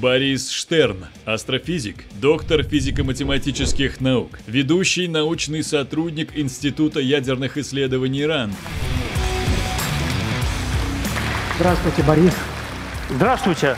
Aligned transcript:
Борис 0.00 0.50
Штерн, 0.50 1.06
астрофизик, 1.26 2.04
доктор 2.22 2.62
физико-математических 2.62 4.00
наук, 4.00 4.38
ведущий 4.46 5.08
научный 5.08 5.62
сотрудник 5.62 6.38
Института 6.38 7.00
ядерных 7.00 7.58
исследований 7.58 8.24
РАН. 8.24 8.54
Здравствуйте, 11.56 12.02
Борис. 12.04 12.34
Здравствуйте. 13.10 13.76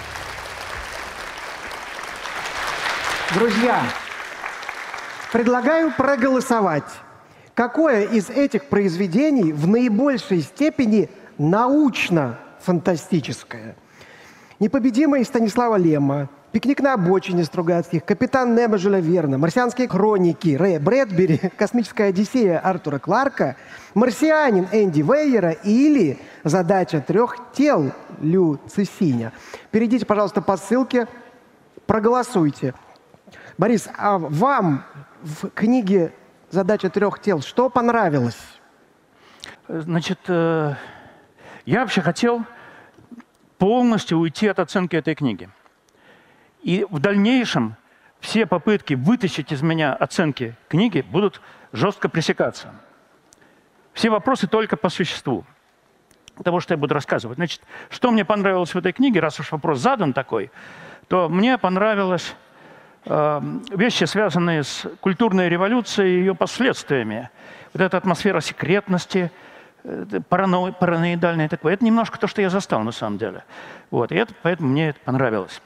Друзья, 3.34 3.82
предлагаю 5.32 5.92
проголосовать. 5.92 6.84
Какое 7.54 8.06
из 8.06 8.30
этих 8.30 8.66
произведений 8.66 9.52
в 9.52 9.66
наибольшей 9.66 10.42
степени 10.42 11.10
научно-фантастическое? 11.38 13.74
«Непобедимый» 14.62 15.24
Станислава 15.24 15.74
Лема, 15.74 16.28
«Пикник 16.52 16.80
на 16.80 16.94
обочине» 16.94 17.42
Стругацких, 17.42 18.04
«Капитан 18.04 18.54
Немо» 18.54 18.78
Жюля 18.78 19.00
Верна, 19.00 19.36
«Марсианские 19.36 19.88
хроники» 19.88 20.54
Рэя 20.54 20.78
Брэдбери, 20.78 21.38
«Космическая 21.58 22.10
Одиссея» 22.10 22.60
Артура 22.60 23.00
Кларка, 23.00 23.56
«Марсианин» 23.94 24.68
Энди 24.70 25.02
Вейера 25.02 25.50
или 25.50 26.20
«Задача 26.44 27.00
трех 27.00 27.38
тел» 27.52 27.90
Лю 28.20 28.60
Цисиня. 28.68 29.32
Перейдите, 29.72 30.06
пожалуйста, 30.06 30.40
по 30.40 30.56
ссылке, 30.56 31.08
проголосуйте. 31.86 32.72
Борис, 33.58 33.88
а 33.98 34.18
вам 34.18 34.84
в 35.22 35.50
книге 35.50 36.12
«Задача 36.52 36.88
трех 36.88 37.20
тел» 37.20 37.40
что 37.40 37.68
понравилось? 37.68 38.38
Значит, 39.66 40.20
э, 40.28 40.74
я 41.66 41.80
вообще 41.80 42.00
хотел 42.00 42.44
полностью 43.62 44.18
уйти 44.18 44.48
от 44.48 44.58
оценки 44.58 44.96
этой 44.96 45.14
книги. 45.14 45.48
И 46.64 46.84
в 46.90 46.98
дальнейшем 46.98 47.76
все 48.18 48.44
попытки 48.44 48.94
вытащить 48.94 49.52
из 49.52 49.62
меня 49.62 49.94
оценки 49.94 50.56
книги 50.68 51.04
будут 51.08 51.40
жестко 51.70 52.08
пресекаться. 52.08 52.74
Все 53.92 54.10
вопросы 54.10 54.48
только 54.48 54.76
по 54.76 54.88
существу 54.88 55.44
того, 56.42 56.58
что 56.58 56.74
я 56.74 56.78
буду 56.78 56.92
рассказывать. 56.92 57.36
Значит, 57.36 57.60
что 57.88 58.10
мне 58.10 58.24
понравилось 58.24 58.74
в 58.74 58.78
этой 58.78 58.92
книге, 58.92 59.20
раз 59.20 59.38
уж 59.38 59.52
вопрос 59.52 59.78
задан 59.78 60.12
такой, 60.12 60.50
то 61.06 61.28
мне 61.28 61.56
понравилось 61.56 62.34
э, 63.04 63.40
вещи, 63.70 64.02
связанные 64.02 64.64
с 64.64 64.88
культурной 64.98 65.48
революцией 65.48 66.16
и 66.16 66.18
ее 66.18 66.34
последствиями. 66.34 67.30
Вот 67.74 67.80
эта 67.80 67.96
атмосфера 67.96 68.40
секретности, 68.40 69.30
парано, 70.28 70.72
параноидальная 70.72 71.48
такое. 71.48 71.74
Это 71.74 71.84
немножко 71.84 72.18
то, 72.18 72.26
что 72.26 72.42
я 72.42 72.50
застал 72.50 72.82
на 72.82 72.92
самом 72.92 73.18
деле. 73.18 73.44
Вот, 73.90 74.12
и 74.12 74.14
это, 74.14 74.34
поэтому 74.42 74.68
мне 74.68 74.90
это 74.90 75.00
понравилось. 75.00 75.60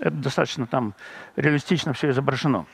Это 0.00 0.10
достаточно 0.10 0.66
там 0.66 0.94
реалистично 1.36 1.92
все 1.92 2.10
изображено. 2.10 2.66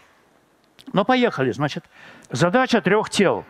Но 0.93 1.05
поехали. 1.05 1.53
Значит, 1.53 1.85
задача 2.31 2.81
трех 2.81 3.11
тел. 3.11 3.45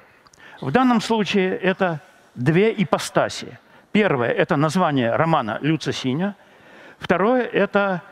В 0.61 0.71
данном 0.71 1.01
случае 1.01 1.57
это 1.57 2.01
две 2.35 2.73
ипостаси. 2.73 3.59
Первое– 3.93 4.31
это 4.31 4.57
название 4.57 5.15
романа 5.15 5.59
«Люца 5.63 5.93
Синя». 5.93 6.37
Второе– 6.99 7.43
это 7.53 8.03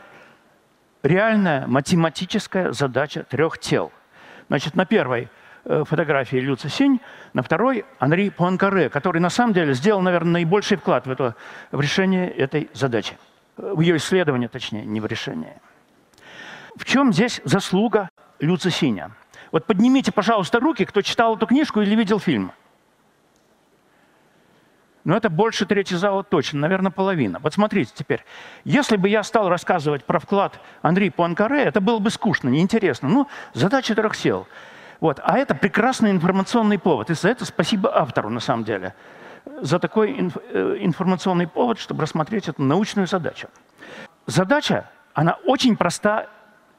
реальная 1.03 1.67
математическая 1.67 2.71
задача 2.71 3.23
трех 3.23 3.59
тел. 3.59 3.91
Значит, 4.47 4.75
на 4.75 4.85
первой 4.85 5.23
э, 5.23 5.27
фотографии 5.65 6.37
Люца 6.37 6.69
Синь, 6.69 6.99
на 7.33 7.41
второй– 7.41 7.85
Анри 7.99 8.29
Пуанкаре, 8.29 8.89
который 8.89 9.19
на 9.19 9.29
самом 9.29 9.53
деле 9.53 9.73
сделал, 9.73 10.01
наверное, 10.01 10.33
наибольший 10.33 10.77
вклад 10.77 11.07
в, 11.07 11.11
это, 11.11 11.35
в 11.71 11.81
решение 11.81 12.29
этой 12.29 12.69
задачи. 12.73 13.17
В 13.57 13.81
ее 13.81 13.97
исследование, 13.97 14.49
точнее, 14.49 14.85
не 14.85 14.99
в 14.99 15.05
решение. 15.05 15.61
В 16.75 16.85
чем 16.85 17.13
здесь 17.13 17.41
заслуга 17.43 18.09
Люца 18.39 18.69
Синя? 18.69 19.11
Вот 19.51 19.65
поднимите, 19.65 20.11
пожалуйста, 20.11 20.59
руки, 20.59 20.85
кто 20.85 21.01
читал 21.01 21.35
эту 21.35 21.47
книжку 21.47 21.81
или 21.81 21.95
видел 21.95 22.19
фильм– 22.19 22.51
но 25.05 25.15
это 25.15 25.29
больше 25.29 25.67
трети 25.67 25.93
зала 25.93 26.23
точно, 26.23 26.59
наверное, 26.61 26.91
половина. 26.91 27.39
Вот 27.39 27.53
смотрите 27.53 27.91
теперь. 27.95 28.25
Если 28.63 28.97
бы 28.97 29.07
я 29.07 29.21
стал 29.21 29.49
рассказывать 29.49 30.03
про 30.03 30.19
вклад 30.19 30.59
Андрея 30.81 31.11
Пуанкаре, 31.11 31.61
это 31.61 31.79
было 31.79 31.99
бы 31.99 32.09
скучно, 32.09 32.49
неинтересно. 32.49 33.07
Ну, 33.07 33.27
задача 33.53 33.93
трех 33.93 34.15
сел. 34.15 34.47
Вот. 34.99 35.19
А 35.23 35.37
это 35.37 35.55
прекрасный 35.55 36.11
информационный 36.11 36.79
повод. 36.79 37.09
И 37.09 37.13
за 37.13 37.29
это 37.29 37.45
спасибо 37.45 37.95
автору, 37.95 38.29
на 38.29 38.39
самом 38.39 38.63
деле, 38.63 38.93
за 39.61 39.79
такой 39.79 40.19
инф 40.19 40.37
э, 40.49 40.77
информационный 40.79 41.47
повод, 41.47 41.79
чтобы 41.79 42.01
рассмотреть 42.03 42.47
эту 42.47 42.63
научную 42.63 43.07
задачу. 43.07 43.47
Задача, 44.25 44.89
она 45.13 45.37
очень 45.45 45.77
проста 45.77 46.27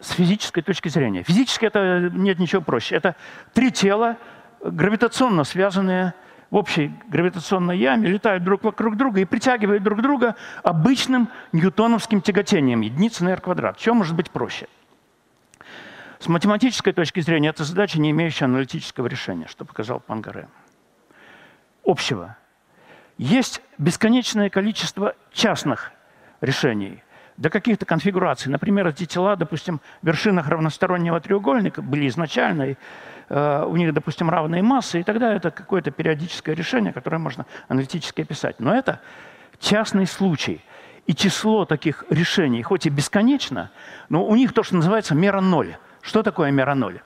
с 0.00 0.10
физической 0.10 0.62
точки 0.62 0.88
зрения. 0.88 1.22
Физически 1.22 1.66
это 1.66 2.10
нет 2.12 2.38
ничего 2.38 2.62
проще. 2.62 2.97
Это 2.97 3.16
три 3.54 3.71
тела, 3.71 4.16
гравитационно 4.62 5.44
связанные 5.44 6.15
в 6.50 6.56
общей 6.56 6.93
гравитационной 7.09 7.78
яме 7.78 8.09
летают 8.09 8.44
друг 8.44 8.62
вокруг 8.62 8.97
друга 8.97 9.21
и 9.21 9.25
притягивают 9.25 9.83
друг 9.83 10.00
друга 10.00 10.37
обычным 10.62 11.28
ньютоновским 11.53 12.21
тяготением 12.21 12.83
единицы 12.83 13.25
на 13.25 13.31
r 13.31 13.41
квадрат. 13.41 13.78
Чем 13.78 13.97
может 13.97 14.15
быть 14.15 14.31
проще? 14.31 14.69
С 16.19 16.28
математической 16.28 16.93
точки 16.93 17.21
зрения 17.21 17.50
это 17.50 17.65
задача, 17.65 18.00
не 18.00 18.10
имеющая 18.10 18.47
аналитического 18.47 19.06
решения, 19.06 19.47
что 19.49 19.65
показал 19.65 20.00
Пангаре. 20.00 20.49
Общего. 21.84 22.37
Есть 23.19 23.62
бесконечное 23.78 24.50
количество 24.50 25.15
частных 25.32 25.93
решений 26.41 27.03
до 27.37 27.50
каких-то 27.50 27.84
конфигураций. 27.84 28.50
Например, 28.50 28.87
эти 28.87 29.04
тела, 29.04 29.37
допустим, 29.37 29.81
в 30.03 30.06
вершинах 30.06 30.49
равностороннего 30.49 31.21
треугольника 31.21 31.82
были 31.82 32.09
изначально 32.09 32.77
Э, 33.28 33.65
у 33.66 33.77
них, 33.77 33.93
допустим, 33.93 34.31
равные 34.31 34.62
массы, 34.62 35.00
и 35.00 35.03
тогда 35.03 35.34
это 35.34 35.50
какое-то 35.50 35.91
периодическое 35.91 36.54
решение, 36.54 36.93
которое 36.93 37.19
можно 37.19 37.47
аналитически 37.69 38.22
описать. 38.22 38.60
Но 38.60 38.75
это 38.75 39.00
частный 39.59 40.06
случай. 40.06 40.60
И 41.06 41.15
число 41.15 41.65
таких 41.65 42.04
решений, 42.10 42.62
хоть 42.62 42.87
и 42.87 42.91
бесконечно, 42.91 43.71
но 44.09 44.27
у 44.27 44.34
них 44.34 44.53
то, 44.53 44.65
что 44.65 44.75
называется 44.75 45.15
мера 45.15 45.41
ноль. 45.41 45.77
Что 46.06 46.22
такое 46.22 46.53
мера 46.53 46.75
ноль? 46.77 47.00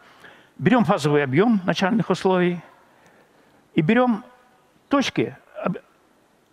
Берем 0.59 0.85
фазовый 0.85 1.25
объем 1.25 1.63
начальных 1.65 2.11
условий 2.11 2.61
и 3.73 3.81
берем 3.81 4.25
точки, 4.89 5.39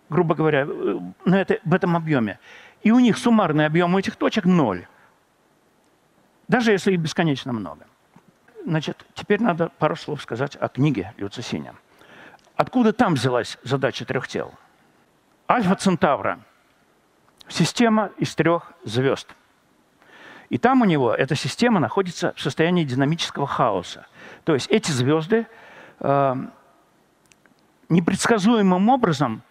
грубо 0.08 0.34
говоря, 0.34 0.66
э, 0.66 0.98
на 1.26 1.40
это, 1.42 1.58
в 1.62 1.74
этом 1.74 1.94
объеме. 1.94 2.38
И 2.82 2.90
у 2.90 3.00
них 3.00 3.18
суммарный 3.18 3.66
объем 3.66 3.94
этих 3.98 4.16
точек 4.16 4.46
ноль. 4.46 4.86
Даже 6.48 6.72
если 6.72 6.92
их 6.92 7.00
бесконечно 7.00 7.52
много. 7.52 7.86
Значит, 8.64 9.04
теперь 9.12 9.42
надо 9.42 9.68
пару 9.78 9.94
слов 9.94 10.22
сказать 10.22 10.56
о 10.56 10.68
книге 10.68 11.12
Люцисиня. 11.18 11.74
Откуда 12.56 12.94
там 12.94 13.12
взялась 13.12 13.58
задача 13.62 14.06
трех 14.06 14.26
тел? 14.26 14.54
Альфа 15.50 15.74
Центавра– 15.74 16.40
система 17.48 18.10
из 18.16 18.34
трех 18.34 18.72
звезд. 18.84 19.28
И 20.50 20.58
там 20.58 20.82
у 20.82 20.84
него 20.84 21.14
эта 21.14 21.34
система 21.34 21.80
находится 21.80 22.32
в 22.36 22.40
состоянии 22.40 22.84
динамического 22.84 23.46
хаоса. 23.46 24.06
То 24.44 24.54
есть 24.54 24.68
эти 24.70 24.90
звезды 24.90 25.46
э, 26.00 26.34
непредсказуемым 27.88 28.88
образом 28.88 29.42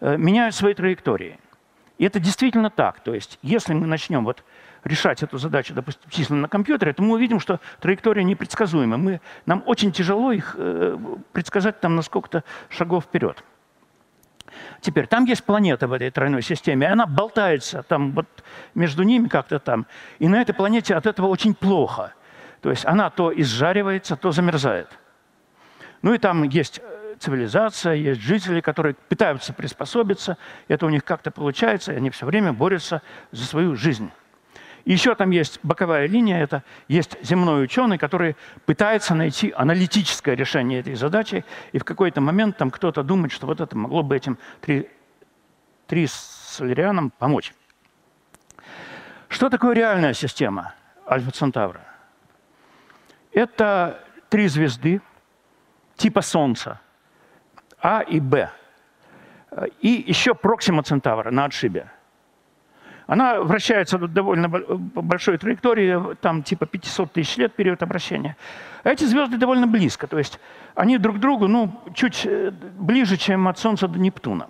э, 0.00 0.16
меняют 0.16 0.54
свои 0.54 0.74
траектории. 0.74 1.38
И 1.98 2.04
это 2.04 2.20
действительно 2.20 2.68
так. 2.68 3.00
То 3.00 3.14
есть 3.14 3.38
если 3.42 3.72
мы 3.72 3.86
начнем 3.86 4.24
вот 4.24 4.44
решать 4.84 5.22
эту 5.22 5.38
задачу, 5.38 5.74
допустим, 5.74 6.10
численно 6.10 6.42
на 6.42 6.48
компьютере, 6.48 6.92
то 6.92 7.02
мы 7.02 7.14
увидим, 7.14 7.40
что 7.40 7.60
траектория 7.80 8.24
непредсказуема. 8.24 8.96
Мы, 8.96 9.20
нам 9.46 9.62
очень 9.66 9.92
тяжело 9.92 10.32
их 10.32 10.54
э, 10.58 10.98
предсказать 11.32 11.80
там 11.80 11.96
на 11.96 12.02
сколько-то 12.02 12.44
шагов 12.68 13.04
вперед. 13.04 13.42
Теперь, 14.80 15.06
там 15.06 15.24
есть 15.24 15.44
планета 15.44 15.86
в 15.86 15.92
этой 15.92 16.10
тройной 16.10 16.42
системе, 16.42 16.88
она 16.88 17.06
болтается 17.06 17.82
там 17.82 18.12
вот 18.12 18.26
между 18.74 19.02
ними 19.02 19.28
как-то 19.28 19.58
там. 19.58 19.86
И 20.18 20.28
на 20.28 20.40
этой 20.40 20.54
планете 20.54 20.94
от 20.94 21.06
этого 21.06 21.26
очень 21.26 21.54
плохо. 21.54 22.14
То 22.60 22.70
есть 22.70 22.86
она 22.86 23.10
то 23.10 23.32
изжаривается, 23.38 24.16
то 24.16 24.30
замерзает. 24.30 24.88
Ну 26.02 26.14
и 26.14 26.18
там 26.18 26.42
есть 26.44 26.80
э, 26.82 27.14
цивилизация, 27.18 27.94
есть 27.94 28.20
жители, 28.20 28.60
которые 28.60 28.94
пытаются 29.08 29.52
приспособиться, 29.52 30.36
это 30.68 30.86
у 30.86 30.88
них 30.88 31.04
как-то 31.04 31.30
получается, 31.30 31.92
и 31.92 31.96
они 31.96 32.10
все 32.10 32.26
время 32.26 32.52
борются 32.52 33.02
за 33.30 33.44
свою 33.44 33.76
жизнь. 33.76 34.10
Еще 34.84 35.14
там 35.14 35.30
есть 35.30 35.60
боковая 35.62 36.06
линия, 36.06 36.42
это 36.42 36.64
есть 36.88 37.16
земной 37.22 37.64
ученый, 37.64 37.98
который 37.98 38.36
пытается 38.66 39.14
найти 39.14 39.52
аналитическое 39.56 40.34
решение 40.34 40.80
этой 40.80 40.94
задачи, 40.94 41.44
и 41.72 41.78
в 41.78 41.84
какой-то 41.84 42.20
момент 42.20 42.56
там 42.56 42.70
кто-то 42.70 43.02
думает, 43.02 43.32
что 43.32 43.46
вот 43.46 43.60
это 43.60 43.76
могло 43.76 44.02
бы 44.02 44.16
этим 44.16 44.38
три, 44.60 44.90
три 45.86 46.06
солярианам 46.08 47.10
помочь. 47.10 47.54
Что 49.28 49.48
такое 49.48 49.74
реальная 49.74 50.14
система 50.14 50.74
Альфа 51.08 51.30
Центавра? 51.30 51.80
Это 53.32 54.04
три 54.28 54.48
звезды 54.48 55.00
типа 55.96 56.22
Солнца, 56.22 56.80
А 57.78 58.00
и 58.00 58.18
Б. 58.18 58.50
И 59.80 60.04
еще 60.06 60.34
Проксима 60.34 60.82
Центавра 60.82 61.30
на 61.30 61.44
отшибе– 61.44 61.90
Она 63.06 63.40
вращается 63.40 63.98
довольно 63.98 64.48
большой 64.48 65.38
траектории, 65.38 66.14
там 66.20 66.42
типа 66.42 66.66
500 66.66 67.12
тысяч 67.12 67.36
лет 67.36 67.54
период 67.54 67.82
обращения. 67.82 68.36
А 68.84 68.90
эти 68.90 69.04
звезды 69.04 69.36
довольно 69.36 69.66
близко, 69.66 70.06
то 70.06 70.18
есть 70.18 70.40
они 70.74 70.98
друг 70.98 71.16
к 71.16 71.20
другу 71.20 71.48
ну, 71.48 71.72
чуть 71.94 72.26
э, 72.26 72.50
ближе, 72.50 73.16
чем 73.16 73.48
от 73.48 73.58
Солнца 73.58 73.88
до 73.88 73.98
Нептуна. 73.98 74.48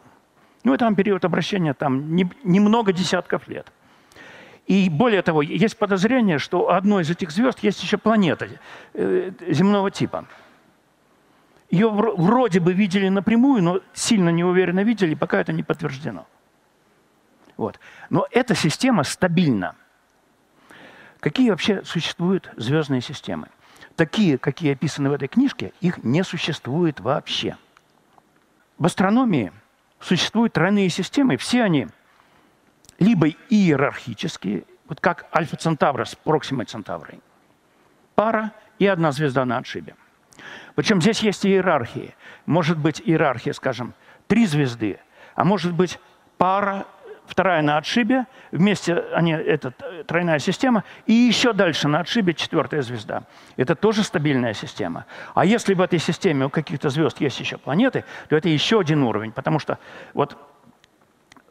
Ну 0.64 0.74
и 0.74 0.76
там 0.76 0.94
период 0.94 1.24
обращения 1.24 1.74
там 1.74 2.14
немного 2.44 2.92
десятков 2.92 3.48
лет. 3.48 3.72
И 4.66 4.88
более 4.88 5.22
того, 5.22 5.42
есть 5.42 5.76
подозрение, 5.76 6.38
что 6.38 6.62
у 6.62 6.68
одной 6.68 7.02
из 7.02 7.10
этих 7.10 7.30
звезд 7.30 7.58
есть 7.60 7.82
еще 7.82 7.98
планета 7.98 8.48
э, 8.94 9.32
земного 9.48 9.90
типа. 9.90 10.26
Ее 11.70 11.88
вроде 11.88 12.60
бы 12.60 12.72
видели 12.72 13.08
напрямую, 13.08 13.62
но 13.62 13.80
сильно 13.92 14.28
неуверенно 14.28 14.84
видели, 14.84 15.14
пока 15.14 15.40
это 15.40 15.52
не 15.52 15.62
подтверждено. 15.62 16.26
Вот. 17.62 17.78
Но 18.10 18.26
эта 18.32 18.56
система 18.56 19.04
стабильна. 19.04 19.76
Какие 21.20 21.50
вообще 21.50 21.84
существуют 21.84 22.50
звездные 22.56 23.00
системы? 23.00 23.46
Такие, 23.94 24.36
какие 24.36 24.72
описаны 24.72 25.10
в 25.10 25.12
этой 25.12 25.28
книжке, 25.28 25.72
их 25.80 26.02
не 26.02 26.24
существует 26.24 26.98
вообще. 26.98 27.56
В 28.78 28.86
астрономии 28.86 29.52
существуют 30.00 30.54
тройные 30.54 30.88
системы, 30.88 31.36
все 31.36 31.62
они 31.62 31.86
либо 32.98 33.28
иерархические, 33.28 34.64
вот 34.88 34.98
как 34.98 35.26
Альфа 35.32 35.56
Центавра 35.56 36.04
с 36.04 36.16
Проксимой 36.16 36.66
Центаврой, 36.66 37.20
пара 38.16 38.50
и 38.80 38.88
одна 38.88 39.12
звезда 39.12 39.44
на 39.44 39.58
отшибе. 39.58 39.94
Причем 40.74 41.00
здесь 41.00 41.20
есть 41.20 41.46
иерархии. 41.46 42.16
Может 42.44 42.76
быть 42.76 43.00
иерархия, 43.04 43.52
скажем, 43.52 43.94
три 44.26 44.46
звезды, 44.46 44.98
а 45.36 45.44
может 45.44 45.72
быть 45.72 46.00
пара 46.38 46.88
вторая 47.32 47.62
на 47.62 47.78
отшибе, 47.78 48.26
вместе 48.50 48.94
они, 49.14 49.32
это 49.32 49.72
тройная 50.06 50.38
система, 50.38 50.84
и 51.06 51.12
еще 51.14 51.54
дальше 51.54 51.88
на 51.88 52.00
отшибе 52.00 52.34
четвертая 52.34 52.82
звезда. 52.82 53.24
Это 53.56 53.74
тоже 53.74 54.02
стабильная 54.04 54.52
система. 54.52 55.06
А 55.34 55.46
если 55.46 55.72
в 55.72 55.80
этой 55.80 55.98
системе 55.98 56.46
у 56.46 56.50
каких-то 56.50 56.90
звезд 56.90 57.20
есть 57.20 57.40
еще 57.40 57.56
планеты, 57.56 58.04
то 58.28 58.36
это 58.36 58.50
еще 58.50 58.80
один 58.80 59.02
уровень, 59.02 59.32
потому 59.32 59.58
что 59.58 59.78
вот, 60.12 60.36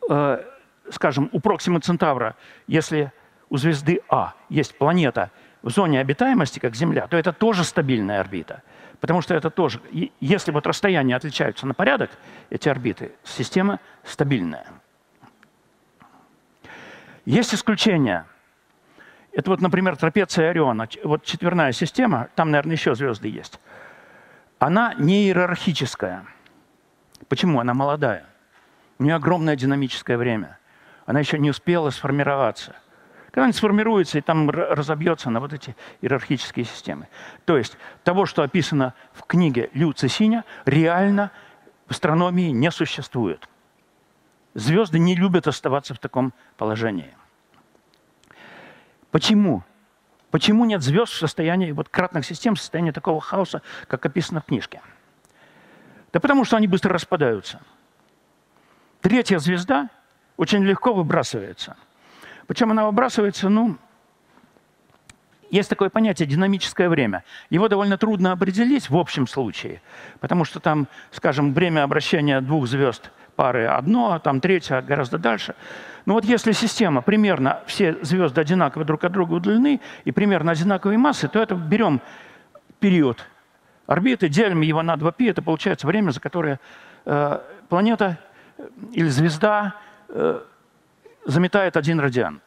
э, 0.07 0.44
скажем, 0.92 1.30
у 1.31 1.39
Проксимы 1.39 1.80
Центавра, 1.80 2.36
если 2.68 3.12
у 3.50 3.57
звезды 3.57 4.01
А 4.07 4.36
есть 4.50 4.77
планета 4.77 5.31
в 5.63 5.72
зоне 5.72 6.00
обитаемости, 6.00 6.60
как 6.60 6.75
Земля, 6.75 7.07
то 7.07 7.18
это 7.18 7.34
тоже 7.34 7.63
стабильная 7.63 8.19
орбита. 8.19 8.62
Потому 9.00 9.22
что 9.22 9.34
это 9.34 9.50
тоже, 9.50 9.81
если 10.19 10.51
вот 10.51 10.68
расстояния 10.68 11.16
отличаются 11.16 11.66
на 11.66 11.74
порядок, 11.74 12.12
эти 12.51 12.69
орбиты, 12.69 13.13
система 13.24 13.80
стабильная. 14.04 14.68
Есть 17.26 17.54
исключения. 17.54 18.26
Это 19.32 19.52
вот, 19.52 19.62
например, 19.62 19.96
трапеция 19.96 20.50
Ориона. 20.50 20.88
Вот 21.04 21.24
четверная 21.24 21.72
система, 21.72 22.30
там, 22.36 22.52
наверное, 22.52 22.76
еще 22.76 22.96
звезды 22.96 23.30
есть. 23.30 23.60
Она 24.60 24.94
не 24.98 25.26
иерархическая. 25.26 26.26
Почему? 27.30 27.60
Она 27.60 27.74
молодая. 27.74 28.26
У 29.00 29.04
нее 29.04 29.16
огромное 29.16 29.56
динамическое 29.56 30.18
время. 30.18 30.60
Она 31.06 31.20
еще 31.20 31.40
не 31.40 31.50
успела 31.50 31.90
сформироваться. 31.90 32.76
Когда 33.32 33.46
она 33.46 33.54
сформируется 33.54 34.18
и 34.18 34.22
там 34.22 34.50
разобьется 34.50 35.30
на 35.30 35.40
вот 35.40 35.54
эти 35.54 35.76
иерархические 36.02 36.66
системы. 36.66 37.08
То 37.46 37.58
есть 37.58 37.78
того, 38.04 38.26
что 38.26 38.44
описано 38.44 38.94
в 39.14 39.24
книге 39.24 39.70
Лю 39.74 39.94
Цесиня, 39.94 40.44
реально 40.66 41.32
в 41.88 41.92
астрономии 41.92 42.50
не 42.50 42.70
существует. 42.72 43.48
Звезды 44.53 45.00
не 45.00 45.15
любят 45.15 45.48
оставаться 45.48 45.94
в 45.94 46.00
таком 46.00 46.33
положении. 46.57 47.13
Почему? 49.12 49.63
Почему 50.30 50.65
нет 50.65 50.81
звезд 50.81 51.13
в 51.13 51.18
состоянии 51.18 51.71
вот 51.71 51.89
кратных 51.89 52.25
систем, 52.25 52.56
в 52.56 52.59
состоянии 52.59 52.92
такого 52.92 53.19
хаоса, 53.19 53.62
как 53.88 54.06
описано 54.06 54.42
в 54.42 54.45
книжке? 54.45 54.81
Да 56.13 56.19
потому 56.19 56.45
что 56.45 56.57
они 56.57 56.68
быстро 56.68 56.94
распадаются. 56.94 57.62
Третья 59.01 59.39
звезда 59.39 59.89
очень 60.38 60.63
легко 60.63 60.94
выбрасывается. 60.94 61.75
Причем 62.48 62.71
она 62.71 62.86
выбрасывается, 62.86 63.50
ну, 63.50 63.77
есть 65.50 65.69
такое 65.69 65.89
понятие 65.89 66.27
динамическое 66.27 66.88
время. 66.88 67.24
Его 67.50 67.68
довольно 67.68 67.98
трудно 67.98 68.31
определить 68.31 68.89
в 68.89 68.98
общем 68.98 69.27
случае, 69.27 69.81
потому 70.21 70.45
что 70.45 70.59
там, 70.59 70.88
скажем, 71.12 71.53
время 71.53 71.83
обращения 71.83 72.39
двух 72.39 72.68
звезд 72.68 73.12
пары 73.36 73.66
одно, 73.66 74.13
а 74.13 74.19
там 74.19 74.42
третье 74.42 74.81
гораздо 74.81 75.18
дальше. 75.18 75.56
Но 76.06 76.13
вот 76.13 76.25
если 76.25 76.51
система 76.51 77.01
примерно, 77.01 77.62
все 77.66 77.95
звезды 78.01 78.42
одинаково 78.42 78.86
друг 78.86 79.04
от 79.04 79.12
друга 79.12 79.33
удалены 79.33 79.81
и 80.04 80.12
примерно 80.12 80.51
одинаковой 80.51 80.98
массы, 80.98 81.28
то 81.28 81.39
это 81.39 81.56
берем 81.56 82.01
период 82.80 83.25
орбиты, 83.86 84.30
делим 84.30 84.62
его 84.62 84.81
на 84.81 84.95
2π, 84.95 85.30
это 85.30 85.42
получается 85.42 85.88
время, 85.88 86.12
за 86.12 86.19
которое 86.19 86.60
э, 87.06 87.39
планета 87.69 88.18
э, 88.57 88.68
или 88.94 89.07
звезда 89.10 89.75
э, 90.10 90.42
заметает 91.25 91.77
один 91.77 92.00
радиан. 92.00 92.42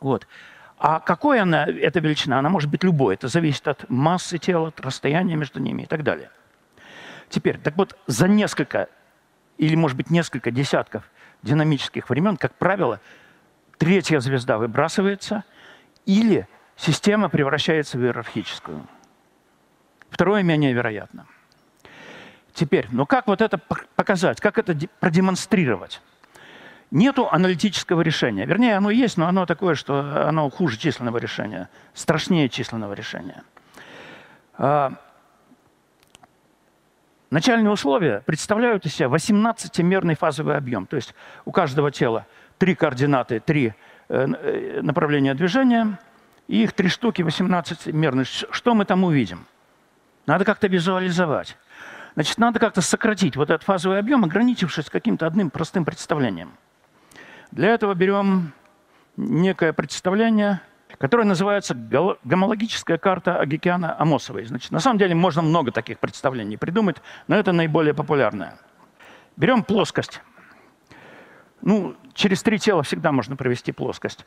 Вот. 0.00 0.26
А 0.78 1.00
какой 1.00 1.40
она, 1.40 1.66
эта 1.66 2.00
величина? 2.00 2.38
Она 2.38 2.48
может 2.48 2.70
быть 2.70 2.84
любой. 2.84 3.14
Это 3.14 3.28
зависит 3.28 3.66
от 3.68 3.88
массы 3.88 4.38
тела, 4.38 4.68
от 4.68 4.80
расстояния 4.80 5.36
между 5.36 5.60
ними 5.60 5.82
и 5.82 5.86
так 5.86 6.02
далее. 6.02 6.30
Теперь, 7.28 7.58
так 7.58 7.76
вот, 7.76 7.96
за 8.06 8.28
несколько 8.28 8.88
или, 9.58 9.74
может 9.74 9.96
быть, 9.96 10.10
несколько 10.10 10.50
десятков 10.50 11.04
динамических 11.42 12.08
времен, 12.08 12.36
как 12.36 12.54
правило, 12.54 13.00
третья 13.78 14.20
звезда 14.20 14.58
выбрасывается 14.58 15.44
или 16.06 16.48
система 16.76 17.28
превращается 17.28 17.98
в 17.98 18.02
иерархическую. 18.02 18.86
Второе 20.10 20.42
менее 20.42 20.72
вероятно. 20.72 21.26
Теперь, 22.52 22.86
ну 22.90 23.04
как 23.04 23.26
вот 23.26 23.40
это 23.40 23.58
показать, 23.96 24.40
как 24.40 24.58
это 24.58 24.76
продемонстрировать? 25.00 26.00
Нету 26.90 27.28
аналитического 27.28 28.02
решения. 28.02 28.46
Вернее, 28.46 28.76
оно 28.76 28.90
есть, 28.90 29.16
но 29.16 29.26
оно 29.26 29.46
такое, 29.46 29.74
что 29.74 30.28
оно 30.28 30.48
хуже 30.50 30.78
численного 30.78 31.18
решения, 31.18 31.68
страшнее 31.94 32.48
численного 32.48 32.92
решения. 32.92 33.42
Начальные 37.34 37.72
условия 37.72 38.22
представляют 38.24 38.86
из 38.86 38.94
себя 38.94 39.08
18-мерный 39.08 40.14
фазовый 40.14 40.56
объем. 40.56 40.86
То 40.86 40.94
есть 40.94 41.16
у 41.44 41.50
каждого 41.50 41.90
тела 41.90 42.28
три 42.58 42.76
координаты, 42.76 43.40
три 43.40 43.74
э, 44.08 44.26
э, 44.40 44.80
направления 44.82 45.34
движения, 45.34 45.98
и 46.46 46.62
их 46.62 46.74
три 46.74 46.88
штуки 46.88 47.22
18-мерные. 47.22 48.24
Что 48.24 48.74
мы 48.76 48.84
там 48.84 49.02
увидим? 49.02 49.46
Надо 50.26 50.44
как-то 50.44 50.68
визуализовать. 50.68 51.58
Значит, 52.14 52.38
надо 52.38 52.60
как-то 52.60 52.80
сократить 52.80 53.34
вот 53.34 53.50
этот 53.50 53.64
фазовый 53.64 53.98
объем, 53.98 54.22
ограничившись 54.22 54.88
каким-то 54.88 55.26
одним 55.26 55.50
простым 55.50 55.84
представлением. 55.84 56.52
Для 57.50 57.70
этого 57.70 57.94
берем 57.94 58.52
некое 59.16 59.72
представление– 59.72 60.60
которая 60.98 61.26
называется 61.26 61.74
гомологическая 62.24 62.98
карта 62.98 63.38
Агикиана 63.38 63.98
Амосовой. 63.98 64.44
Значит, 64.44 64.70
на 64.70 64.80
самом 64.80 64.98
деле 64.98 65.14
можно 65.14 65.42
много 65.42 65.72
таких 65.72 65.98
представлений 65.98 66.56
придумать, 66.56 66.96
но 67.28 67.36
это 67.36 67.52
наиболее 67.52 67.94
популярное. 67.94 68.56
Берем 69.36 69.64
плоскость. 69.64 70.20
Ну, 71.62 71.96
через 72.12 72.42
три 72.42 72.58
тела 72.58 72.82
всегда 72.82 73.10
можно 73.10 73.36
провести 73.36 73.72
плоскость. 73.72 74.26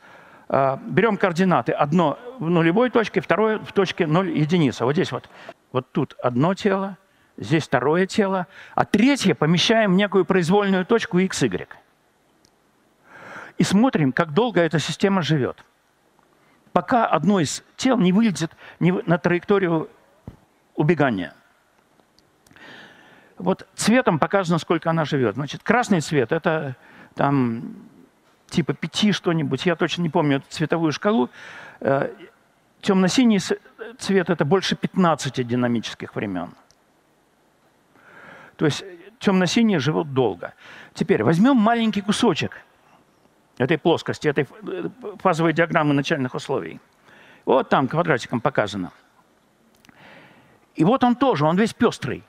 А, 0.49 0.79
берем 0.85 1.17
координаты. 1.17 1.71
Одно 1.71 2.17
в 2.39 2.49
нулевой 2.49 2.89
точке, 2.89 3.21
второе 3.21 3.59
в 3.59 3.71
точке 3.71 4.07
0 4.07 4.29
единица. 4.31 4.85
Вот 4.85 4.93
здесь 4.93 5.11
вот. 5.11 5.29
Вот 5.71 5.91
тут 5.91 6.15
одно 6.23 6.53
тело, 6.53 6.97
здесь 7.37 7.65
второе 7.65 8.07
тело, 8.07 8.47
а 8.73 8.85
третье 8.85 9.35
помещаем 9.35 9.93
в 9.93 9.95
некую 9.95 10.25
произвольную 10.25 10.85
точку 10.85 11.19
x, 11.19 11.43
y. 11.43 11.67
И 13.57 13.63
смотрим, 13.63 14.11
как 14.11 14.33
долго 14.33 14.61
эта 14.61 14.79
система 14.79 15.21
живет 15.21 15.63
пока 16.77 17.07
одно 17.07 17.39
из 17.39 17.63
тел 17.75 17.97
не 17.97 18.13
вылетит 18.13 18.51
на 18.79 19.17
траекторию 19.17 19.89
убегания. 20.75 21.33
Вот 23.39 23.67
цветом 23.73 24.19
показано, 24.19 24.59
сколько 24.59 24.91
она 24.91 25.03
живет. 25.03 25.33
Значит, 25.33 25.63
красный 25.63 26.01
цвет– 26.01 26.31
это 26.31 26.75
там 27.15 27.77
типа 28.51 28.75
пяти 28.75 29.11
что-нибудь, 29.11 29.65
я 29.65 29.75
точно 29.75 30.03
не 30.03 30.09
помню 30.11 30.37
эту 30.37 30.45
цветовую 30.49 30.91
шкалу. 30.91 31.31
Э, 31.79 32.13
темно-синий 32.81 33.39
цвет– 33.97 34.29
это 34.29 34.45
больше 34.45 34.75
15 34.75 35.47
динамических 35.47 36.15
времен. 36.15 36.53
То 38.55 38.65
есть 38.65 38.85
темно-синие 39.17 39.79
живут 39.79 40.13
долго. 40.13 40.53
Теперь 40.93 41.23
возьмем 41.23 41.55
маленький 41.55 42.01
кусочек– 42.01 42.61
этой 43.57 43.77
плоскости, 43.77 44.27
этой 44.27 44.47
э, 44.67 44.89
фазовой 45.19 45.53
диаграммы 45.53 45.93
начальных 45.93 46.35
условий. 46.35 46.79
Вот 47.45 47.69
там 47.69 47.87
квадратиком 47.87 48.41
показано. 48.41 48.91
И 50.75 50.83
вот 50.83 51.03
он 51.03 51.15
тоже, 51.15 51.45
он 51.45 51.57
весь 51.57 51.73
пестрый. 51.73 52.23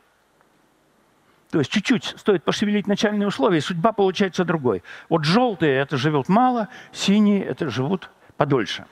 То 1.51 1.59
есть 1.59 1.71
чуть-чуть 1.71 2.05
стоит 2.17 2.45
пошевелить 2.45 2.87
начальные 2.87 3.27
условия, 3.27 3.59
и 3.59 3.63
судьба 3.63 3.93
получается 3.93 4.45
другой. 4.45 4.83
Вот 5.09 5.25
желтые 5.25 5.79
это 5.79 5.97
живут 5.97 6.29
мало, 6.29 6.69
синие 6.93 7.45
это 7.45 7.71
живут 7.71 8.11
подольше. 8.37 8.87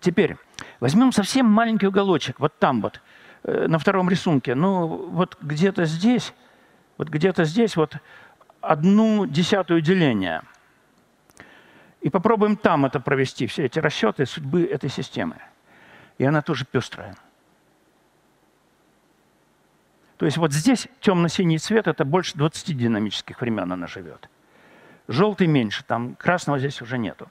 Теперь 0.00 0.36
возьмем 0.80 1.12
совсем 1.12 1.46
маленький 1.46 1.86
уголочек, 1.86 2.40
вот 2.40 2.58
там 2.58 2.80
вот, 2.80 3.00
э, 3.44 3.66
на 3.68 3.78
втором 3.78 4.08
рисунке. 4.08 4.54
Ну, 4.54 4.86
вот 4.86 5.36
где-то 5.40 5.84
здесь, 5.84 6.34
вот 6.98 7.08
где-то 7.08 7.44
здесь 7.44 7.76
вот 7.76 7.96
одну 8.60 9.26
десятую 9.26 9.80
деления. 9.82 10.42
И 12.00 12.08
попробуем 12.08 12.56
там 12.56 12.86
это 12.86 13.00
провести, 13.00 13.46
все 13.46 13.66
эти 13.66 13.78
расчеты 13.78 14.26
судьбы 14.26 14.64
этой 14.64 14.88
системы. 14.88 15.36
И 16.18 16.24
она 16.24 16.42
тоже 16.42 16.64
пестрая. 16.64 17.16
То 20.16 20.26
есть 20.26 20.36
вот 20.36 20.52
здесь 20.52 20.86
темно-синий 21.00 21.58
цвет– 21.58 21.86
это 21.88 22.04
больше 22.04 22.36
20 22.36 22.76
динамических 22.76 23.40
времен 23.40 23.72
она 23.72 23.86
живет. 23.86 24.28
Желтый 25.08 25.46
меньше, 25.46 25.82
там 25.82 26.14
красного 26.14 26.58
здесь 26.58 26.82
уже 26.82 26.98
нету. 26.98 27.30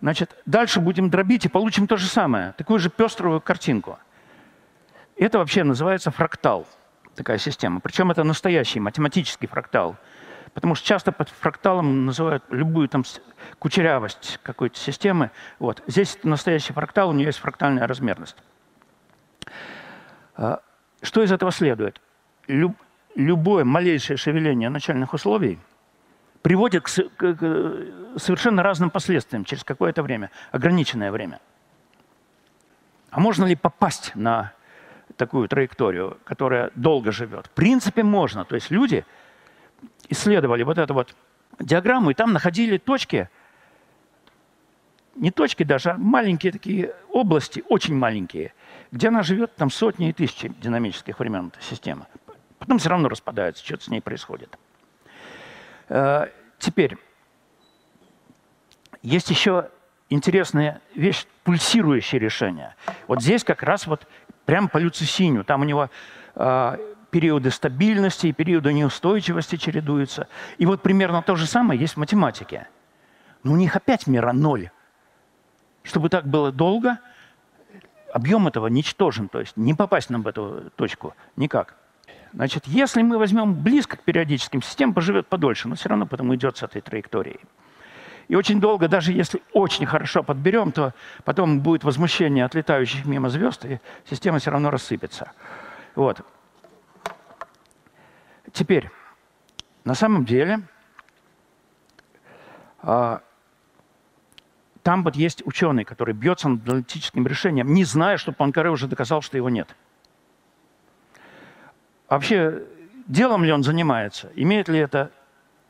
Значит, 0.00 0.36
дальше 0.46 0.80
будем 0.80 1.10
дробить 1.10 1.44
и 1.44 1.48
получим 1.48 1.88
то 1.88 1.96
же 1.96 2.06
самое, 2.06 2.52
такую 2.52 2.78
же 2.78 2.88
пеструю 2.88 3.40
картинку. 3.40 3.98
Это 5.16 5.38
вообще 5.38 5.64
называется 5.64 6.12
фрактал, 6.12 6.68
такая 7.16 7.38
система. 7.38 7.80
Причем 7.80 8.12
это 8.12 8.22
настоящий 8.22 8.78
математический 8.78 9.48
фрактал. 9.48 9.96
Потому 10.54 10.74
что 10.74 10.86
часто 10.86 11.12
под 11.12 11.28
фракталом 11.28 12.06
называют 12.06 12.44
любую 12.50 12.88
там 12.88 13.04
кучерявость 13.58 14.40
какой-то 14.42 14.78
системы. 14.78 15.30
Вот. 15.58 15.82
Здесь 15.86 16.18
настоящий 16.22 16.72
фрактал, 16.72 17.10
у 17.10 17.12
нее 17.12 17.26
есть 17.26 17.38
фрактальная 17.38 17.86
размерность. 17.86 18.36
А, 20.36 20.60
что 21.02 21.22
из 21.22 21.32
этого 21.32 21.50
следует? 21.50 22.00
Люб, 22.46 22.76
любое 23.14 23.64
малейшее 23.64 24.16
шевеление 24.16 24.68
начальных 24.68 25.12
условий 25.12 25.58
приводит 26.42 26.84
к, 26.84 26.88
совершенно 28.16 28.62
разным 28.62 28.90
последствиям 28.90 29.44
через 29.44 29.64
какое-то 29.64 30.02
время, 30.02 30.30
ограниченное 30.52 31.10
время. 31.10 31.40
А 33.10 33.20
можно 33.20 33.44
ли 33.44 33.56
попасть 33.56 34.12
на 34.14 34.52
такую 35.16 35.48
траекторию, 35.48 36.18
которая 36.24 36.70
долго 36.74 37.10
живет? 37.10 37.46
В 37.46 37.50
принципе, 37.50 38.02
можно. 38.02 38.44
То 38.44 38.54
есть 38.54 38.70
люди 38.70 39.04
исследовали 40.08 40.62
вот 40.62 40.78
эту 40.78 40.94
вот 40.94 41.14
диаграмму, 41.58 42.10
и 42.10 42.14
там 42.14 42.32
находили 42.32 42.78
точки, 42.78 43.28
не 45.14 45.30
точки 45.30 45.62
даже, 45.64 45.90
а 45.90 45.96
маленькие 45.98 46.52
такие 46.52 46.94
области, 47.10 47.64
очень 47.68 47.96
маленькие, 47.96 48.52
где 48.92 49.08
она 49.08 49.22
живет 49.22 49.54
там 49.56 49.70
сотни 49.70 50.10
и 50.10 50.12
тысячи 50.12 50.48
динамических 50.60 51.18
времен, 51.18 51.50
эта 51.52 51.64
система. 51.64 52.06
Потом 52.58 52.78
все 52.78 52.88
равно 52.90 53.08
распадается, 53.08 53.64
что-то 53.64 53.84
с 53.84 53.88
ней 53.88 54.00
происходит. 54.00 54.58
Э, 55.88 56.26
теперь, 56.58 56.96
есть 59.02 59.30
еще 59.30 59.70
интересная 60.10 60.80
вещь, 60.94 61.26
пульсирующее 61.44 62.18
решение. 62.20 62.74
Вот 63.06 63.22
здесь 63.22 63.44
как 63.44 63.62
раз 63.62 63.86
вот 63.86 64.06
прям 64.44 64.68
по 64.68 64.78
люцисиню, 64.78 65.44
там 65.44 65.62
у 65.62 65.64
него 65.64 65.90
э, 66.34 66.78
периоды 67.10 67.50
стабильности 67.50 68.28
и 68.28 68.32
периоды 68.32 68.72
неустойчивости 68.72 69.56
чередуются. 69.56 70.28
И 70.58 70.66
вот 70.66 70.82
примерно 70.82 71.22
то 71.22 71.36
же 71.36 71.46
самое 71.46 71.80
есть 71.80 71.94
в 71.94 71.98
математике. 71.98 72.68
Но 73.42 73.52
у 73.52 73.56
них 73.56 73.76
опять 73.76 74.06
мера 74.06 74.32
ноль. 74.32 74.70
Чтобы 75.82 76.08
так 76.08 76.26
было 76.26 76.52
долго, 76.52 76.98
объем 78.12 78.48
этого 78.48 78.66
ничтожен, 78.66 79.28
то 79.28 79.40
есть 79.40 79.56
не 79.56 79.74
попасть 79.74 80.10
нам 80.10 80.22
в 80.22 80.28
эту 80.28 80.70
точку 80.76 81.14
никак. 81.36 81.76
Значит, 82.32 82.66
если 82.66 83.02
мы 83.02 83.18
возьмем 83.18 83.54
близко 83.54 83.96
к 83.96 84.02
периодическим 84.02 84.62
системам, 84.62 84.94
поживет 84.94 85.28
подольше, 85.28 85.68
но 85.68 85.76
все 85.76 85.88
равно 85.88 86.06
потом 86.06 86.34
идет 86.34 86.58
с 86.58 86.62
этой 86.62 86.82
траекторией. 86.82 87.40
И 88.28 88.34
очень 88.34 88.60
долго, 88.60 88.88
даже 88.88 89.12
если 89.12 89.42
очень 89.54 89.86
хорошо 89.86 90.22
подберем, 90.22 90.70
то 90.70 90.92
потом 91.24 91.60
будет 91.60 91.84
возмущение 91.84 92.44
от 92.44 92.54
летающих 92.54 93.06
мимо 93.06 93.30
звезд, 93.30 93.64
и 93.64 93.80
система 94.08 94.38
все 94.38 94.50
равно 94.50 94.70
рассыпется. 94.70 95.32
Вот. 95.94 96.20
Теперь, 98.52 98.90
на 99.84 99.94
самом 99.94 100.24
деле, 100.24 100.62
а, 102.80 103.22
там 104.82 105.04
вот 105.04 105.16
есть 105.16 105.46
ученый, 105.46 105.84
который 105.84 106.14
бьется 106.14 106.48
над 106.48 106.66
аналитическим 106.68 107.26
решением, 107.26 107.74
не 107.74 107.84
зная, 107.84 108.16
что 108.16 108.32
Панкаре 108.32 108.70
уже 108.70 108.86
доказал, 108.86 109.22
что 109.22 109.36
его 109.36 109.50
нет. 109.50 109.74
Вообще, 112.08 112.64
делом 113.06 113.44
ли 113.44 113.52
он 113.52 113.62
занимается? 113.62 114.30
Имеет 114.34 114.68
ли 114.68 114.78
это 114.78 115.10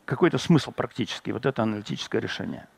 какой-то 0.04 0.38
смысл 0.38 0.70
практически, 0.70 1.30
вот 1.30 1.47
это 1.47 1.62
аналитическое 1.62 2.20
решение? 2.20 2.68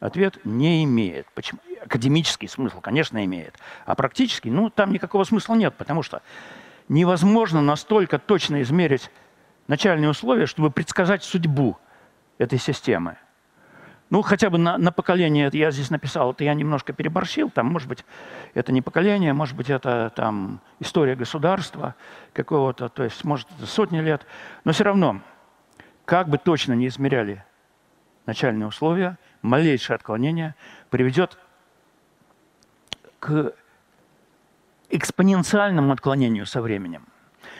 Ответ– 0.00 0.38
не 0.44 0.82
имеет. 0.84 1.26
Почему? 1.34 1.60
Академический 1.84 2.48
смысл, 2.48 2.80
конечно, 2.80 3.22
имеет. 3.24 3.54
А 3.84 3.94
практически, 3.94 4.48
ну, 4.48 4.70
там 4.70 4.92
никакого 4.92 5.24
смысла 5.24 5.54
нет, 5.54 5.74
потому 5.74 6.02
что 6.02 6.22
невозможно 6.90 7.62
настолько 7.62 8.18
точно 8.18 8.60
измерить 8.62 9.10
начальные 9.68 10.10
условия, 10.10 10.46
чтобы 10.46 10.70
предсказать 10.70 11.22
судьбу 11.22 11.78
этой 12.36 12.58
системы. 12.58 13.16
Ну, 14.10 14.22
хотя 14.22 14.50
бы 14.50 14.58
на, 14.58 14.76
на 14.76 14.90
поколение, 14.90 15.48
я 15.52 15.70
здесь 15.70 15.90
написал, 15.90 16.32
это 16.32 16.42
я 16.42 16.52
немножко 16.52 16.92
переборщил, 16.92 17.48
там, 17.48 17.66
может 17.66 17.88
быть, 17.88 18.04
это 18.54 18.72
не 18.72 18.82
поколение, 18.82 19.32
может 19.32 19.56
быть, 19.56 19.70
это 19.70 20.12
там 20.16 20.60
история 20.80 21.14
государства 21.14 21.94
какого-то, 22.32 22.88
то 22.88 23.04
есть, 23.04 23.22
может, 23.22 23.46
это 23.56 23.66
сотни 23.66 24.00
лет, 24.00 24.26
но 24.64 24.72
все 24.72 24.82
равно, 24.82 25.20
как 26.04 26.28
бы 26.28 26.38
точно 26.38 26.72
не 26.72 26.88
измеряли 26.88 27.44
начальные 28.26 28.66
условия, 28.66 29.16
малейшее 29.42 29.94
отклонение 29.94 30.56
приведет 30.90 31.38
к 33.20 33.54
экспоненциальному 34.90 35.92
отклонению 35.92 36.46
со 36.46 36.60
временем. 36.60 37.06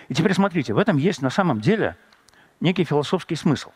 И 0.08 0.14
теперь 0.14 0.34
смотрите, 0.34 0.74
в 0.74 0.78
этом 0.78 0.96
есть 0.96 1.22
на 1.22 1.30
самом 1.30 1.60
деле 1.60 1.96
некий 2.60 2.84
философский 2.84 3.36
смысл. 3.36 3.70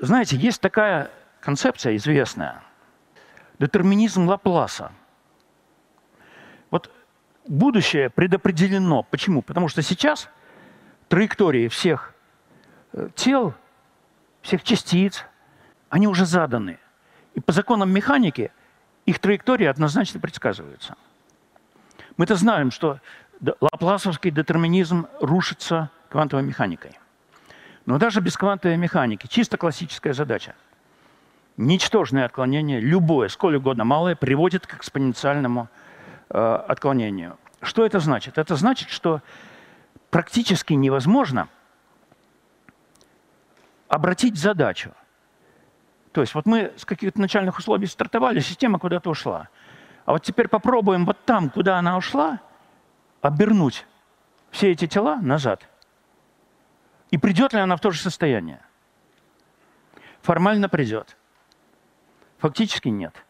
Знаете, 0.00 0.36
есть 0.36 0.60
такая 0.60 1.10
концепция 1.40 1.96
известная. 1.96 2.62
Детерминизм 3.58 4.26
Лапласа. 4.26 4.92
Вот 6.70 6.90
будущее 7.46 8.10
предопределено. 8.10 9.02
Почему? 9.02 9.42
Потому 9.42 9.68
что 9.68 9.82
сейчас 9.82 10.28
траектории 11.08 11.68
всех 11.68 12.14
э, 12.92 13.08
тел, 13.14 13.54
всех 14.42 14.62
частиц, 14.62 15.24
они 15.88 16.06
уже 16.06 16.26
заданы. 16.26 16.78
И 17.34 17.40
по 17.40 17.52
законам 17.52 17.90
механики 17.90 18.52
их 19.06 19.18
траектории 19.18 19.66
однозначно 19.66 20.20
предсказываются. 20.20 20.96
Мы-то 22.18 22.34
знаем, 22.34 22.70
что 22.70 23.00
лапласовский 23.60 24.30
детерминизм 24.30 25.06
рушится 25.20 25.90
квантовой 26.10 26.44
механикой. 26.44 26.98
Но 27.86 27.98
даже 27.98 28.20
без 28.20 28.36
квантовой 28.36 28.76
механики, 28.76 29.26
чисто 29.26 29.56
классическая 29.56 30.12
задача– 30.12 30.54
ничтожное 31.58 32.24
отклонение, 32.24 32.80
любое, 32.80 33.28
сколь 33.28 33.56
угодно 33.56 33.84
малое, 33.84 34.16
приводит 34.16 34.66
к 34.66 34.74
экспоненциальному 34.74 35.68
э, 36.30 36.62
отклонению. 36.68 37.36
Что 37.60 37.84
это 37.84 37.98
значит? 37.98 38.38
Это 38.38 38.56
значит, 38.56 38.88
что 38.88 39.20
практически 40.10 40.72
невозможно 40.72 41.48
обратить 43.88 44.38
задачу. 44.38 44.92
То 46.12 46.20
есть 46.20 46.34
вот 46.34 46.46
мы 46.46 46.72
с 46.76 46.84
каких-то 46.84 47.20
начальных 47.20 47.58
условий 47.58 47.86
стартовали, 47.86 48.40
система 48.40 48.78
куда-то 48.78 49.10
ушла. 49.10 49.48
А 50.08 50.12
вот 50.12 50.22
теперь 50.22 50.48
попробуем 50.48 51.04
вот 51.04 51.22
там, 51.26 51.50
куда 51.50 51.78
она 51.78 51.98
ушла, 51.98 52.40
обернуть 53.20 53.84
все 54.50 54.72
эти 54.72 54.86
тела 54.86 55.16
назад. 55.20 55.68
И 57.10 57.18
придет 57.18 57.52
ли 57.52 57.60
она 57.60 57.76
в 57.76 57.80
то 57.80 57.90
же 57.90 58.00
состояние? 58.00 58.62
Формально 60.22 60.70
придет. 60.70 61.14
Фактически 62.38 62.88
нет. 62.88 63.22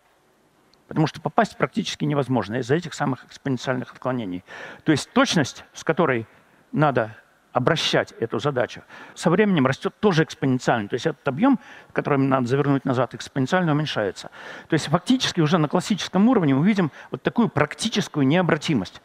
Потому 0.86 1.08
что 1.08 1.20
попасть 1.20 1.56
практически 1.56 2.04
невозможно 2.04 2.54
из-за 2.60 2.76
этих 2.76 2.94
самых 2.94 3.24
экспоненциальных 3.24 3.90
отклонений. 3.90 4.44
То 4.84 4.92
есть 4.92 5.12
точность, 5.12 5.64
с 5.72 5.82
которой 5.82 6.28
надо 6.70 7.16
обращать 7.58 8.12
эту 8.20 8.38
задачу, 8.38 8.82
со 9.14 9.30
временем 9.30 9.66
растет 9.66 9.92
тоже 10.00 10.22
экспоненциально. 10.22 10.88
То 10.88 10.94
есть 10.94 11.06
этот 11.06 11.26
объем, 11.26 11.58
который 11.92 12.18
надо 12.20 12.46
завернуть 12.46 12.84
назад, 12.84 13.14
экспоненциально 13.14 13.72
уменьшается. 13.72 14.30
То 14.68 14.74
есть 14.74 14.86
фактически 14.86 15.40
уже 15.40 15.58
на 15.58 15.68
классическом 15.68 16.28
уровне 16.28 16.54
мы 16.54 16.64
видим 16.64 16.92
вот 17.10 17.22
такую 17.22 17.48
практическую 17.48 18.26
необратимость. 18.26 19.02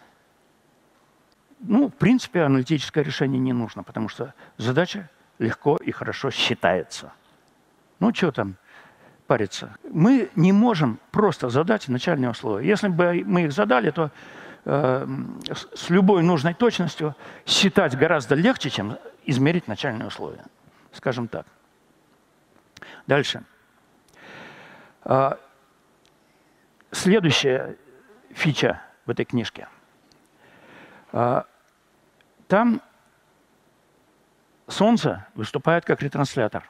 Ну, 1.62 1.88
в 1.88 1.94
принципе, 1.94 2.44
аналитическое 2.44 3.04
решение 3.04 3.40
не 3.40 3.54
нужно, 3.54 3.84
потому 3.84 4.08
что 4.08 4.36
задача 4.58 5.10
легко 5.40 5.78
и 5.78 5.92
хорошо 5.92 6.30
считается. 6.30 7.12
Ну, 8.00 8.14
что 8.14 8.32
там, 8.32 8.56
париться. 9.26 9.76
Мы 9.90 10.30
не 10.36 10.52
можем 10.52 11.00
просто 11.10 11.50
задать 11.50 11.88
начальные 11.88 12.30
условия. 12.30 12.68
Если 12.68 12.90
бы 12.90 13.24
мы 13.26 13.46
их 13.46 13.52
задали, 13.52 13.90
то 13.90 14.12
с 14.66 15.90
любой 15.90 16.24
нужной 16.24 16.54
точностью 16.54 17.16
считать 17.46 17.98
гораздо 17.98 18.36
легче, 18.36 18.70
чем 18.70 18.98
измерить 19.26 19.68
начальные 19.68 20.08
условия. 20.08 20.46
Скажем 20.94 21.28
так. 21.28 21.46
Дальше. 23.08 23.44
А, 25.04 25.38
следующая 26.92 27.78
фича 28.32 28.82
в 29.06 29.10
этой 29.10 29.26
книжке. 29.26 29.68
А, 31.12 31.46
там 32.48 32.82
Солнце 34.68 35.28
выступает 35.36 35.84
как 35.84 36.02
ретранслятор. 36.02 36.70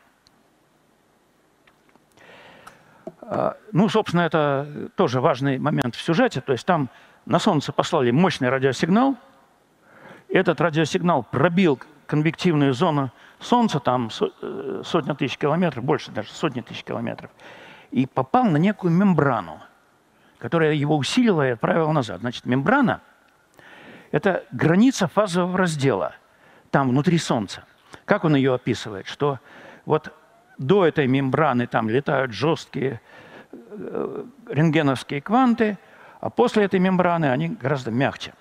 Ну, 3.72 3.88
собственно, 3.88 4.22
это 4.22 4.90
тоже 4.96 5.22
важный 5.22 5.58
момент 5.58 5.96
в 5.96 6.02
сюжете. 6.02 6.42
То 6.42 6.52
есть 6.52 6.66
там 6.66 6.90
на 7.26 7.40
Солнце 7.40 7.72
послали 7.72 8.12
мощный 8.12 8.50
радиосигнал. 8.50 9.16
Этот 10.30 10.60
радиосигнал 10.62 11.24
пробил 11.24 11.80
конвективную 12.06 12.74
зону 12.74 13.12
Солнца, 13.40 13.80
там 13.80 14.10
э, 14.42 14.82
сотня 14.86 15.16
тысяч 15.16 15.38
километров, 15.38 15.84
больше 15.84 16.12
даже 16.12 16.30
сотни 16.30 16.62
тысяч 16.62 16.84
километров, 16.84 17.30
и 17.92 18.06
попал 18.06 18.46
на 18.46 18.58
некую 18.58 18.92
мембрану, 18.92 19.60
которая 20.40 20.74
его 20.74 20.96
усилила 20.96 21.48
и 21.48 21.52
отправила 21.52 21.92
назад. 21.92 22.22
Значит, 22.22 22.46
мембрана– 22.46 23.02
это 24.12 24.46
граница 24.52 25.08
фазового 25.08 25.58
раздела, 25.58 26.14
там, 26.72 26.90
внутри 26.90 27.18
Солнца. 27.18 27.64
Как 28.06 28.24
он 28.26 28.36
ее 28.36 28.54
описывает? 28.54 29.08
Что 29.08 29.40
вот 29.86 30.14
до 30.58 30.86
этой 30.86 31.08
мембраны 31.08 31.68
там 31.68 31.90
летают 31.90 32.32
жесткие 32.32 33.02
э, 33.52 34.26
рентгеновские 34.48 35.20
кванты, 35.20 35.80
а 36.24 36.30
после 36.30 36.64
этой 36.64 36.80
мембраны 36.80 37.26
они 37.26 37.50
гораздо 37.50 37.92
мягче. 37.92 38.34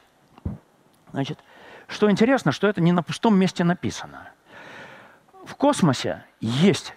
Значит, 1.10 1.40
что 1.88 2.08
интересно, 2.08 2.52
что 2.52 2.68
это 2.68 2.80
не 2.80 2.92
на 2.92 3.02
пустом 3.02 3.36
месте 3.36 3.64
написано. 3.64 4.28
В 5.44 5.56
космосе 5.56 6.24
есть 6.40 6.94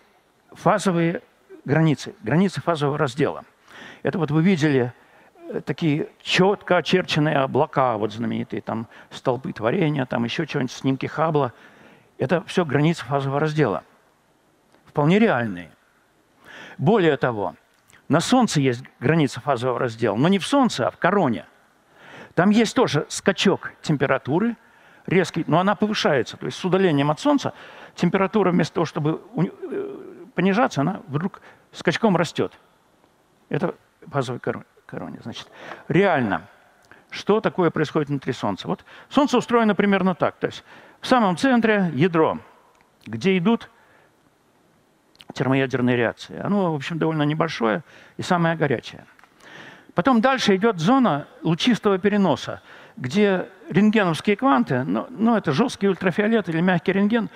фазовые 0.51 1.23
границы, 1.65 2.13
границы 2.21 2.61
фазового 2.61 2.99
раздела. 2.99 3.45
Это 4.03 4.19
вот 4.19 4.29
вы 4.29 4.43
видели 4.43 4.93
э, 5.49 5.61
такие 5.61 6.09
четко 6.21 6.77
очерченные 6.77 7.37
облака, 7.37 7.97
вот 7.97 8.13
знаменитые 8.13 8.61
там 8.61 8.87
столбы 9.09 9.53
творения, 9.53 10.05
там 10.05 10.23
еще 10.23 10.45
что-нибудь, 10.45 10.71
снимки 10.71 11.07
Хаббла. 11.07 11.51
Это 12.19 12.43
все 12.43 12.63
границы 12.63 13.05
фазового 13.05 13.39
раздела. 13.39 13.83
Вполне 14.85 15.17
реальные. 15.17 15.71
Более 16.77 17.17
того, 17.17 17.55
на 18.07 18.19
Солнце 18.19 18.62
есть 18.62 18.83
граница 19.00 19.41
фазового 19.41 19.79
раздела, 19.79 20.15
но 20.15 20.27
не 20.27 20.39
в 20.39 20.45
Солнце, 20.45 20.88
а 20.88 20.91
в 20.91 20.97
короне. 20.97 21.45
Там 22.35 22.50
есть 22.50 22.75
тоже 22.75 23.05
скачок 23.09 23.71
температуры, 23.81 24.57
резкий, 25.07 25.43
но 25.47 25.59
она 25.59 25.75
повышается. 25.75 26.38
То 26.38 26.45
есть 26.45 26.57
с 26.57 26.65
удалением 26.65 27.09
от 27.12 27.19
Солнца 27.19 27.53
температура 27.95 28.51
вместо 28.51 28.75
того, 28.75 28.85
чтобы 28.85 29.21
э, 29.38 30.27
понижаться, 30.35 30.81
она 30.81 31.01
вдруг 31.07 31.41
скачком 31.71 32.15
растет. 32.17 32.53
Это 33.50 33.75
фазовой 34.07 34.41
короне. 34.85 35.19
Значит, 35.24 35.50
реально, 35.88 36.47
что 37.09 37.39
такое 37.39 37.69
происходит 37.69 38.09
внутри 38.09 38.33
Солнца? 38.33 38.67
Вот 38.67 38.83
Солнце 39.09 39.38
устроено 39.38 39.75
примерно 39.75 40.15
так. 40.15 40.35
То 40.35 40.47
есть 40.47 40.63
в 41.00 41.07
самом 41.07 41.38
центре 41.38 41.91
ядро, 41.93 42.39
где 43.05 43.38
идут 43.38 43.69
термоядерные 45.35 45.95
реакции. 45.95 46.39
Оно, 46.41 46.71
в 46.71 46.75
общем, 46.75 46.97
довольно 46.97 47.23
небольшое 47.23 47.83
и 48.17 48.23
самое 48.23 48.55
горячее. 48.55 49.05
Потом 49.93 50.21
дальше 50.21 50.55
идет 50.55 50.79
зона 50.79 51.27
лучистого 51.43 51.97
переноса, 51.99 52.61
где 52.97 53.47
рентгеновские 53.69 54.35
кванты, 54.35 54.83
ну, 54.83 55.07
ну 55.09 55.35
это 55.35 55.51
жесткий 55.51 55.87
ультрафиолет 55.87 56.49
или 56.49 56.61
мягкий 56.61 56.93
рентген, 56.93 57.29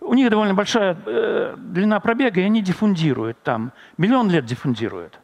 у 0.00 0.14
них 0.14 0.30
довольно 0.30 0.54
большая 0.54 0.96
э, 1.04 1.54
длина 1.58 2.00
пробега, 2.00 2.40
и 2.40 2.44
они 2.44 2.62
диффундируют 2.62 3.42
там. 3.42 3.72
Миллион 3.98 4.30
лет 4.30 4.44
диффундируют. 4.44 5.18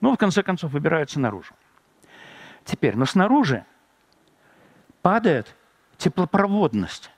Ну, 0.00 0.14
в 0.14 0.16
конце 0.16 0.42
концов, 0.42 0.72
выбираются 0.72 1.20
наружу. 1.20 1.54
Теперь, 2.64 2.96
но 2.96 3.06
снаружи 3.06 3.64
падает 5.02 5.54
теплопроводность, 5.98 7.10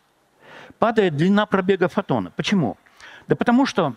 падает 0.79 1.17
длина 1.17 1.47
пробега 1.47 1.89
фотона. 1.89 2.33
Почему? 2.33 2.77
Да 3.29 3.37
потому 3.37 3.65
что 3.67 3.95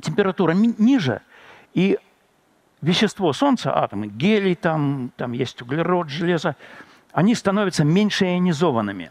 температура 0.00 0.52
ниже, 0.52 1.22
и 1.74 1.98
вещество 2.82 3.32
Солнца, 3.32 3.76
атомы, 3.76 4.06
гелий, 4.06 4.54
там, 4.54 5.10
там 5.16 5.32
есть 5.32 5.60
углерод, 5.62 6.08
железо, 6.08 6.56
они 7.12 7.34
становятся 7.34 7.84
меньше 7.84 8.26
ионизованными. 8.26 9.10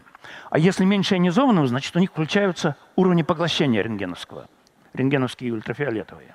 А 0.50 0.58
если 0.58 0.84
меньше 0.84 1.14
ионизованного, 1.14 1.66
значит, 1.66 1.94
у 1.96 1.98
них 1.98 2.10
включаются 2.10 2.76
уровни 2.94 3.22
поглощения 3.22 3.82
рентгеновского, 3.82 4.48
рентгеновские 4.94 5.50
и 5.50 5.52
ультрафиолетовые. 5.52 6.34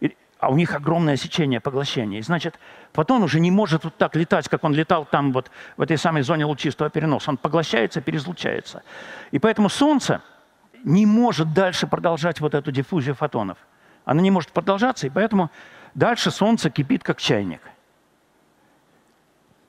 И, 0.00 0.16
а 0.38 0.50
у 0.50 0.56
них 0.56 0.74
огромное 0.74 1.16
сечение 1.16 1.60
поглощения. 1.60 2.18
И 2.18 2.22
значит, 2.22 2.58
фотон 2.92 3.22
уже 3.22 3.40
не 3.40 3.50
может 3.50 3.84
вот 3.84 3.96
так 3.96 4.16
летать, 4.16 4.48
как 4.48 4.64
он 4.64 4.74
летал 4.74 5.04
там 5.04 5.32
вот 5.32 5.50
в 5.76 5.82
этой 5.82 5.98
самой 5.98 6.22
зоне 6.22 6.44
лучистого 6.44 6.90
переноса. 6.90 7.30
Он 7.30 7.36
поглощается, 7.36 8.00
перезлучается. 8.00 8.82
И 9.30 9.38
поэтому 9.38 9.68
Солнце 9.68 10.22
не 10.84 11.06
может 11.06 11.52
дальше 11.52 11.86
продолжать 11.86 12.40
вот 12.40 12.54
эту 12.54 12.72
диффузию 12.72 13.14
фотонов. 13.14 13.58
Она 14.04 14.22
не 14.22 14.30
может 14.30 14.52
продолжаться, 14.52 15.06
и 15.06 15.10
поэтому 15.10 15.50
дальше 15.94 16.30
Солнце 16.30 16.70
кипит 16.70 17.02
как 17.02 17.18
чайник. 17.18 17.60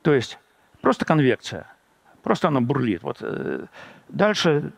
То 0.04 0.14
есть 0.14 0.40
просто 0.82 1.06
конвекция, 1.06 1.68
просто 2.24 2.48
оно 2.48 2.62
бурлит. 2.62 3.04
Вот 3.04 3.18
э, 3.22 3.66
дальше 4.08 4.72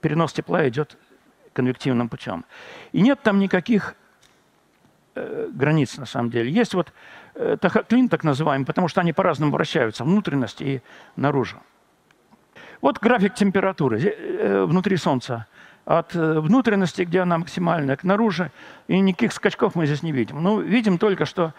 перенос 0.00 0.32
тепла 0.32 0.68
идет 0.68 0.96
конвективным 1.52 2.08
путем. 2.08 2.44
И 2.92 3.00
нет 3.00 3.20
там 3.22 3.38
никаких 3.38 3.94
э, 5.14 5.48
границ 5.52 5.96
на 5.96 6.06
самом 6.06 6.30
деле. 6.30 6.50
Есть 6.50 6.74
вот 6.74 6.92
э, 7.34 7.56
тахоклин 7.60 8.08
так 8.08 8.24
называемый, 8.24 8.66
потому 8.66 8.88
что 8.88 9.00
они 9.00 9.12
по-разному 9.12 9.52
вращаются, 9.52 10.04
внутренности 10.04 10.64
и 10.64 10.82
наружу. 11.16 11.60
Вот 12.84 12.98
график 12.98 13.32
температуры 13.32 13.98
э, 13.98 14.64
внутри 14.66 14.98
Солнца 14.98 15.46
от 15.86 16.14
э, 16.14 16.38
внутренности, 16.38 17.00
где 17.00 17.20
она 17.20 17.38
максимальная, 17.38 17.96
к 17.96 18.04
наружу, 18.04 18.50
и 18.88 19.00
никаких 19.00 19.32
скачков 19.32 19.74
мы 19.74 19.86
здесь 19.86 20.02
не 20.02 20.12
видим. 20.12 20.42
Ну, 20.42 20.60
видим 20.60 20.98
только, 20.98 21.24
что 21.24 21.54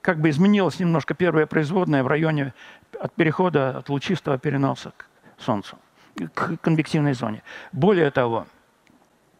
как 0.00 0.18
бы 0.18 0.28
изменилась 0.28 0.80
немножко 0.80 1.14
первая 1.14 1.46
производная 1.46 2.02
в 2.02 2.08
районе 2.08 2.52
от 3.00 3.14
перехода 3.14 3.78
от 3.78 3.88
лучистого 3.90 4.38
переноса 4.38 4.90
к 4.96 5.06
Солнцу, 5.38 5.78
к 6.34 6.56
конвективной 6.56 7.12
зоне. 7.12 7.44
Более 7.70 8.10
того, 8.10 8.48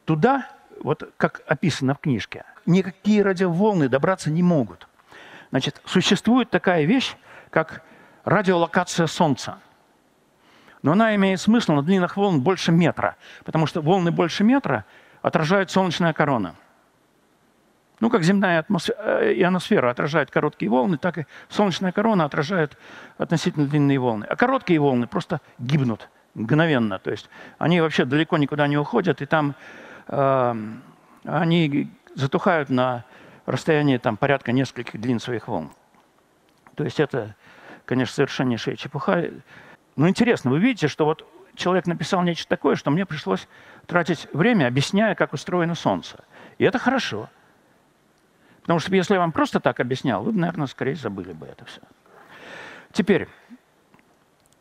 туда, 0.04 0.46
вот 0.80 1.12
как 1.16 1.42
описано 1.48 1.96
в 1.96 1.98
книжке, 1.98 2.44
никакие 2.66 3.24
радиоволны 3.24 3.88
добраться 3.88 4.30
не 4.30 4.44
могут. 4.44 4.86
Значит, 5.50 5.82
существует 5.86 6.50
такая 6.50 6.84
вещь, 6.84 7.16
как 7.50 7.82
радиолокация 8.24 9.08
Солнца– 9.08 9.58
но 10.82 10.92
она 10.92 11.14
имеет 11.14 11.40
смысл 11.40 11.72
на 11.72 11.82
длинных 11.82 12.16
волн 12.16 12.40
больше 12.40 12.72
метра, 12.72 13.16
потому 13.44 13.66
что 13.66 13.80
волны 13.80 14.10
больше 14.10 14.44
метра 14.44 14.84
отражает 15.22 15.70
солнечная 15.70 16.12
корона. 16.12 16.54
Ну, 18.00 18.08
как 18.08 18.22
земная 18.22 18.60
атмосфера, 18.60 18.96
э, 19.20 19.34
ионосфера 19.34 19.90
отражает 19.90 20.30
короткие 20.30 20.70
волны, 20.70 20.96
так 20.96 21.18
и 21.18 21.26
солнечная 21.50 21.92
корона 21.92 22.24
отражает 22.24 22.78
относительно 23.18 23.66
длинные 23.66 23.98
волны. 23.98 24.24
А 24.24 24.36
короткие 24.36 24.80
волны 24.80 25.06
просто 25.06 25.42
гибнут 25.58 26.08
мгновенно. 26.34 26.98
То 26.98 27.10
есть 27.10 27.28
они 27.58 27.80
вообще 27.80 28.06
далеко 28.06 28.38
никуда 28.38 28.66
не 28.68 28.78
уходят, 28.78 29.20
и 29.20 29.26
там 29.26 29.54
э, 30.08 30.54
они 31.24 31.90
затухают 32.14 32.70
на 32.70 33.04
расстоянии 33.44 33.98
там, 33.98 34.16
порядка 34.16 34.52
нескольких 34.52 34.98
длин 34.98 35.20
своих 35.20 35.48
волн. 35.48 35.70
То 36.76 36.84
есть 36.84 37.00
это, 37.00 37.34
конечно, 37.84 38.14
совершеннейшая 38.14 38.76
чепуха. 38.76 39.30
Но 40.00 40.08
интересно, 40.08 40.50
вы 40.50 40.60
видите, 40.60 40.88
что 40.88 41.04
вот 41.04 41.30
человек 41.56 41.86
написал 41.86 42.22
нечто 42.22 42.48
такое, 42.48 42.74
что 42.74 42.90
мне 42.90 43.04
пришлось 43.04 43.46
тратить 43.86 44.28
время, 44.32 44.66
объясняя, 44.66 45.14
как 45.14 45.34
устроено 45.34 45.74
Солнце. 45.74 46.24
И 46.56 46.64
это 46.64 46.78
хорошо. 46.78 47.28
Потому 48.62 48.78
что 48.78 48.94
если 48.94 49.12
я 49.12 49.20
вам 49.20 49.30
просто 49.30 49.60
так 49.60 49.78
объяснял, 49.78 50.22
вы 50.22 50.32
наверное, 50.32 50.68
скорее 50.68 50.94
забыли 50.94 51.34
бы 51.34 51.44
это 51.44 51.66
все. 51.66 51.82
Теперь, 52.92 53.28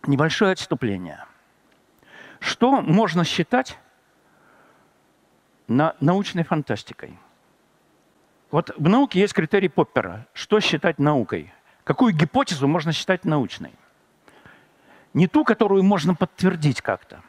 небольшое 0.08 0.52
отступление. 0.52 1.24
Что 2.42 2.82
можно 2.82 3.24
считать 3.24 3.80
на 5.70 5.96
научной 6.02 6.44
фантастикой? 6.44 7.18
Вот 8.52 8.74
в 8.76 8.90
науке 8.90 9.22
есть 9.22 9.34
критерий 9.34 9.70
Поппера. 9.70 10.28
Что 10.34 10.60
считать 10.60 11.00
наукой? 11.00 11.54
Какую 11.86 12.14
гипотезу 12.14 12.68
можно 12.68 12.92
считать 12.92 13.24
научной? 13.24 13.72
Не 15.14 15.28
ту, 15.28 15.44
которую 15.44 15.84
можно 15.84 16.16
подтвердить 16.16 16.82
как-то, 16.82 17.22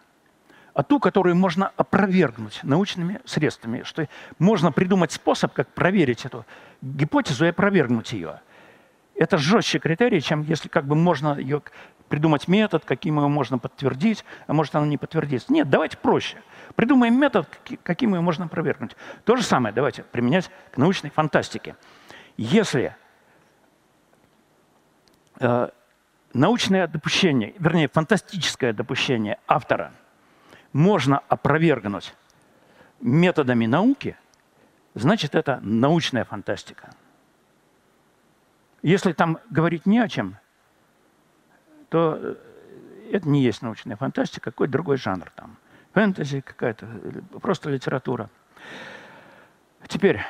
а 0.74 0.82
ту, 0.82 1.00
которую 1.00 1.36
можно 1.36 1.72
опровергнуть 1.76 2.60
научными 2.62 3.20
средствами. 3.24 3.82
Что 3.82 4.08
можно 4.38 4.72
придумать 4.72 5.12
способ, 5.12 5.52
как 5.52 5.68
проверить 5.68 6.24
эту 6.24 6.44
гипотезу 6.82 7.46
и 7.46 7.48
опровергнуть 7.48 8.12
ее. 8.12 8.40
это 9.14 9.36
жестче 9.36 9.78
критерий, 9.78 10.22
чем 10.22 10.42
если 10.42 10.68
как 10.68 10.86
бы 10.86 10.94
можно 10.94 11.38
ее 11.38 11.62
придумать 12.08 12.48
метод, 12.48 12.84
каким 12.84 13.18
его 13.18 13.28
можно 13.28 13.58
подтвердить, 13.58 14.24
а 14.46 14.52
может 14.52 14.74
оно 14.74 14.86
не 14.86 14.98
подтвердится. 14.98 15.52
Нет, 15.52 15.70
давайте 15.70 15.96
проще. 15.96 16.38
Придумаем 16.74 17.18
метод, 17.18 17.46
каким 17.82 18.14
его 18.14 18.22
можно 18.22 18.46
опровергнуть. 18.46 18.96
То 19.24 19.36
же 19.36 19.42
самое 19.42 19.74
давайте 19.74 20.02
применять 20.02 20.50
к 20.72 20.76
научной 20.76 21.10
фантастике. 21.10 21.76
Если 22.36 22.96
э, 25.38 25.68
научное 26.32 26.86
допущение, 26.86 27.54
вернее, 27.58 27.88
фантастическое 27.88 28.72
допущение 28.72 29.38
автора 29.46 29.92
можно 30.72 31.18
опровергнуть 31.28 32.14
методами 33.00 33.66
науки, 33.66 34.16
значит, 34.94 35.34
это 35.34 35.58
научная 35.62 36.24
фантастика. 36.24 36.90
Если 38.82 39.12
там 39.12 39.38
говорить 39.50 39.86
не 39.86 39.98
о 39.98 40.08
чем, 40.08 40.36
то 41.88 42.18
э, 42.20 42.36
это 43.12 43.28
не 43.28 43.42
есть 43.42 43.62
научная 43.62 43.96
фантастика, 43.96 44.50
какой 44.50 44.68
другой 44.68 44.96
жанр 44.96 45.30
там. 45.34 45.56
Фэнтези 45.92 46.40
какая-то, 46.40 46.86
просто 47.42 47.68
литература. 47.68 48.30
Теперь, 49.88 50.20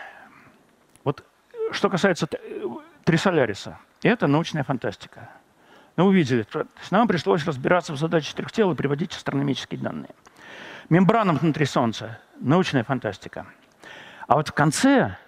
вот 1.05 1.25
что 1.71 1.91
касается 1.91 2.27
Трисоляриса, 3.05 3.79
это 4.03 4.27
научная 4.27 4.65
фантастика. 4.65 5.29
Мы 6.01 6.07
увидели, 6.07 6.47
нам 6.91 7.07
пришлось 7.07 7.45
разбираться 7.45 7.93
в 7.93 7.99
задаче 7.99 8.35
трех 8.35 8.51
тел 8.51 8.73
и 8.73 8.75
приводить 8.75 9.15
астрономические 9.15 9.79
данные. 9.79 10.09
Мембрана 10.89 11.35
внутри 11.35 11.67
Солнца– 11.67 12.19
научная 12.41 12.85
фантастика. 12.85 13.45
А 14.27 14.37
вот 14.37 14.49
в 14.49 14.53
конце 14.55 15.19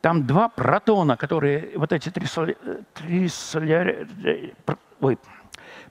там 0.00 0.24
два 0.24 0.48
протона, 0.48 1.16
которые 1.16 1.76
вот 1.76 1.92
эти 1.92 2.08
три, 2.10 2.26
соли, 2.26 2.56
три 2.94 3.26
соляри... 3.26 4.54
Ой, 5.00 5.18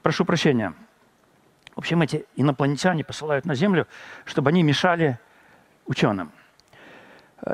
прошу 0.01 0.23
прощения. 0.23 0.73
В 1.75 1.79
общем, 1.79 2.01
эти 2.01 2.25
инопланетяне 2.37 3.03
посылают 3.03 3.43
на 3.43 3.53
Землю, 3.53 3.85
чтобы 4.23 4.51
они 4.51 4.63
мешали 4.63 5.19
ученым. 5.87 6.31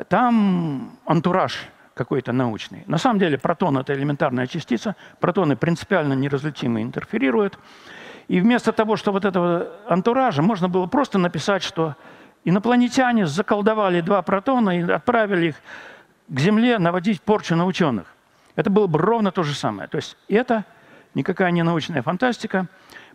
Там 0.08 0.96
антураж 1.06 1.58
какой-то 1.98 2.32
научный. 2.32 2.84
На 2.86 2.96
самом 2.96 3.18
деле 3.18 3.36
протон– 3.36 3.76
это 3.78 3.92
элементарная 3.92 4.46
частица. 4.46 4.96
Протоны 5.20 5.56
принципиально 5.56 6.14
неразличимы 6.14 6.80
интерферируют. 6.80 7.58
И 8.28 8.40
вместо 8.40 8.72
того, 8.72 8.96
что 8.96 9.12
вот 9.12 9.24
этого 9.24 9.68
антуража, 9.88 10.40
можно 10.40 10.68
было 10.68 10.86
просто 10.86 11.18
написать, 11.18 11.62
что 11.62 11.96
инопланетяне 12.44 13.26
заколдовали 13.26 14.00
два 14.00 14.22
протона 14.22 14.78
и 14.78 14.82
отправили 14.90 15.48
их 15.48 15.56
к 16.28 16.38
Земле 16.38 16.78
наводить 16.78 17.20
порчу 17.20 17.56
на 17.56 17.66
ученых. 17.66 18.06
Это 18.54 18.70
было 18.70 18.86
бы 18.86 18.98
ровно 18.98 19.32
то 19.32 19.42
же 19.42 19.54
самое. 19.54 19.88
То 19.88 19.96
есть 19.96 20.16
это 20.28 20.64
никакая 21.14 21.50
не 21.50 21.62
научная 21.62 22.02
фантастика. 22.02 22.66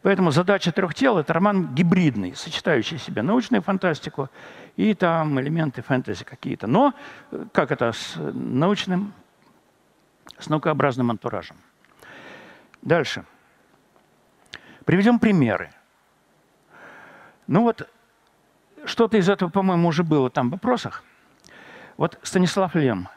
Поэтому 0.03 0.31
задача 0.31 0.73
трех 0.73 0.93
тел– 0.93 1.17
это 1.19 1.31
роман 1.31 1.73
гибридный, 1.73 2.35
сочетающий 2.35 2.97
в 2.97 3.01
себе 3.01 3.21
научную 3.21 3.61
фантастику 3.61 4.29
и 4.75 4.93
там 4.93 5.39
элементы 5.39 5.81
фэнтези 5.81 6.25
какие-то. 6.25 6.67
Но 6.67 6.93
как 7.53 7.71
это 7.71 7.93
с 7.93 8.15
научным, 8.17 9.13
с 10.37 10.49
наукообразным 10.49 11.09
антуражем. 11.09 11.55
Дальше. 12.81 13.23
Приведем 14.83 15.19
примеры. 15.19 15.71
Ну 17.47 17.61
вот, 17.61 17.89
что-то 18.83 19.15
из 19.15 19.29
этого, 19.29 19.49
по-моему, 19.49 19.87
уже 19.87 20.03
было 20.03 20.29
там 20.29 20.49
в 20.49 20.51
вопросах. 20.51 21.01
Вот 21.95 22.19
Станислав 22.23 22.75
Лем. 22.75 23.07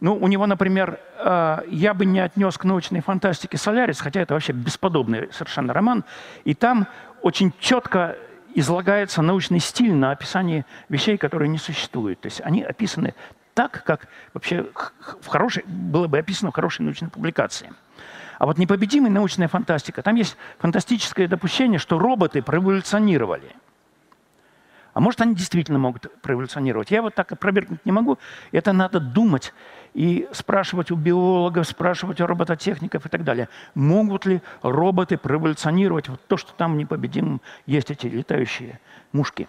Ну, 0.00 0.14
у 0.14 0.28
него, 0.28 0.46
например, 0.46 1.00
э, 1.18 1.58
я 1.68 1.94
бы 1.94 2.04
не 2.04 2.20
отнес 2.20 2.58
к 2.58 2.64
научной 2.64 3.00
фантастике 3.00 3.56
«Солярис», 3.56 4.00
хотя 4.00 4.20
это 4.20 4.34
вообще 4.34 4.52
бесподобный 4.52 5.28
совершенно 5.32 5.72
роман. 5.72 6.04
И 6.44 6.54
там 6.54 6.86
очень 7.22 7.52
четко 7.60 8.16
излагается 8.54 9.22
научный 9.22 9.58
стиль 9.58 9.94
на 9.94 10.10
описании 10.10 10.66
вещей, 10.88 11.16
которые 11.16 11.48
не 11.48 11.58
существуют. 11.58 12.20
То 12.20 12.26
есть 12.26 12.42
они 12.42 12.62
описаны 12.62 13.14
так, 13.54 13.84
как 13.84 14.08
вообще 14.34 14.66
в 15.22 15.26
хорошей, 15.28 15.64
было 15.66 16.08
бы 16.08 16.18
описано 16.18 16.50
в 16.50 16.54
хорошей 16.54 16.82
научной 16.82 17.08
публикации. 17.08 17.72
А 18.38 18.44
вот 18.44 18.58
непобедимая 18.58 19.10
научная 19.10 19.48
фантастика, 19.48 20.02
там 20.02 20.14
есть 20.14 20.36
фантастическое 20.58 21.26
допущение, 21.26 21.78
что 21.78 21.98
роботы 21.98 22.42
проэволюционировали– 22.42 23.50
а 24.96 25.00
может, 25.00 25.20
они 25.20 25.34
действительно 25.34 25.78
могут 25.78 26.10
проэволюционировать. 26.22 26.90
Я 26.90 27.02
вот 27.02 27.14
так 27.14 27.30
опровергнуть 27.30 27.84
не 27.84 27.92
могу. 27.92 28.16
Это 28.50 28.72
надо 28.72 28.98
думать 28.98 29.52
и 29.96 30.28
спрашивать 30.30 30.90
у 30.90 30.94
биологов, 30.94 31.66
спрашивать 31.66 32.20
у 32.20 32.26
робототехников 32.26 33.06
и 33.06 33.08
так 33.08 33.24
далее. 33.24 33.48
Могут 33.74 34.26
ли 34.26 34.42
роботы 34.60 35.16
проэволюционировать? 35.16 36.10
Вот 36.10 36.20
то, 36.28 36.36
что 36.36 36.52
там 36.52 36.76
непобедимым 36.76 37.40
есть 37.64 37.90
эти 37.90 38.06
летающие 38.06 38.78
мушки. 39.12 39.48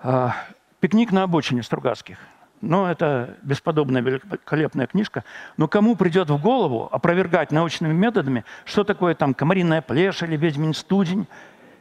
А, 0.00 0.34
«Пикник 0.80 1.12
на 1.12 1.24
обочине» 1.24 1.62
Стругацких. 1.62 2.16
Ну, 2.62 2.86
это 2.86 3.36
бесподобная, 3.42 4.00
великолепная 4.00 4.86
книжка. 4.86 5.24
Но 5.58 5.68
кому 5.68 5.94
придет 5.94 6.30
в 6.30 6.40
голову 6.40 6.88
опровергать 6.90 7.52
научными 7.52 7.92
методами, 7.92 8.46
что 8.64 8.82
такое 8.82 9.14
там 9.14 9.34
комариная 9.34 9.82
плешь 9.82 10.22
или 10.22 10.38
ведьмин 10.38 10.72
студень 10.72 11.28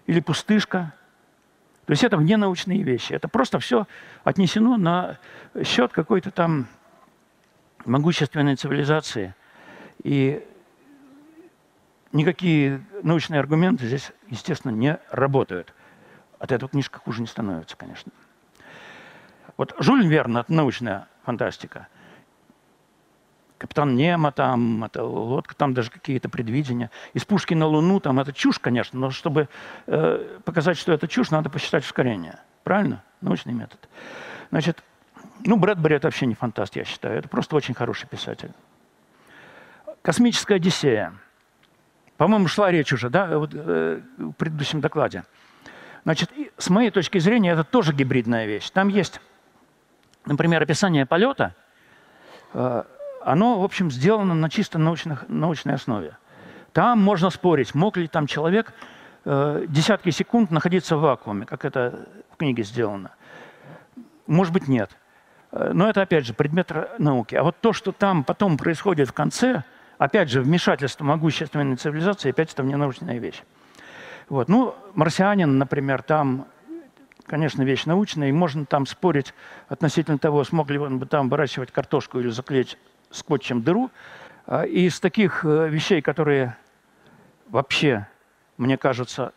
или 0.06 0.20
пустышка– 0.20 0.92
то 1.86 1.92
есть 1.92 2.04
это 2.04 2.18
вне 2.18 2.38
научные 2.38 2.84
вещи. 2.84 3.14
Это 3.14 3.28
просто 3.28 3.60
все 3.60 3.88
отнесено 4.24 4.78
на 4.78 5.18
счет 5.64 5.92
какой-то 5.92 6.32
там 6.32 6.68
могущественной 7.86 8.56
цивилизации. 8.56 9.36
И 10.04 10.46
никакие 12.12 12.82
научные 13.04 13.40
аргументы 13.40 13.88
здесь, 13.88 14.12
естественно, 14.28 14.72
не 14.72 15.00
работают. 15.10 15.74
От 16.40 16.52
этого 16.52 16.70
книжка 16.70 17.00
хуже 17.00 17.22
не 17.22 17.28
становится, 17.28 17.76
конечно. 17.76 18.12
Вот 19.58 19.76
Жюль 19.80 20.06
Верн– 20.06 20.38
это 20.40 20.54
научная 20.54 21.08
фантастика– 21.24 21.88
Капитан 23.62 23.96
Немо 23.96 24.32
там, 24.32 24.86
это 24.86 25.04
лодка, 25.04 25.54
там 25.54 25.76
даже 25.76 25.92
какие-то 25.92 26.30
предвидения. 26.30 26.90
Из 27.14 27.24
пушки 27.26 27.54
на 27.54 27.68
Луну, 27.68 28.00
там 28.00 28.20
это 28.20 28.34
чушь, 28.34 28.58
конечно, 28.58 29.00
но 29.00 29.12
чтобы 29.12 29.50
э, 29.86 30.40
показать, 30.44 30.80
что 30.80 30.92
это 30.94 31.08
чушь, 31.08 31.30
надо 31.30 31.52
посчитать 31.52 31.84
ускорение. 31.84 32.40
Правильно? 32.64 33.04
Научный 33.22 33.54
метод. 33.54 33.88
Значит, 34.50 34.84
ну, 35.46 35.58
Брэдбери 35.58 35.98
это 35.98 36.08
вообще 36.08 36.26
не 36.26 36.34
фантаст, 36.34 36.76
я 36.76 36.86
считаю. 36.86 37.20
Это 37.20 37.30
просто 37.30 37.56
очень 37.56 37.76
хороший 37.76 38.10
писатель. 38.10 38.50
Космическая 40.02 40.56
Одиссея. 40.56 41.14
По-моему, 42.18 42.48
шла 42.48 42.72
речь 42.72 42.92
уже, 42.92 43.12
да, 43.12 43.38
вот, 43.38 43.52
э, 43.54 44.02
в 44.18 44.32
предыдущем 44.32 44.82
докладе. 44.82 45.24
Значит, 46.04 46.32
с 46.58 46.72
моей 46.72 46.90
точки 46.90 47.20
зрения, 47.20 47.52
это 47.52 47.64
тоже 47.64 47.94
гибридная 47.94 48.48
вещь. 48.48 48.72
Там 48.72 48.88
есть, 48.88 49.22
например, 50.26 50.64
описание 50.64 51.06
полета, 51.06 51.54
э, 52.56 52.86
оно, 53.26 53.60
в 53.60 53.64
общем, 53.64 53.92
сделано 53.92 54.34
на 54.34 54.50
чисто 54.50 54.80
научных, 54.80 55.26
научной 55.28 55.76
основе. 55.76 56.18
Там 56.74 57.00
можно 57.00 57.30
спорить, 57.30 57.76
мог 57.76 57.98
ли 57.98 58.08
там 58.08 58.28
человек 58.28 58.74
э, 59.26 59.66
десятки 59.68 60.10
секунд 60.10 60.52
находиться 60.52 60.96
в 60.96 61.02
вакууме, 61.02 61.46
как 61.46 61.66
это 61.66 62.08
в 62.32 62.38
книге 62.38 62.64
сделано. 62.64 63.12
Может 64.28 64.54
быть, 64.54 64.68
нет. 64.68 64.92
Э, 65.52 65.72
но 65.74 65.90
это, 65.90 66.02
опять 66.02 66.26
же, 66.26 66.34
предмет 66.34 66.72
науки. 66.98 67.36
А 67.36 67.44
вот 67.44 67.58
то, 67.60 67.74
что 67.74 67.92
там 67.92 68.24
потом 68.24 68.58
происходит 68.58 69.10
в 69.10 69.14
конце, 69.14 69.64
опять 69.98 70.30
же, 70.30 70.42
вмешательство 70.42 71.04
могущественной 71.04 71.76
цивилизации, 71.76 72.30
опять 72.30 72.54
это 72.54 72.64
научная 72.64 73.20
вещь. 73.20 73.44
Вот. 74.30 74.48
Ну, 74.48 74.74
марсианин, 74.94 75.58
например, 75.58 76.02
там, 76.04 76.48
конечно, 77.26 77.64
вещь 77.64 77.86
научная, 77.86 78.30
и 78.30 78.32
можно 78.32 78.66
там 78.66 78.86
спорить 78.86 79.34
относительно 79.68 80.18
того, 80.18 80.46
смог 80.46 80.70
ли 80.70 80.80
он 80.80 81.00
бы 81.00 81.06
там 81.06 81.28
выращивать 81.28 81.72
картошку 81.72 82.20
или 82.20 82.30
заклеить 82.30 82.78
скотчем 83.12 83.62
дыру. 83.62 83.92
А, 84.46 84.64
и 84.64 84.88
из 84.88 85.00
таких 85.00 85.46
э, 85.46 85.70
вещей, 85.70 86.02
которые 86.02 86.58
вообще, 87.50 88.08
мне 88.58 88.78
кажутся, 88.78 89.34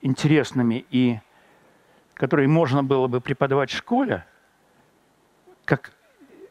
интересными 0.00 0.84
и 0.90 1.18
которые 2.14 2.48
можно 2.48 2.82
было 2.82 3.08
бы 3.08 3.20
преподавать 3.20 3.70
в 3.70 3.76
школе, 3.76 4.24
как, 5.64 5.92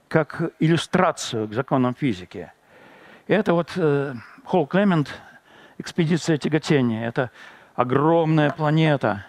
как 0.07 0.51
иллюстрацию 0.59 1.47
к 1.47 1.53
законам 1.53 1.95
физики. 1.95 2.51
это 3.27 3.53
вот 3.53 3.71
э, 3.75 4.13
Холл 4.43 4.67
Клемент, 4.67 5.09
экспедиция 5.77 6.38
тяготения. 6.38 7.07
Это 7.07 7.31
огромная 7.75 8.51
планета, 8.51 9.25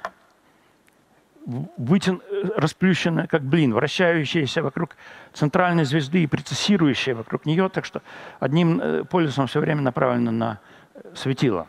вытян, 1.46 2.20
расплющенная, 2.56 3.26
как 3.26 3.42
блин, 3.42 3.74
вращающаяся 3.74 4.62
вокруг 4.62 4.96
центральной 5.32 5.84
звезды 5.84 6.22
и 6.22 6.26
прецессирующая 6.26 7.14
вокруг 7.14 7.46
нее, 7.46 7.68
так 7.68 7.84
что 7.84 8.02
одним 8.40 8.80
э, 8.80 9.04
полюсом 9.04 9.46
все 9.46 9.60
время 9.60 9.82
направлено 9.82 10.30
на 10.30 10.60
э, 10.94 11.00
светило. 11.14 11.66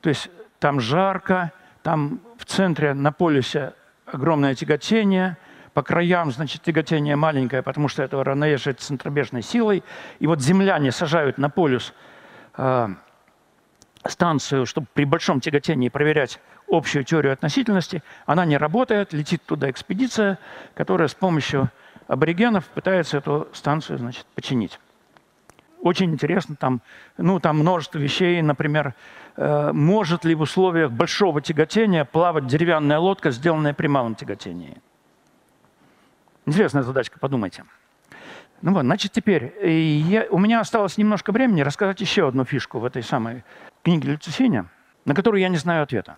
То 0.00 0.08
есть 0.08 0.30
там 0.58 0.80
жарко, 0.80 1.52
там 1.82 2.20
в 2.38 2.44
центре 2.44 2.94
на 2.94 3.12
полюсе 3.12 3.74
огромное 4.06 4.54
тяготение, 4.54 5.36
по 5.74 5.82
краям, 5.82 6.30
значит, 6.30 6.62
тяготение 6.62 7.16
маленькое, 7.16 7.62
потому 7.62 7.88
что 7.88 8.02
это 8.02 8.22
равновешивает 8.22 8.80
центробежной 8.80 9.42
силой. 9.42 9.82
И 10.18 10.26
вот 10.26 10.40
земляне 10.40 10.92
сажают 10.92 11.38
на 11.38 11.48
полюс 11.48 11.94
э, 12.56 12.88
станцию, 14.06 14.66
чтобы 14.66 14.86
при 14.92 15.04
большом 15.04 15.40
тяготении 15.40 15.88
проверять 15.88 16.40
общую 16.72 17.04
теорию 17.04 17.32
относительности. 17.34 18.02
Она 18.26 18.44
не 18.44 18.56
работает, 18.56 19.12
летит 19.12 19.42
туда 19.44 19.70
экспедиция, 19.70 20.38
которая 20.74 21.08
с 21.08 21.14
помощью 21.14 21.70
аборигенов 22.08 22.64
пытается 22.66 23.18
эту 23.18 23.48
станцию, 23.52 23.98
значит, 23.98 24.26
починить. 24.34 24.80
Очень 25.82 26.12
интересно, 26.12 26.56
там, 26.56 26.80
ну, 27.18 27.40
там 27.40 27.58
множество 27.58 27.98
вещей, 27.98 28.40
например, 28.40 28.94
э, 29.36 29.72
может 29.72 30.24
ли 30.24 30.34
в 30.34 30.40
условиях 30.40 30.92
большого 30.92 31.42
тяготения 31.42 32.04
плавать 32.04 32.46
деревянная 32.46 32.98
лодка, 32.98 33.32
сделанная 33.32 33.74
при 33.74 33.88
малом 33.88 34.14
тяготении. 34.14 34.80
Интересная 36.46 36.82
задачка, 36.82 37.18
подумайте. 37.18 37.64
Ну 38.62 38.72
вот, 38.72 38.82
значит, 38.82 39.10
теперь 39.10 39.52
я, 39.60 40.26
у 40.30 40.38
меня 40.38 40.60
осталось 40.60 40.96
немножко 40.96 41.32
времени 41.32 41.62
рассказать 41.62 42.00
еще 42.00 42.28
одну 42.28 42.44
фишку 42.44 42.78
в 42.78 42.84
этой 42.84 43.02
самой 43.02 43.44
книге 43.82 44.12
Люцисиня, 44.12 44.66
на 45.04 45.14
которую 45.14 45.40
я 45.40 45.48
не 45.48 45.56
знаю 45.56 45.82
ответа. 45.82 46.16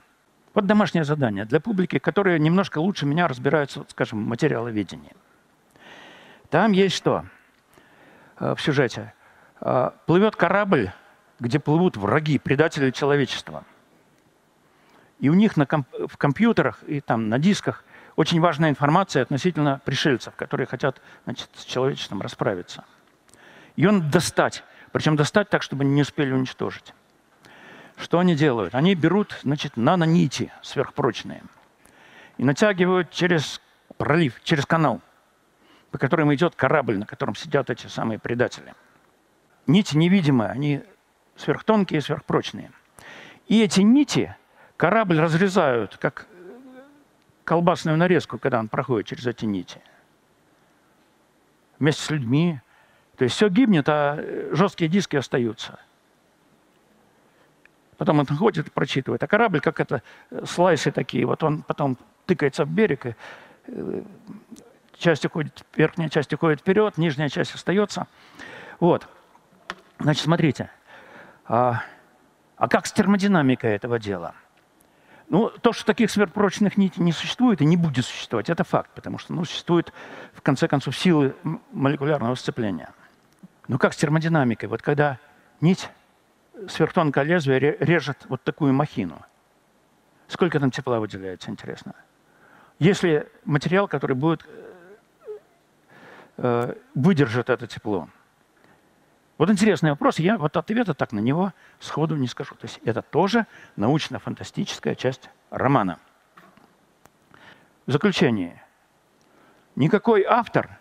Вот 0.54 0.66
домашнее 0.66 1.04
задание 1.04 1.44
для 1.44 1.60
публики, 1.60 1.98
которые 1.98 2.38
немножко 2.38 2.78
лучше 2.78 3.06
меня 3.06 3.26
разбираются, 3.26 3.84
скажем, 3.88 4.24
в 4.24 4.28
материаловедении. 4.28 5.12
Там 6.48 6.70
есть 6.70 6.94
что 6.94 7.26
э, 8.38 8.54
в 8.54 8.60
сюжете? 8.60 9.12
Э, 9.60 9.90
плывет 10.06 10.36
корабль, 10.36 10.92
где 11.40 11.58
плывут 11.58 11.96
враги, 11.96 12.38
предатели 12.38 12.92
человечества. 12.92 13.64
И 15.18 15.28
у 15.28 15.34
них 15.34 15.56
на 15.56 15.66
комп 15.66 15.88
в 16.06 16.16
компьютерах 16.16 16.84
и 16.86 17.00
там 17.00 17.28
на 17.28 17.40
дисках 17.40 17.84
очень 18.14 18.40
важная 18.40 18.70
информация 18.70 19.22
относительно 19.22 19.80
пришельцев, 19.84 20.36
которые 20.36 20.68
хотят 20.68 21.00
значит, 21.24 21.50
с 21.54 21.64
человечеством 21.64 22.22
расправиться. 22.22 22.84
Ее 23.74 23.90
надо 23.90 24.06
достать, 24.06 24.62
причем 24.92 25.16
достать 25.16 25.48
так, 25.48 25.62
чтобы 25.62 25.84
не 25.84 26.02
успели 26.02 26.30
уничтожить. 26.32 26.94
Что 27.96 28.18
они 28.18 28.34
делают? 28.34 28.74
Они 28.74 28.94
берут 28.94 29.38
значит, 29.42 29.76
нанонити 29.76 30.52
сверхпрочные 30.62 31.42
и 32.38 32.44
натягивают 32.44 33.10
через 33.10 33.60
пролив, 33.96 34.42
через 34.42 34.66
канал, 34.66 35.00
по 35.90 35.98
которому 35.98 36.34
идет 36.34 36.54
корабль, 36.56 36.98
на 36.98 37.06
котором 37.06 37.34
сидят 37.34 37.70
эти 37.70 37.86
самые 37.86 38.18
предатели. 38.18 38.74
Нити 39.66 39.96
невидимые, 39.96 40.50
они 40.50 40.82
сверхтонкие, 41.36 42.00
сверхпрочные. 42.00 42.72
И 43.46 43.62
эти 43.62 43.80
нити 43.80 44.34
корабль 44.76 45.20
разрезают, 45.20 45.96
как 45.96 46.26
колбасную 47.44 47.96
нарезку, 47.96 48.38
когда 48.38 48.58
он 48.58 48.68
проходит 48.68 49.06
через 49.06 49.26
эти 49.26 49.44
нити. 49.44 49.80
Вместе 51.78 52.02
с 52.02 52.10
людьми. 52.10 52.60
То 53.16 53.24
есть 53.24 53.36
все 53.36 53.48
гибнет, 53.48 53.88
а 53.88 54.18
жесткие 54.52 54.88
диски 54.88 55.16
остаются. 55.16 55.78
Потом 57.96 58.20
он 58.20 58.26
ходит 58.26 58.72
прочитывает. 58.72 59.22
А 59.22 59.26
корабль, 59.26 59.60
как 59.60 59.80
это, 59.80 60.02
слайсы 60.44 60.90
такие, 60.90 61.26
вот 61.26 61.42
он 61.42 61.62
потом 61.62 61.96
тыкается 62.26 62.64
в 62.64 62.68
берег, 62.68 63.06
и 63.06 63.14
э, 63.68 64.02
часть 64.96 65.24
уходит, 65.24 65.64
верхняя 65.76 66.08
часть 66.08 66.32
уходит 66.32 66.60
вперед, 66.60 66.98
нижняя 66.98 67.28
часть 67.28 67.54
остается. 67.54 68.06
Вот. 68.80 69.06
Значит, 69.98 70.24
смотрите. 70.24 70.70
А, 71.46 71.82
а 72.56 72.68
как 72.68 72.86
с 72.86 72.92
термодинамикой 72.92 73.72
этого 73.72 73.98
дела? 73.98 74.34
Ну, 75.28 75.48
то, 75.48 75.72
что 75.72 75.86
таких 75.86 76.10
сверхпрочных 76.10 76.76
нитей 76.76 77.02
не 77.02 77.12
существует 77.12 77.62
и 77.62 77.64
не 77.64 77.76
будет 77.76 78.04
существовать, 78.04 78.50
это 78.50 78.62
факт, 78.62 78.90
потому 78.94 79.18
что 79.18 79.32
ну, 79.32 79.44
существуют, 79.44 79.92
в 80.34 80.42
конце 80.42 80.68
концов, 80.68 80.96
силы 80.96 81.34
молекулярного 81.72 82.34
сцепления. 82.34 82.90
Но 83.66 83.78
как 83.78 83.94
с 83.94 83.96
термодинамикой? 83.96 84.68
Вот 84.68 84.82
когда 84.82 85.18
нить 85.60 85.88
сверхтонкое 86.68 87.24
лезвие 87.24 87.58
режет 87.58 88.18
вот 88.28 88.42
такую 88.42 88.72
махину, 88.72 89.20
сколько 90.28 90.60
там 90.60 90.70
тепла 90.70 91.00
выделяется, 91.00 91.50
интересно? 91.50 91.94
Если 92.78 93.30
материал, 93.44 93.88
который 93.88 94.16
будет, 94.16 94.46
э, 96.36 96.74
выдержит 96.94 97.50
это 97.50 97.66
тепло, 97.66 98.08
вот 99.36 99.50
интересный 99.50 99.90
вопрос, 99.90 100.18
я 100.18 100.38
вот 100.38 100.56
ответа 100.56 100.94
так 100.94 101.12
на 101.12 101.18
него 101.18 101.52
сходу 101.80 102.16
не 102.16 102.28
скажу. 102.28 102.54
То 102.54 102.66
есть 102.66 102.80
это 102.84 103.02
тоже 103.02 103.46
научно-фантастическая 103.76 104.94
часть 104.94 105.28
романа. 105.50 105.98
В 107.86 107.92
заключение. 107.92 108.62
Никакой 109.74 110.22
автор 110.22 110.78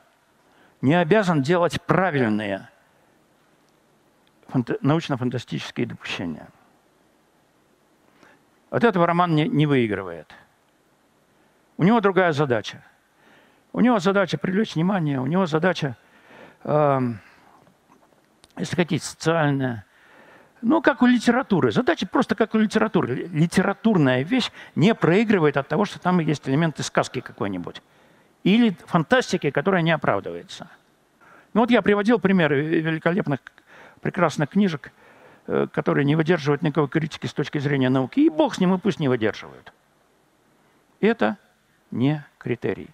не 0.81 0.93
обязан 0.93 1.41
делать 1.41 1.81
правильные 1.81 2.69
научно-фантастические 4.82 5.88
допущения. 5.88 6.47
От 8.69 8.84
этого 8.84 9.06
роман 9.06 9.36
не, 9.36 9.47
не 9.47 9.65
выигрывает. 9.65 10.34
У 11.77 11.84
него 11.84 12.01
другая 12.01 12.34
задача. 12.34 12.84
У 13.71 13.79
него 13.82 13.99
задача 13.99 14.38
привлечь 14.38 14.75
внимание, 14.75 15.19
у 15.19 15.25
него 15.25 15.45
задача 15.45 15.95
э, 16.63 16.99
если 18.58 18.75
хотите, 18.75 19.03
социальная. 19.03 19.86
Ну, 20.62 20.82
как 20.82 21.01
у 21.01 21.06
литературы. 21.06 21.71
Задача 21.71 22.08
просто 22.08 22.36
как 22.36 22.53
у 22.53 22.58
литературы. 22.58 23.27
Литературная 23.32 24.23
вещь 24.23 24.51
не 24.75 24.95
проигрывает 24.95 25.58
от 25.58 25.67
того, 25.67 25.86
что 25.86 25.99
там 25.99 26.19
есть 26.19 26.47
элементы 26.47 26.84
сказки 26.84 27.19
какой-нибудь. 27.19 27.82
Или 28.43 28.75
фантастики, 28.86 29.49
которая 29.49 29.82
не 29.82 29.91
оправдывается. 29.91 30.69
Ну 31.53 31.62
вот 31.62 31.71
я 31.71 31.82
приводил 31.82 32.19
примеры 32.19 32.63
великолепных, 32.63 33.39
прекрасных 34.03 34.49
книжек, 34.49 34.91
э, 35.47 35.67
которые 35.73 36.05
не 36.05 36.15
выдерживают 36.15 36.61
никакой 36.61 36.89
критики 36.89 37.25
с 37.25 37.33
точки 37.33 37.57
зрения 37.57 37.89
науки. 37.89 38.19
И 38.19 38.29
бог 38.29 38.53
с 38.55 38.59
ним, 38.59 38.75
и 38.75 38.77
пусть 38.77 38.99
не 38.99 39.07
выдерживают. 39.07 39.73
Это 40.99 41.37
не 41.89 42.23
критерий. 42.37 42.89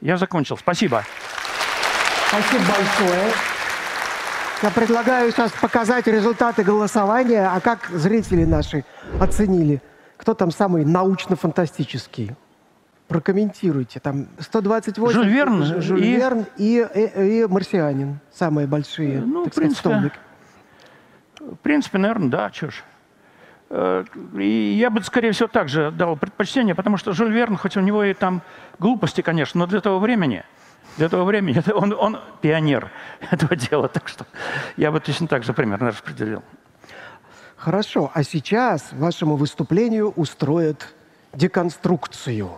Я 0.00 0.16
закончил. 0.16 0.56
Спасибо. 0.56 1.04
Спасибо 2.28 2.64
большое. 2.64 3.32
Я 4.62 4.70
предлагаю 4.70 5.32
сейчас 5.32 5.52
показать 5.52 6.06
результаты 6.06 6.62
голосования, 6.62 7.48
а 7.48 7.60
как 7.60 7.88
зрители 7.88 8.44
наши 8.44 8.84
оценили, 9.18 9.80
кто 10.18 10.34
там 10.34 10.50
самый 10.50 10.84
научно-фантастический. 10.84 12.36
Прокомментируйте. 13.10 14.00
Там 14.00 14.28
128. 14.38 15.14
Жюль 15.14 15.28
Верн, 15.28 15.82
Жюль 15.82 16.04
и... 16.04 16.16
Верн 16.16 16.46
и, 16.56 16.88
и, 16.94 17.40
и 17.42 17.46
«Марсианин». 17.46 18.20
Самые 18.32 18.66
большие, 18.66 19.20
ну, 19.20 19.44
так 19.44 19.52
в 19.52 19.56
принципе, 19.56 19.88
сказать, 19.90 20.12
В 21.40 21.56
принципе, 21.56 21.98
наверное, 21.98 22.28
да, 22.28 22.50
ж. 22.50 22.84
Э, 23.68 24.04
и 24.38 24.76
я 24.78 24.90
бы, 24.90 25.02
скорее 25.02 25.32
всего, 25.32 25.48
также 25.48 25.90
дал 25.90 26.16
предпочтение, 26.16 26.74
потому 26.74 26.96
что 26.96 27.12
Жюль 27.12 27.32
Верн, 27.32 27.56
хоть 27.56 27.76
у 27.76 27.80
него 27.80 28.02
и 28.04 28.14
там 28.14 28.40
глупости, 28.78 29.20
конечно, 29.20 29.58
но 29.58 29.66
для 29.66 29.80
того 29.80 29.98
времени– 29.98 30.44
для 30.96 31.08
того 31.08 31.24
времени 31.24 31.62
он, 31.74 31.94
он 31.98 32.18
пионер 32.40 32.90
этого 33.30 33.56
дела, 33.56 33.88
так 33.88 34.08
что 34.08 34.26
я 34.76 34.90
бы 34.90 35.00
точно 35.00 35.26
так 35.28 35.44
же 35.44 35.52
примерно 35.52 35.88
распределил. 35.88 36.42
Хорошо, 37.56 38.10
а 38.14 38.22
сейчас 38.22 38.92
вашему 38.92 39.36
выступлению 39.36 40.10
устроят 40.10 40.94
деконструкцию. 41.34 42.50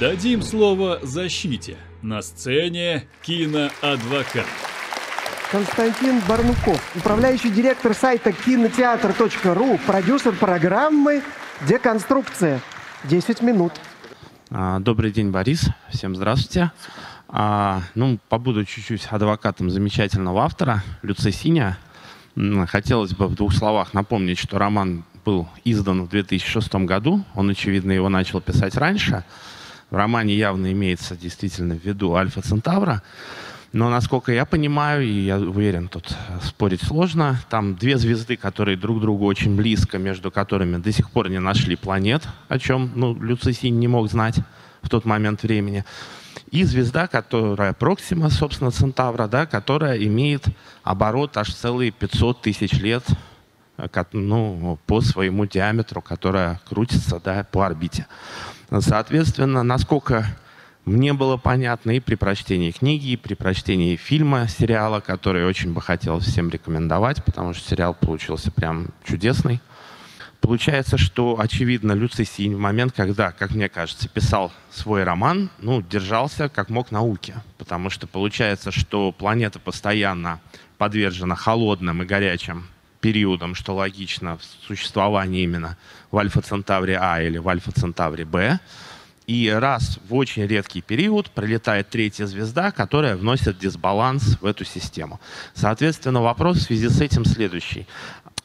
Дадим 0.00 0.42
слово 0.42 0.98
защите. 1.02 1.76
На 2.02 2.22
сцене 2.22 3.04
киноадвокат. 3.22 4.46
Константин 5.50 6.20
Барнуков, 6.28 6.96
управляющий 6.96 7.50
директор 7.50 7.94
сайта 7.94 8.32
кинотеатр.ру, 8.32 9.78
продюсер 9.86 10.32
программы 10.32 11.22
«Деконструкция». 11.68 12.60
10 13.04 13.42
минут. 13.42 13.72
А, 14.50 14.80
добрый 14.80 15.12
день, 15.12 15.30
Борис. 15.30 15.68
Всем 15.90 16.16
здравствуйте. 16.16 16.72
А, 17.28 17.82
ну, 17.94 18.18
побуду 18.28 18.64
чуть-чуть 18.64 19.06
адвокатом 19.10 19.70
замечательного 19.70 20.42
автора 20.42 20.82
Люци 21.02 21.30
Синя. 21.30 21.78
Хотелось 22.66 23.14
бы 23.14 23.28
в 23.28 23.34
двух 23.34 23.54
словах 23.54 23.94
напомнить, 23.94 24.38
что 24.38 24.58
роман 24.58 25.04
был 25.24 25.48
издан 25.64 26.02
в 26.02 26.08
2006 26.08 26.74
году. 26.86 27.24
Он, 27.34 27.50
очевидно, 27.50 27.92
его 27.92 28.08
начал 28.08 28.40
писать 28.40 28.76
раньше. 28.76 29.24
В 29.90 29.96
романе 29.96 30.34
явно 30.34 30.72
имеется 30.72 31.16
действительно 31.16 31.74
в 31.74 31.84
виду 31.84 32.14
Альфа 32.14 32.42
Центавра. 32.42 33.02
Но, 33.72 33.90
насколько 33.90 34.30
я 34.32 34.44
понимаю, 34.44 35.02
и 35.02 35.10
я 35.10 35.36
уверен, 35.36 35.88
тут 35.88 36.14
спорить 36.44 36.82
сложно, 36.82 37.40
там 37.50 37.74
две 37.74 37.98
звезды, 37.98 38.36
которые 38.36 38.76
друг 38.76 39.00
другу 39.00 39.26
очень 39.26 39.56
близко, 39.56 39.98
между 39.98 40.30
которыми 40.30 40.76
до 40.76 40.92
сих 40.92 41.10
пор 41.10 41.28
не 41.28 41.40
нашли 41.40 41.74
планет, 41.74 42.22
о 42.48 42.60
чем 42.60 42.92
ну, 42.94 43.14
Люцисин 43.14 43.80
не 43.80 43.88
мог 43.88 44.08
знать 44.08 44.36
в 44.80 44.88
тот 44.88 45.04
момент 45.04 45.42
времени. 45.42 45.84
И 46.52 46.62
звезда, 46.62 47.08
которая 47.08 47.72
Проксима, 47.72 48.30
собственно, 48.30 48.70
Центавра, 48.70 49.26
да, 49.26 49.44
которая 49.44 49.98
имеет 49.98 50.44
оборот 50.84 51.36
аж 51.36 51.52
целые 51.52 51.90
500 51.90 52.42
тысяч 52.42 52.74
лет 52.74 53.02
ну, 54.12 54.78
по 54.86 55.00
своему 55.00 55.46
диаметру, 55.46 56.00
которая 56.00 56.60
крутится 56.68 57.20
да, 57.22 57.44
по 57.44 57.66
орбите. 57.66 58.06
Соответственно, 58.80 59.62
насколько 59.62 60.26
мне 60.84 61.12
было 61.14 61.36
понятно 61.36 61.92
и 61.92 62.00
при 62.00 62.14
прочтении 62.14 62.70
книги, 62.70 63.08
и 63.08 63.16
при 63.16 63.34
прочтении 63.34 63.96
фильма, 63.96 64.48
сериала, 64.48 65.00
который 65.00 65.46
очень 65.46 65.72
бы 65.72 65.80
хотел 65.80 66.18
всем 66.20 66.50
рекомендовать, 66.50 67.24
потому 67.24 67.54
что 67.54 67.68
сериал 67.68 67.94
получился 67.94 68.50
прям 68.50 68.88
чудесный. 69.04 69.60
Получается, 70.42 70.98
что, 70.98 71.40
очевидно, 71.40 71.92
Люций 71.92 72.26
Синь 72.26 72.54
в 72.54 72.58
момент, 72.58 72.92
когда, 72.94 73.32
как 73.32 73.52
мне 73.52 73.70
кажется, 73.70 74.10
писал 74.10 74.52
свой 74.70 75.02
роман, 75.02 75.48
ну, 75.58 75.80
держался 75.80 76.50
как 76.50 76.68
мог 76.68 76.90
науки. 76.90 77.34
Потому 77.56 77.88
что 77.88 78.06
получается, 78.06 78.70
что 78.70 79.10
планета 79.10 79.58
постоянно 79.58 80.40
подвержена 80.76 81.34
холодным 81.34 82.02
и 82.02 82.04
горячим 82.04 82.66
периодам, 83.04 83.54
что 83.54 83.74
логично 83.74 84.38
в 84.38 84.66
существовании 84.66 85.42
именно 85.42 85.76
в 86.10 86.16
Альфа-Центавре 86.16 86.96
А 86.98 87.20
или 87.20 87.36
в 87.36 87.46
Альфа-Центавре 87.46 88.24
Б. 88.24 88.58
И 89.26 89.50
раз 89.50 89.98
в 90.08 90.14
очень 90.14 90.46
редкий 90.46 90.80
период 90.80 91.30
прилетает 91.30 91.90
третья 91.90 92.24
звезда, 92.24 92.70
которая 92.70 93.16
вносит 93.16 93.58
дисбаланс 93.58 94.38
в 94.40 94.46
эту 94.46 94.64
систему. 94.64 95.20
Соответственно, 95.52 96.22
вопрос 96.22 96.56
в 96.56 96.62
связи 96.62 96.88
с 96.88 97.02
этим 97.02 97.26
следующий. 97.26 97.86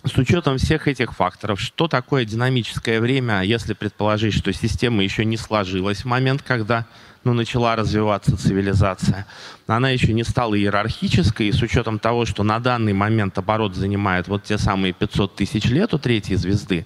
С 0.03 0.17
учетом 0.17 0.57
всех 0.57 0.89
этих 0.89 1.13
факторов, 1.13 1.61
что 1.61 1.87
такое 1.87 2.25
динамическое 2.25 2.99
время, 2.99 3.43
если 3.43 3.73
предположить, 3.73 4.33
что 4.33 4.51
система 4.51 5.03
еще 5.03 5.23
не 5.23 5.37
сложилась 5.37 6.03
в 6.03 6.05
момент, 6.05 6.41
когда 6.41 6.85
ну, 7.23 7.33
начала 7.33 7.75
развиваться 7.75 8.37
цивилизация. 8.37 9.25
Она 9.67 9.89
еще 9.89 10.13
не 10.13 10.23
стала 10.23 10.57
иерархической, 10.57 11.47
и 11.47 11.51
с 11.51 11.61
учетом 11.61 11.99
того, 11.99 12.25
что 12.25 12.43
на 12.43 12.59
данный 12.59 12.93
момент 12.93 13.37
оборот 13.37 13.75
занимает 13.75 14.27
вот 14.27 14.43
те 14.43 14.57
самые 14.57 14.93
500 14.93 15.35
тысяч 15.35 15.65
лет 15.65 15.93
у 15.93 15.99
третьей 15.99 16.37
звезды, 16.37 16.85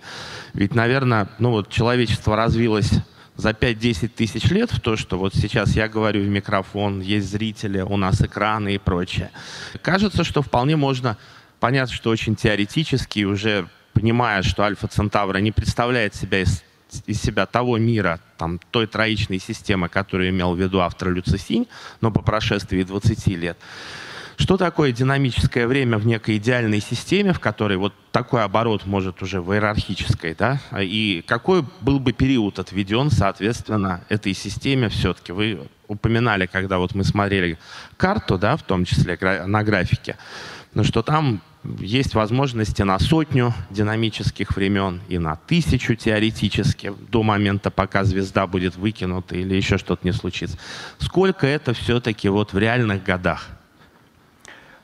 ведь, 0.54 0.76
наверное, 0.76 1.30
ну 1.39 1.52
вот 1.52 1.69
человечество 1.69 2.36
развилось 2.36 2.91
за 3.36 3.52
5-10 3.52 4.10
тысяч 4.10 4.50
лет 4.50 4.72
в 4.72 4.80
то, 4.80 4.96
что 4.96 5.17
вот 5.17 5.34
сейчас 5.34 5.76
я 5.76 5.88
говорю 5.88 6.22
в 6.22 6.28
микрофон, 6.28 7.02
есть 7.02 7.30
зрители, 7.30 7.82
у 7.82 7.98
нас 7.98 8.22
экраны 8.22 8.76
и 8.76 8.78
прочее. 8.78 9.32
Кажется, 9.82 10.24
что 10.24 10.41
вполне 10.41 10.76
можно 10.76 11.17
понять, 11.60 11.91
что 11.91 12.10
очень 12.10 12.36
теоретически, 12.36 13.24
уже 13.24 13.67
понимая, 13.93 14.43
что 14.43 14.63
Альфа 14.63 14.88
Центавра 14.88 15.38
не 15.38 15.52
представляет 15.52 16.13
себя 16.13 16.41
из, 16.41 16.63
из 17.06 17.21
себя 17.21 17.45
того 17.45 17.77
мира, 17.77 18.19
там, 18.38 18.60
той 18.71 18.88
троичной 18.88 19.39
системы, 19.39 19.89
которую 19.89 20.29
имел 20.29 20.53
в 20.56 20.60
виду 20.60 20.79
автор 20.82 21.10
Люцисинь, 21.10 21.67
но 22.01 22.12
по 22.12 22.21
прошествии 22.21 22.84
20 22.84 23.27
лет, 23.27 23.58
что 24.38 24.58
такое 24.58 24.91
динамическое 24.91 25.67
время 25.67 25.97
в 25.97 26.08
некой 26.08 26.38
идеальной 26.38 26.79
системе, 26.79 27.34
в 27.34 27.39
которой 27.39 27.77
вот 27.77 27.93
такой 28.12 28.43
оборот 28.43 28.86
может 28.86 29.21
уже 29.21 29.41
в 29.41 29.53
иерархической, 29.53 30.36
да? 30.36 30.60
И 30.79 31.23
какой 31.27 31.63
был 31.82 31.99
бы 31.99 32.13
период 32.13 32.60
отведен, 32.60 33.12
соответственно, 33.12 34.03
этой 34.10 34.34
системе 34.34 34.89
все-таки? 34.89 35.32
Вы 35.32 35.67
упоминали, 35.88 36.47
когда 36.47 36.79
вот 36.79 36.95
мы 36.95 37.03
смотрели 37.03 37.60
карту, 37.97 38.38
да, 38.38 38.58
в 38.58 38.63
том 38.63 38.86
числе 38.86 39.17
на 39.45 39.63
графике, 39.63 40.17
но 40.73 40.84
что 40.84 41.03
там 41.03 41.41
есть 41.80 42.13
возможности 42.13 42.82
на 42.82 42.99
сотню 42.99 43.54
динамических 43.69 44.56
времен 44.56 45.02
и 45.08 45.17
на 45.17 45.36
тысячу 45.36 45.95
теоретически 45.95 46.93
до 47.10 47.23
момента, 47.23 47.71
пока 47.71 48.04
звезда 48.04 48.47
будет 48.47 48.76
выкинута 48.76 49.36
или 49.36 49.56
еще 49.56 49.78
что-то 49.78 50.06
не 50.06 50.12
случится. 50.12 50.58
Сколько 50.97 51.47
это 51.47 51.73
все-таки 51.73 52.30
вот 52.30 52.54
в 52.54 52.58
реальных 52.58 53.04
годах? 53.04 53.47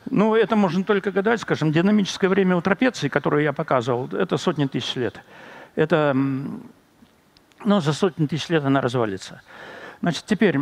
Ну, 0.10 0.36
это 0.36 0.56
можно 0.56 0.84
только 0.84 1.12
гадать, 1.12 1.42
скажем, 1.42 1.72
динамическое 1.72 2.30
время 2.30 2.56
у 2.56 2.62
трапеции, 2.62 3.10
которое 3.10 3.44
я 3.44 3.54
показывал, 3.54 4.08
это 4.08 4.38
сотни 4.38 4.66
тысяч 4.66 4.96
лет. 4.96 5.22
Это, 5.76 6.14
ну, 6.16 7.82
за 7.82 7.94
сотни 7.94 8.26
тысяч 8.26 8.50
лет 8.50 8.64
она 8.66 8.82
развалится. 8.82 9.42
Значит, 10.02 10.24
теперь, 10.26 10.58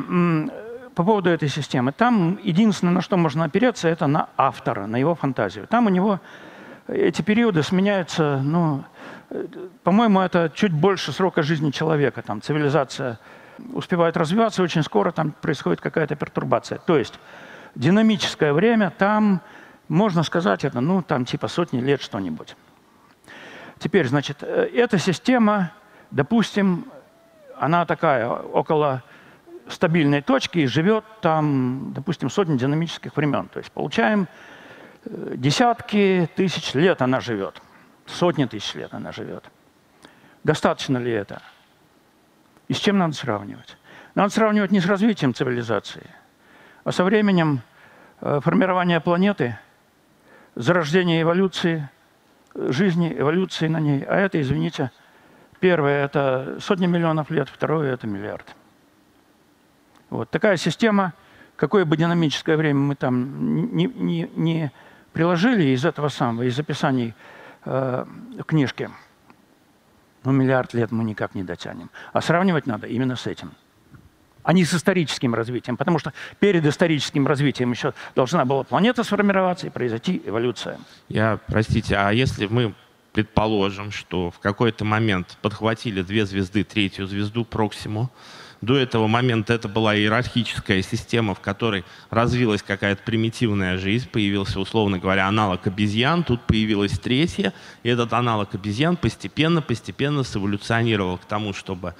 по 0.98 1.04
поводу 1.04 1.30
этой 1.30 1.48
системы. 1.48 1.92
Там 1.92 2.40
единственное, 2.42 2.92
на 2.92 3.02
что 3.02 3.18
можно 3.18 3.44
опереться, 3.44 3.88
это 3.88 4.08
на 4.08 4.30
автора, 4.36 4.88
на 4.88 4.96
его 4.98 5.14
фантазию. 5.14 5.68
Там 5.68 5.86
у 5.86 5.90
него 5.90 6.20
эти 6.88 7.22
периоды 7.22 7.62
сменяются, 7.62 8.42
ну, 8.44 8.84
по-моему, 9.84 10.22
это 10.22 10.52
чуть 10.56 10.74
больше 10.74 11.12
срока 11.12 11.44
жизни 11.44 11.70
человека. 11.70 12.24
Там 12.24 12.42
цивилизация 12.42 13.20
успевает 13.74 14.18
развиваться, 14.18 14.64
очень 14.64 14.82
скоро 14.82 15.12
там 15.12 15.34
происходит 15.40 15.82
какая-то 15.82 16.16
пертурбация. 16.16 16.80
То 16.80 16.98
есть 16.98 17.20
динамическое 17.76 18.52
время, 18.52 18.90
там, 18.90 19.42
можно 19.90 20.24
сказать, 20.24 20.66
это, 20.66 20.82
ну, 20.82 21.04
там 21.04 21.26
типа 21.26 21.48
сотни 21.48 21.80
лет 21.80 22.02
что-нибудь. 22.02 22.56
Теперь, 23.78 24.08
значит, 24.08 24.38
э, 24.42 24.68
эта 24.74 24.98
система, 24.98 25.74
допустим, 26.10 26.88
она 27.60 27.86
такая, 27.86 28.28
около 28.28 29.04
стабильной 29.70 30.22
точки 30.22 30.60
и 30.60 30.66
живет 30.66 31.04
там, 31.22 31.94
допустим, 31.94 32.30
сотни 32.30 32.58
динамических 32.58 33.16
времен. 33.16 33.48
То 33.48 33.60
есть 33.60 33.72
получаем 33.72 34.28
э, 35.06 35.34
десятки 35.36 36.30
тысяч 36.36 36.74
лет 36.74 37.02
она 37.02 37.20
живет, 37.20 37.62
сотни 38.06 38.46
тысяч 38.46 38.76
лет 38.76 38.94
она 38.94 39.12
живет. 39.12 39.44
Достаточно 40.44 40.98
ли 40.98 41.12
это? 41.12 41.42
И 42.68 42.74
с 42.74 42.78
чем 42.78 42.98
надо 42.98 43.14
сравнивать? 43.14 43.78
Надо 44.16 44.30
сравнивать 44.34 44.72
не 44.72 44.80
с 44.80 44.86
развитием 44.86 45.34
цивилизации– 45.34 46.10
а 46.88 46.94
со 46.94 47.04
временем 47.04 47.60
э, 48.22 48.40
формирования 48.42 49.02
планеты, 49.02 49.60
зарождения 50.56 51.22
эволюции, 51.22 51.90
жизни, 52.56 53.14
эволюции 53.14 53.68
на 53.68 53.82
ней. 53.82 54.06
А 54.06 54.16
это, 54.16 54.40
извините, 54.40 54.92
первое– 55.60 56.06
это 56.06 56.56
сотни 56.62 56.88
миллионов 56.88 57.30
лет, 57.30 57.50
второе– 57.50 57.94
это 57.94 58.08
миллиард. 58.08 58.56
Вот 60.10 60.30
такая 60.30 60.58
система, 60.58 61.14
какое 61.56 61.86
бы 61.86 61.98
динамическое 61.98 62.58
время 62.58 62.80
мы 62.80 62.96
там 62.96 63.76
не, 63.76 63.86
не, 63.86 64.30
не 64.36 64.72
приложили 65.14 65.70
из 65.70 65.86
этого 65.86 66.10
самого, 66.10 66.44
из 66.44 66.58
описаний 66.60 67.14
э, 67.66 68.06
книжки, 68.46 68.90
ну, 70.24 70.32
миллиард 70.32 70.74
лет 70.74 70.92
мы 70.92 71.04
никак 71.04 71.36
не 71.36 71.44
дотянем. 71.44 71.90
А 72.14 72.22
сравнивать 72.22 72.68
надо 72.68 72.88
именно 72.88 73.16
с 73.16 73.28
этим– 73.28 73.52
а 74.48 74.54
не 74.54 74.64
с 74.64 74.74
историческим 74.74 75.36
развитием. 75.36 75.76
Потому 75.76 76.00
что 76.00 76.14
перед 76.40 76.66
историческим 76.66 77.28
развитием 77.28 77.70
еще 77.72 77.94
должна 78.16 78.46
была 78.46 78.64
планета 78.64 79.04
сформироваться 79.04 79.68
и 79.68 79.70
произойти 79.70 80.22
эволюция. 80.26 80.80
Я, 81.10 81.38
простите, 81.48 81.98
а 81.98 82.12
если 82.12 82.48
мы 82.48 82.74
предположим, 83.12 83.92
что 83.92 84.32
в 84.32 84.40
какой-то 84.40 84.86
момент 84.86 85.38
подхватили 85.42 86.02
две 86.02 86.26
звезды, 86.26 86.64
третью 86.64 87.08
звезду 87.08 87.44
Проксиму, 87.44 88.10
до 88.62 88.76
этого 88.78 89.08
момента 89.08 89.54
это 89.54 89.68
была 89.68 89.96
иерархическая 89.96 90.82
система, 90.82 91.36
в 91.36 91.40
которой 91.40 91.84
развилась 92.10 92.64
какая-то 92.64 93.02
примитивная 93.04 93.78
жизнь, 93.78 94.10
появился, 94.10 94.60
условно 94.60 95.00
говоря, 95.00 95.28
аналог 95.28 95.68
обезьян, 95.68 96.24
тут 96.24 96.42
появилась 96.42 96.98
третья, 96.98 97.54
и 97.84 97.90
этот 97.90 98.14
аналог 98.14 98.54
обезьян 98.56 98.98
постепенно-постепенно 98.98 100.24
эволюционировал 100.34 101.18
к 101.18 101.26
тому, 101.26 101.54
чтобы 101.54 101.94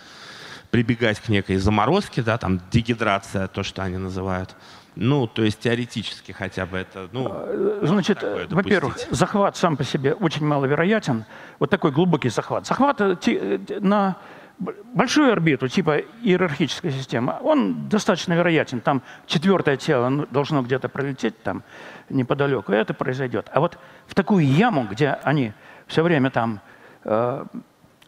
прибегать 0.72 1.20
к 1.20 1.30
некой 1.30 1.58
заморозке, 1.58 2.22
да, 2.22 2.38
там 2.38 2.62
дегидрация, 2.72 3.48
то, 3.48 3.64
что 3.64 3.84
они 3.84 3.98
называют. 3.98 4.56
Ну, 4.96 5.28
то 5.28 5.44
есть 5.44 5.60
теоретически 5.60 6.32
хотя 6.32 6.66
бы 6.66 6.78
это, 6.78 7.08
ну, 7.12 7.28
а, 7.30 7.80
Значит, 7.84 8.24
во-первых, 8.50 8.98
захват 9.12 9.56
сам 9.56 9.78
по 9.78 9.84
себе 9.84 10.14
очень 10.14 10.44
маловероятен. 10.46 11.26
Вот 11.60 11.70
такой 11.70 11.92
глубокий 11.92 12.30
захват. 12.30 12.66
Захват 12.66 13.00
э, 13.02 13.16
э, 13.28 13.80
на 13.80 14.18
большую 14.60 15.32
орбиту, 15.32 15.68
типа 15.68 16.00
иерархической 16.24 16.92
системы, 16.92 17.36
он 17.42 17.88
достаточно 17.90 18.34
вероятен. 18.34 18.82
Там 18.82 19.02
четвертое 19.28 19.78
тело 19.78 20.28
должно 20.32 20.62
где-то 20.62 20.90
пролететь 20.90 21.42
там 21.44 21.64
неподалеку, 22.10 22.72
и 22.74 22.76
это 22.76 22.94
произойдет. 22.94 23.50
А 23.54 23.60
вот 23.60 23.78
в 24.08 24.16
такую 24.16 24.46
яму, 24.46 24.88
где 24.90 25.12
они 25.24 25.54
все 25.86 26.04
время 26.04 26.32
там 26.32 26.60
э, 27.04 27.46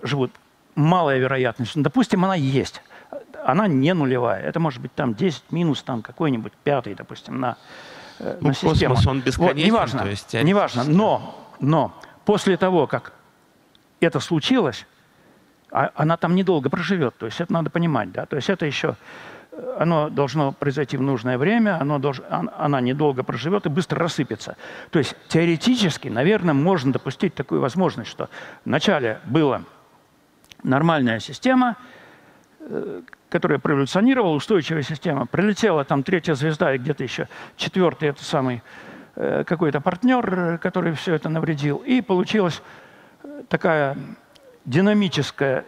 живут, 0.02 0.32
малая 0.76 1.20
вероятность. 1.20 1.76
Ну, 1.76 1.84
допустим, 1.84 2.26
она 2.26 2.36
есть. 2.36 2.82
Она 3.46 3.68
не 3.68 3.94
нулевая. 3.94 4.42
Это 4.42 4.60
может 4.60 4.82
быть 4.82 4.94
там 4.94 5.14
10 5.14 5.52
минус 5.52 5.84
там 5.84 6.02
какой-нибудь 6.02 6.54
пятый, 6.64 6.96
допустим, 6.96 7.40
на, 7.40 7.58
э, 8.20 8.38
ну, 8.42 8.50
на 8.50 8.54
систему. 8.54 8.96
Космос, 8.96 9.08
он 9.08 9.22
бесконечен. 9.22 9.58
Вот, 9.58 9.66
неважно, 9.66 10.00
то 10.02 10.10
есть, 10.10 10.34
неважно. 10.34 10.84
Но, 10.84 11.48
но 11.60 11.94
после 12.26 12.58
того, 12.58 12.88
как 12.88 13.14
это 14.00 14.20
случилось, 14.20 14.86
она 15.72 16.18
там 16.18 16.36
недолго 16.36 16.70
проживет. 16.70 17.16
То 17.18 17.26
есть 17.26 17.42
это 17.42 17.54
надо 17.54 17.70
понимать. 17.70 18.12
Да? 18.12 18.26
То 18.26 18.36
есть 18.36 18.50
это 18.50 18.66
еще 18.66 18.96
э, 19.52 19.76
оно 19.80 20.10
должно 20.10 20.52
произойти 20.52 20.98
в 20.98 21.02
нужное 21.02 21.38
время, 21.38 21.80
оно 21.80 22.00
долж, 22.00 22.22
она 22.30 22.82
недолго 22.82 23.24
проживет 23.24 23.66
и 23.66 23.70
быстро 23.70 24.00
рассыпется. 24.00 24.58
То 24.90 25.00
есть 25.00 25.16
теоретически, 25.28 26.08
наверное, 26.08 26.54
можно 26.54 26.92
допустить 26.92 27.36
такую 27.36 27.62
возможность, 27.62 28.10
что 28.10 28.30
вначале 28.66 29.20
было 29.26 29.64
нормальная 30.64 31.20
система, 31.20 31.78
э, 32.62 33.02
которая 33.30 33.60
проэволюционировала, 33.60 34.36
устойчивая 34.36 34.82
система. 34.82 35.28
Прилетела 35.28 35.84
там 35.86 36.04
третья 36.04 36.34
звезда 36.34 36.74
и 36.74 36.78
где-то 36.80 37.04
еще 37.04 37.28
четвертый, 37.58 38.10
это 38.10 38.24
самый 38.24 38.64
э, 39.16 39.44
какой-то 39.46 39.82
партнер, 39.82 40.58
который 40.58 40.94
все 40.94 41.14
это 41.14 41.30
навредил. 41.30 41.78
И 41.78 42.02
получилась 42.02 42.62
такая 43.48 43.96
динамическая, 44.66 45.66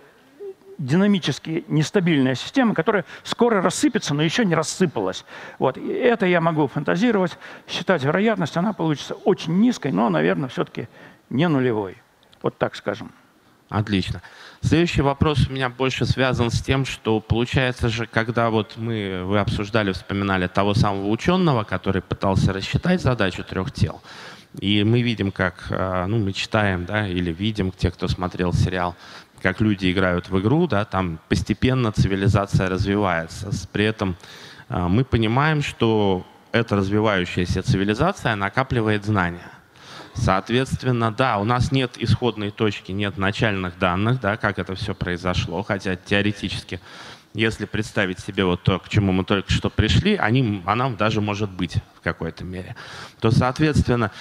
динамически 0.78 1.66
нестабильная 1.68 2.36
система, 2.36 2.74
которая 2.74 3.06
скоро 3.24 3.62
рассыпется, 3.62 4.14
но 4.14 4.24
еще 4.24 4.46
не 4.46 4.56
рассыпалась. 4.56 5.26
Вот. 5.60 5.78
И 5.78 5.88
это 5.88 6.26
я 6.26 6.42
могу 6.42 6.68
фантазировать, 6.68 7.38
считать 7.68 8.04
вероятность, 8.04 8.58
она 8.58 8.74
получится 8.74 9.14
очень 9.14 9.60
низкой, 9.60 9.92
но, 9.92 10.10
наверное, 10.10 10.50
все-таки 10.50 10.88
не 11.30 11.48
нулевой. 11.48 11.98
Вот 12.42 12.58
так 12.58 12.76
скажем. 12.76 13.12
Отлично. 13.72 14.22
Следующий 14.62 15.02
вопрос 15.02 15.48
у 15.48 15.54
меня 15.54 15.70
больше 15.70 16.06
связан 16.06 16.52
с 16.52 16.62
тем, 16.62 16.84
что 16.84 17.22
получается 17.22 17.88
же, 17.88 18.06
когда 18.06 18.50
вот 18.50 18.74
мы, 18.76 19.24
вы 19.24 19.40
обсуждали, 19.40 19.94
вспоминали 19.94 20.48
того 20.48 20.74
самого 20.74 21.08
ученого, 21.08 21.64
который 21.64 22.02
пытался 22.02 22.52
рассчитать 22.52 23.02
задачу 23.02 23.46
трех 23.46 23.72
тел, 23.72 24.02
и 24.60 24.84
мы 24.84 25.02
видим, 25.02 25.32
как, 25.32 25.68
э, 25.70 26.06
ну, 26.08 26.20
мы 26.20 26.34
читаем, 26.34 26.86
да, 26.86 27.08
или 27.08 27.32
видим, 27.32 27.72
те, 27.72 27.90
кто 27.92 28.08
смотрел 28.08 28.54
сериал, 28.54 28.96
как 29.42 29.62
люди 29.62 29.92
играют 29.92 30.30
в 30.30 30.40
игру, 30.40 30.68
да, 30.68 30.86
там 30.86 31.20
постепенно 31.30 31.92
цивилизация 31.92 32.70
развивается. 32.70 33.50
При 33.72 33.86
этом 33.86 34.16
э, 34.70 34.78
мы 34.78 35.04
понимаем, 35.04 35.62
что 35.62 36.26
эта 36.52 36.76
развивающаяся 36.76 37.64
цивилизация 37.64 38.36
накапливает 38.36 39.06
знания. 39.06 39.52
Соответственно, 40.14 41.12
да, 41.12 41.38
у 41.38 41.46
нас 41.46 41.72
нет 41.72 41.94
исходной 41.98 42.52
точки, 42.52 42.92
нет 42.92 43.18
начальных 43.18 43.80
данных, 43.80 44.20
да, 44.20 44.36
как 44.36 44.60
это 44.60 44.76
все 44.76 44.94
произошло, 44.94 45.64
хотя 45.64 45.96
теоретически, 45.96 46.82
если 47.34 47.66
представить 47.66 48.20
себе 48.20 48.46
вот 48.46 48.64
то, 48.64 48.80
к 48.80 48.90
чему 48.90 49.12
мы 49.12 49.24
только 49.24 49.52
что 49.52 49.70
пришли, 49.70 50.16
они, 50.16 50.62
она 50.66 50.90
даже 50.90 51.22
может 51.22 51.50
быть 51.50 51.78
в 51.98 52.02
какой-то 52.02 52.44
мере, 52.44 52.76
то, 53.20 53.32
соответственно, 53.32 54.12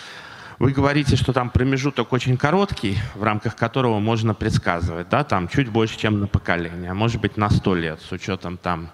вы 0.58 0.72
говорите, 0.72 1.16
что 1.16 1.32
там 1.32 1.50
промежуток 1.50 2.12
очень 2.12 2.36
короткий, 2.36 2.98
в 3.14 3.22
рамках 3.22 3.56
которого 3.56 3.98
можно 3.98 4.34
предсказывать, 4.34 5.08
да, 5.08 5.24
там 5.24 5.48
чуть 5.48 5.68
больше, 5.68 5.98
чем 5.98 6.20
на 6.20 6.26
поколение, 6.26 6.90
а 6.90 6.94
может 6.94 7.20
быть 7.20 7.36
на 7.36 7.50
100 7.50 7.74
лет, 7.76 8.00
с 8.02 8.12
учетом 8.12 8.58
там 8.58 8.90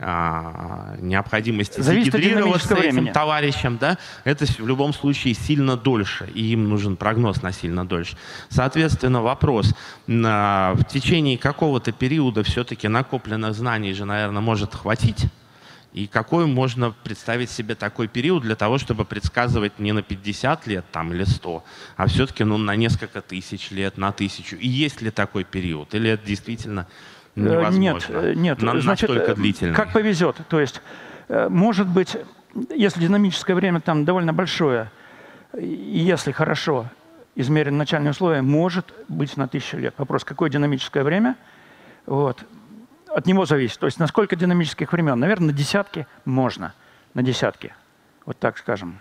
а, 0.00 0.96
необходимости 1.00 1.80
Зависит 1.80 2.12
загидрироваться 2.12 2.74
этим 2.74 2.90
времени. 2.90 3.12
товарищам, 3.12 3.78
да, 3.78 3.98
это 4.24 4.46
в 4.46 4.66
любом 4.66 4.92
случае 4.92 5.34
сильно 5.34 5.76
дольше, 5.76 6.30
и 6.34 6.52
им 6.52 6.68
нужен 6.68 6.96
прогноз 6.96 7.42
на 7.42 7.52
сильно 7.52 7.86
дольше. 7.86 8.16
Соответственно, 8.48 9.22
вопрос, 9.22 9.74
в 10.06 10.84
течение 10.88 11.36
какого-то 11.36 11.92
периода 11.92 12.44
все-таки 12.44 12.86
накопленных 12.86 13.54
знаний 13.54 13.92
же, 13.92 14.04
наверное, 14.04 14.40
может 14.40 14.74
хватить, 14.74 15.26
и 15.92 16.06
какой 16.06 16.46
можно 16.46 16.92
представить 17.02 17.50
себе 17.50 17.74
такой 17.74 18.08
период 18.08 18.42
для 18.42 18.54
того, 18.54 18.78
чтобы 18.78 19.04
предсказывать 19.04 19.78
не 19.78 19.92
на 19.92 20.02
50 20.02 20.66
лет 20.66 20.84
там, 20.92 21.12
или 21.12 21.24
100, 21.24 21.64
а 21.96 22.06
все-таки 22.06 22.44
ну, 22.44 22.58
на 22.58 22.76
несколько 22.76 23.20
тысяч 23.20 23.70
лет, 23.70 23.96
на 23.96 24.12
тысячу. 24.12 24.56
И 24.56 24.68
есть 24.68 25.00
ли 25.00 25.10
такой 25.10 25.44
период? 25.44 25.94
Или 25.94 26.10
это 26.10 26.26
действительно 26.26 26.86
Э, 27.36 27.40
Нет, 27.40 27.72
невозможно. 27.72 28.16
э, 28.16 28.34
нет. 28.34 28.62
На- 28.62 28.80
Значит, 28.80 29.08
настолько 29.08 29.32
э, 29.32 29.34
длительный. 29.34 29.74
Как 29.74 29.92
повезет. 29.92 30.36
То 30.48 30.60
есть, 30.60 30.80
может 31.28 31.86
быть, 31.86 32.16
если 32.74 33.00
динамическое 33.00 33.54
время 33.54 33.80
там 33.80 34.04
довольно 34.04 34.32
большое, 34.32 34.90
и 35.56 35.66
если 35.66 36.32
хорошо 36.32 36.86
измерены 37.36 37.76
начальные 37.76 38.10
условия, 38.10 38.42
может 38.42 38.92
быть 39.08 39.36
на 39.36 39.46
тысячу 39.46 39.76
лет. 39.76 39.94
Вопрос, 39.98 40.24
какое 40.24 40.50
динамическое 40.50 41.04
время? 41.04 41.36
Вот. 42.06 42.42
От 43.08 43.26
него 43.26 43.46
зависит. 43.46 43.78
То 43.78 43.86
есть, 43.86 43.98
на 44.00 44.06
сколько 44.06 44.34
динамических 44.36 44.92
времен? 44.92 45.18
Наверное, 45.18 45.48
на 45.48 45.52
десятки 45.52 46.06
можно. 46.24 46.74
На 47.14 47.22
десятки. 47.22 47.72
Вот 48.26 48.38
так 48.38 48.58
скажем. 48.58 48.98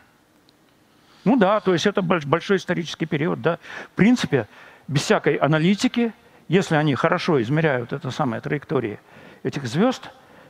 Ну 1.25 1.35
да, 1.37 1.59
то 1.59 1.73
есть 1.73 1.85
это 1.85 2.01
больш- 2.01 2.25
большой 2.27 2.57
исторический 2.57 3.05
период, 3.05 3.41
да. 3.41 3.59
В 3.91 3.95
принципе, 3.95 4.47
без 4.87 5.01
всякой 5.01 5.35
аналитики, 5.35 6.13
если 6.47 6.75
они 6.75 6.95
хорошо 6.95 7.41
измеряют 7.41 7.93
это 7.93 8.11
самое 8.11 8.41
траектории 8.41 8.99
этих 9.43 9.67
звезд 9.67 10.09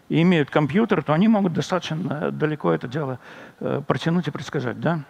и 0.10 0.22
имеют 0.22 0.50
компьютер, 0.50 1.04
то 1.04 1.14
они 1.14 1.28
могут 1.28 1.54
достаточно 1.54 2.32
далеко 2.32 2.72
это 2.72 2.88
дело 2.88 3.20
э, 3.60 3.82
протянуть 3.86 4.28
и 4.28 4.32
предсказать, 4.32 4.80
да. 4.80 5.04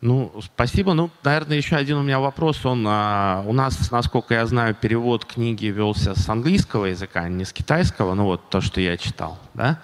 Ну, 0.00 0.32
спасибо. 0.40 0.94
Ну, 0.94 1.10
наверное, 1.24 1.56
еще 1.56 1.74
один 1.74 1.96
у 1.96 2.02
меня 2.02 2.20
вопрос. 2.20 2.64
Он 2.64 2.84
а, 2.86 3.42
у 3.46 3.52
нас, 3.52 3.90
насколько 3.90 4.34
я 4.34 4.46
знаю, 4.46 4.76
перевод 4.76 5.24
книги 5.24 5.66
велся 5.66 6.14
с 6.14 6.28
английского 6.28 6.86
языка, 6.86 7.22
а 7.22 7.28
не 7.28 7.44
с 7.44 7.52
китайского. 7.52 8.14
Ну, 8.14 8.24
вот 8.24 8.48
то, 8.48 8.60
что 8.60 8.80
я 8.80 8.96
читал, 8.96 9.40
да. 9.54 9.80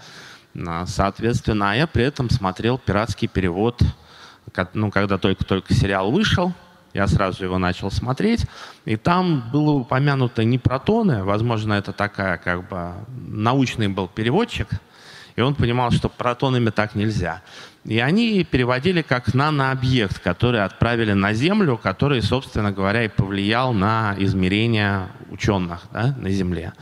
А, 0.56 0.86
Соответственно, 0.86 1.72
а 1.72 1.74
я 1.74 1.88
при 1.88 2.04
этом 2.04 2.30
смотрел 2.30 2.78
пиратский 2.78 3.26
перевод, 3.26 3.82
ну, 4.72 4.92
когда 4.92 5.18
только-только 5.18 5.74
сериал 5.74 6.12
вышел, 6.12 6.52
я 6.94 7.08
сразу 7.08 7.44
его 7.44 7.58
начал 7.58 7.90
смотреть, 7.90 8.46
и 8.84 8.96
там 8.96 9.50
было 9.52 9.72
упомянуто 9.72 10.44
не 10.44 10.58
протоны, 10.58 11.24
возможно, 11.24 11.74
это 11.74 11.92
такая, 11.92 12.38
как 12.38 12.68
бы, 12.68 12.92
научный 13.08 13.88
был 13.88 14.08
переводчик, 14.08 14.68
и 15.36 15.40
он 15.40 15.56
понимал, 15.56 15.90
что 15.90 16.08
протонами 16.08 16.70
так 16.70 16.94
нельзя. 16.94 17.42
И 17.84 17.98
они 17.98 18.44
переводили 18.44 19.02
как 19.02 19.34
нанообъект, 19.34 20.20
который 20.20 20.62
отправили 20.62 21.12
на 21.12 21.34
Землю, 21.34 21.76
который, 21.76 22.22
собственно 22.22 22.72
говоря, 22.72 23.04
и 23.04 23.08
повлиял 23.08 23.74
на 23.74 24.14
измерения 24.16 25.08
ученых 25.30 25.82
да, 25.92 26.14
на 26.16 26.30
Земле. 26.30 26.72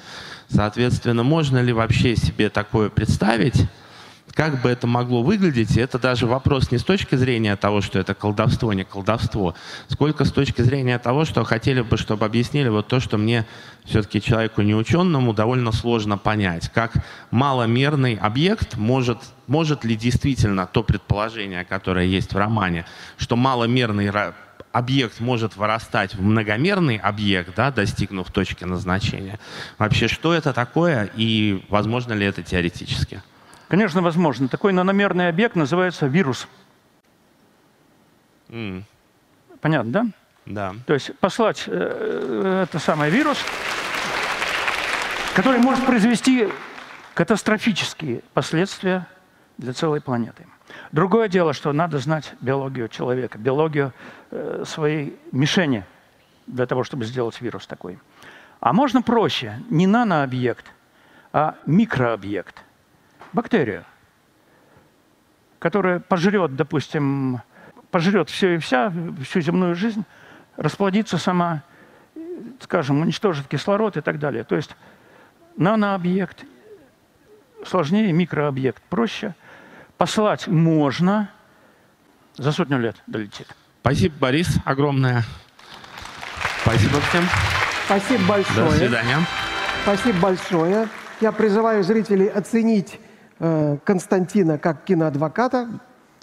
Соответственно, 0.48 1.22
можно 1.22 1.62
ли 1.62 1.72
вообще 1.72 2.14
себе 2.14 2.50
такое 2.50 2.90
представить? 2.90 3.66
Как 4.34 4.62
бы 4.62 4.70
это 4.70 4.86
могло 4.86 5.22
выглядеть? 5.22 5.76
Это 5.76 5.98
даже 5.98 6.26
вопрос 6.26 6.70
не 6.70 6.78
с 6.78 6.84
точки 6.84 7.16
зрения 7.16 7.54
того, 7.56 7.80
что 7.82 7.98
это 7.98 8.14
колдовство, 8.14 8.72
не 8.72 8.84
колдовство, 8.84 9.54
сколько 9.88 10.24
с 10.24 10.32
точки 10.32 10.62
зрения 10.62 10.98
того, 10.98 11.24
что 11.24 11.44
хотели 11.44 11.82
бы, 11.82 11.98
чтобы 11.98 12.24
объяснили 12.24 12.68
вот 12.68 12.88
то, 12.88 12.98
что 12.98 13.18
мне 13.18 13.46
все-таки 13.84 14.22
человеку 14.22 14.62
неученому 14.62 15.34
довольно 15.34 15.72
сложно 15.72 16.16
понять. 16.16 16.70
Как 16.72 16.92
маломерный 17.30 18.14
объект 18.14 18.76
может, 18.76 19.18
может 19.46 19.84
ли 19.84 19.96
действительно 19.96 20.66
то 20.66 20.82
предположение, 20.82 21.64
которое 21.64 22.06
есть 22.06 22.32
в 22.32 22.36
романе, 22.38 22.86
что 23.18 23.36
маломерный 23.36 24.10
объект 24.72 25.20
может 25.20 25.56
вырастать 25.56 26.14
в 26.14 26.22
многомерный 26.22 26.96
объект, 26.96 27.54
да, 27.54 27.70
достигнув 27.70 28.30
точки 28.30 28.64
назначения. 28.64 29.38
Вообще, 29.78 30.08
что 30.08 30.32
это 30.32 30.54
такое 30.54 31.10
и 31.14 31.64
возможно 31.68 32.14
ли 32.14 32.24
это 32.24 32.42
теоретически? 32.42 33.22
Конечно, 33.72 34.02
возможно. 34.02 34.48
Такой 34.48 34.74
наномерный 34.74 35.28
объект 35.28 35.56
называется 35.56 36.06
вирус. 36.06 36.46
М, 38.50 38.84
Понятно, 39.62 39.90
да? 39.90 40.06
Да. 40.44 40.74
То 40.86 40.92
есть 40.92 41.18
послать 41.20 41.64
э, 41.68 42.66
это 42.68 42.78
самый 42.78 43.08
вирус, 43.08 43.38
который 45.34 45.58
может 45.60 45.86
произвести 45.86 46.50
катастрофические 47.14 48.20
последствия 48.34 49.06
для 49.56 49.72
целой 49.72 50.02
планеты. 50.02 50.46
Другое 50.90 51.28
дело, 51.28 51.54
что 51.54 51.72
надо 51.72 51.96
знать 51.96 52.34
биологию 52.42 52.90
человека, 52.90 53.38
биологию 53.38 53.94
э, 54.32 54.64
своей 54.66 55.18
мишени 55.32 55.86
для 56.46 56.66
того, 56.66 56.84
чтобы 56.84 57.06
сделать 57.06 57.40
вирус 57.40 57.66
такой. 57.66 57.98
А 58.60 58.74
можно 58.74 59.00
проще, 59.00 59.62
не 59.70 59.86
нанообъект, 59.86 60.66
а 61.32 61.54
микрообъект, 61.64 62.62
бактерию, 63.32 63.84
которая 65.58 66.00
пожрет, 66.00 66.56
допустим, 66.56 67.40
пожрет 67.90 68.30
все 68.30 68.54
и 68.54 68.58
вся, 68.58 68.92
всю 69.22 69.40
земную 69.40 69.74
жизнь, 69.74 70.04
расплодится 70.56 71.18
сама, 71.18 71.62
скажем, 72.60 73.00
уничтожит 73.00 73.46
кислород 73.48 73.96
и 73.96 74.00
так 74.00 74.18
далее. 74.18 74.44
То 74.44 74.56
есть 74.56 74.76
нанообъект 75.56 76.44
сложнее, 77.64 78.12
микрообъект 78.12 78.82
проще. 78.84 79.34
Послать 79.98 80.48
можно, 80.48 81.30
за 82.36 82.50
сотню 82.50 82.78
лет 82.78 82.96
долетит. 83.06 83.46
Спасибо, 83.82 84.14
Борис, 84.18 84.56
огромное. 84.64 85.22
Спасибо 86.62 87.00
всем. 87.00 87.24
Спасибо 87.86 88.24
большое. 88.26 88.70
До 88.70 88.76
свидания. 88.76 89.18
Спасибо 89.82 90.18
большое. 90.18 90.88
Я 91.20 91.32
призываю 91.32 91.82
зрителей 91.84 92.26
оценить 92.28 92.98
Константина 93.84 94.56
как 94.56 94.84
киноадвоката. 94.84 95.68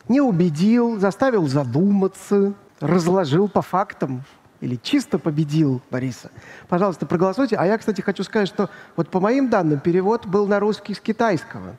Не 0.08 0.22
убедил, 0.22 0.98
заставил 1.00 1.48
задуматься, 1.48 2.54
разложил 2.80 3.50
по 3.50 3.62
фактам 3.62 4.24
или 4.62 4.76
чисто 4.76 5.20
победил 5.20 5.82
Бориса. 5.92 6.32
Пожалуйста, 6.70 7.06
проголосуйте. 7.06 7.58
А 7.58 7.66
я, 7.66 7.78
кстати, 7.78 8.02
хочу 8.02 8.24
сказать, 8.24 8.48
что 8.48 8.70
вот 8.96 9.10
по 9.10 9.20
моим 9.20 9.50
данным 9.50 9.80
перевод 9.80 10.26
был 10.26 10.48
на 10.48 10.60
русский 10.60 10.94
с 10.94 11.00
китайского. 11.00 11.76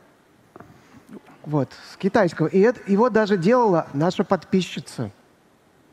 Вот, 1.44 1.70
с 1.90 1.96
китайского. 1.96 2.46
И 2.46 2.60
это, 2.60 2.80
его 2.86 3.08
даже 3.08 3.38
делала 3.38 3.86
наша 3.94 4.24
подписчица 4.24 5.10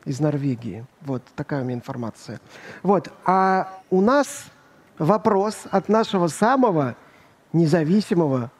из 0.04 0.20
Норвегии. 0.20 0.84
Вот 1.00 1.22
такая 1.34 1.62
у 1.62 1.64
меня 1.64 1.74
информация. 1.74 2.38
Вот. 2.82 3.10
А 3.24 3.80
у 3.88 4.02
нас 4.02 4.44
вопрос 4.98 5.62
от 5.70 5.88
нашего 5.88 6.28
самого 6.28 6.96
независимого 7.52 8.50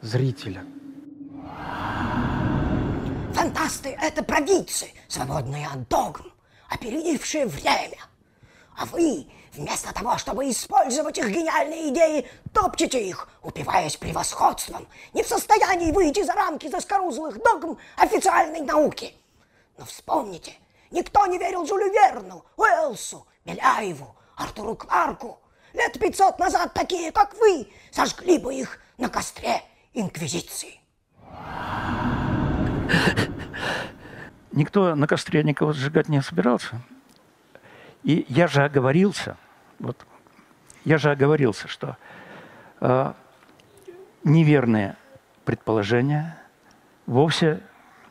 зрителя. 0.00 0.64
Фантасты— 3.34 3.96
это 4.00 4.22
провидцы, 4.22 4.90
свободные 5.08 5.66
от 5.66 5.88
догм, 5.88 6.32
опередившие 6.68 7.46
время. 7.46 7.98
А 8.76 8.84
вы, 8.86 9.26
вместо 9.52 9.92
того, 9.92 10.18
чтобы 10.18 10.48
использовать 10.50 11.18
их 11.18 11.28
гениальные 11.28 11.88
идеи, 11.90 12.28
топчете 12.52 13.02
их, 13.08 13.28
упиваясь 13.42 13.96
превосходством, 13.96 14.86
не 15.12 15.22
в 15.22 15.28
состоянии 15.28 15.92
выйти 15.92 16.24
за 16.24 16.32
рамки 16.32 16.68
заскорузлых 16.68 17.42
догм 17.42 17.78
официальной 17.96 18.60
науки. 18.60 19.14
Но 19.76 19.84
вспомните, 19.84 20.54
никто 20.90 21.26
не 21.26 21.38
верил 21.38 21.66
Жюлю 21.66 21.92
Верну, 21.92 22.44
Уэлсу, 22.56 23.26
Беляеву, 23.44 24.16
Артуру 24.36 24.76
Кларку. 24.76 25.40
Лет 25.72 25.98
пятьсот 25.98 26.38
назад 26.38 26.72
такие, 26.74 27.12
как 27.12 27.34
вы, 27.34 27.68
сожгли 27.92 28.38
бы 28.38 28.54
их 28.54 28.80
на 28.96 29.08
костре 29.08 29.62
Инквизиции. 29.94 30.80
Никто 34.52 34.94
на 34.94 35.06
костре 35.06 35.42
никого 35.42 35.72
сжигать 35.72 36.08
не 36.08 36.20
собирался. 36.22 36.80
И 38.02 38.24
я 38.28 38.46
же 38.46 38.64
оговорился, 38.64 39.36
вот, 39.78 40.06
я 40.84 40.98
же 40.98 41.10
оговорился, 41.10 41.68
что 41.68 41.96
э, 42.80 43.12
неверные 44.24 44.96
предположения 45.44 46.38
вовсе 47.06 47.60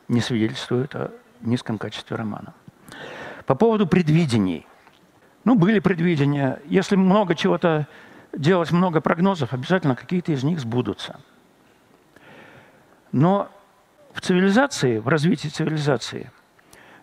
не 0.08 0.20
свидетельствуют 0.20 0.94
о 0.94 1.12
низком 1.40 1.78
качестве 1.78 2.16
романа. 2.16 2.54
По 3.46 3.54
поводу 3.54 3.86
предвидений. 3.86 4.66
Ну, 5.44 5.54
были 5.54 5.78
предвидения. 5.78 6.60
Если 6.66 6.96
много 6.96 7.34
чего-то 7.34 7.86
делать, 8.32 8.70
много 8.70 9.00
прогнозов, 9.00 9.52
обязательно 9.52 9.96
какие-то 9.96 10.32
из 10.32 10.44
них 10.44 10.60
сбудутся. 10.60 11.20
Но 13.12 13.50
в 14.12 14.20
цивилизации, 14.20 14.98
в 14.98 15.08
развитии 15.08 15.48
цивилизации, 15.48 16.30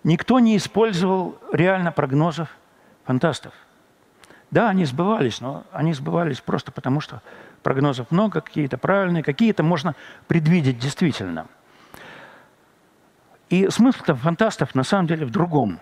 никто 0.03 0.39
не 0.39 0.57
использовал 0.57 1.37
реально 1.51 1.91
прогнозов 1.91 2.49
фантастов. 3.05 3.53
Да, 4.51 4.69
они 4.69 4.85
сбывались, 4.85 5.41
но 5.41 5.63
они 5.71 5.93
сбывались 5.93 6.39
просто 6.39 6.71
потому, 6.71 7.01
что 7.01 7.21
прогнозов 7.63 8.11
много, 8.11 8.41
какие-то 8.41 8.77
правильные, 8.77 9.23
какие-то 9.23 9.63
можно 9.63 9.95
предвидеть 10.27 10.77
действительно. 10.77 11.47
И 13.49 13.69
смысл-то 13.69 14.15
фантастов 14.15 14.75
на 14.75 14.83
самом 14.83 15.07
деле 15.07 15.25
в 15.25 15.31
другом. 15.31 15.79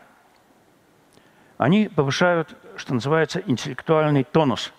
Они 1.57 1.87
повышают, 1.87 2.55
что 2.77 2.93
называется, 2.93 3.41
интеллектуальный 3.45 4.23
тонус. 4.23 4.73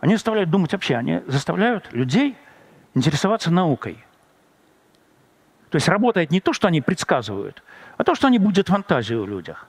Они 0.00 0.14
заставляют 0.14 0.50
думать 0.50 0.72
вообще, 0.72 0.96
они 0.96 1.22
заставляют 1.26 1.92
людей 1.92 2.36
интересоваться 2.94 3.50
наукой. 3.50 4.04
То 5.72 5.76
есть 5.76 5.88
работает 5.88 6.30
не 6.30 6.42
то, 6.42 6.52
что 6.52 6.68
они 6.68 6.82
предсказывают, 6.82 7.62
а 7.96 8.04
то, 8.04 8.14
что 8.14 8.26
они 8.26 8.38
будут 8.38 8.68
фантазию 8.68 9.22
в 9.22 9.28
людях. 9.28 9.66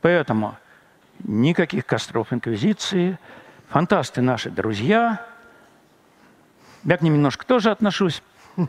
Поэтому 0.00 0.56
никаких 1.22 1.84
костров 1.84 2.32
инквизиции, 2.32 3.18
фантасты 3.68 4.22
наши 4.22 4.48
друзья. 4.48 5.26
Я 6.84 6.96
к 6.96 7.02
ним 7.02 7.14
немножко 7.14 7.44
тоже 7.46 7.70
отношусь. 7.70 8.22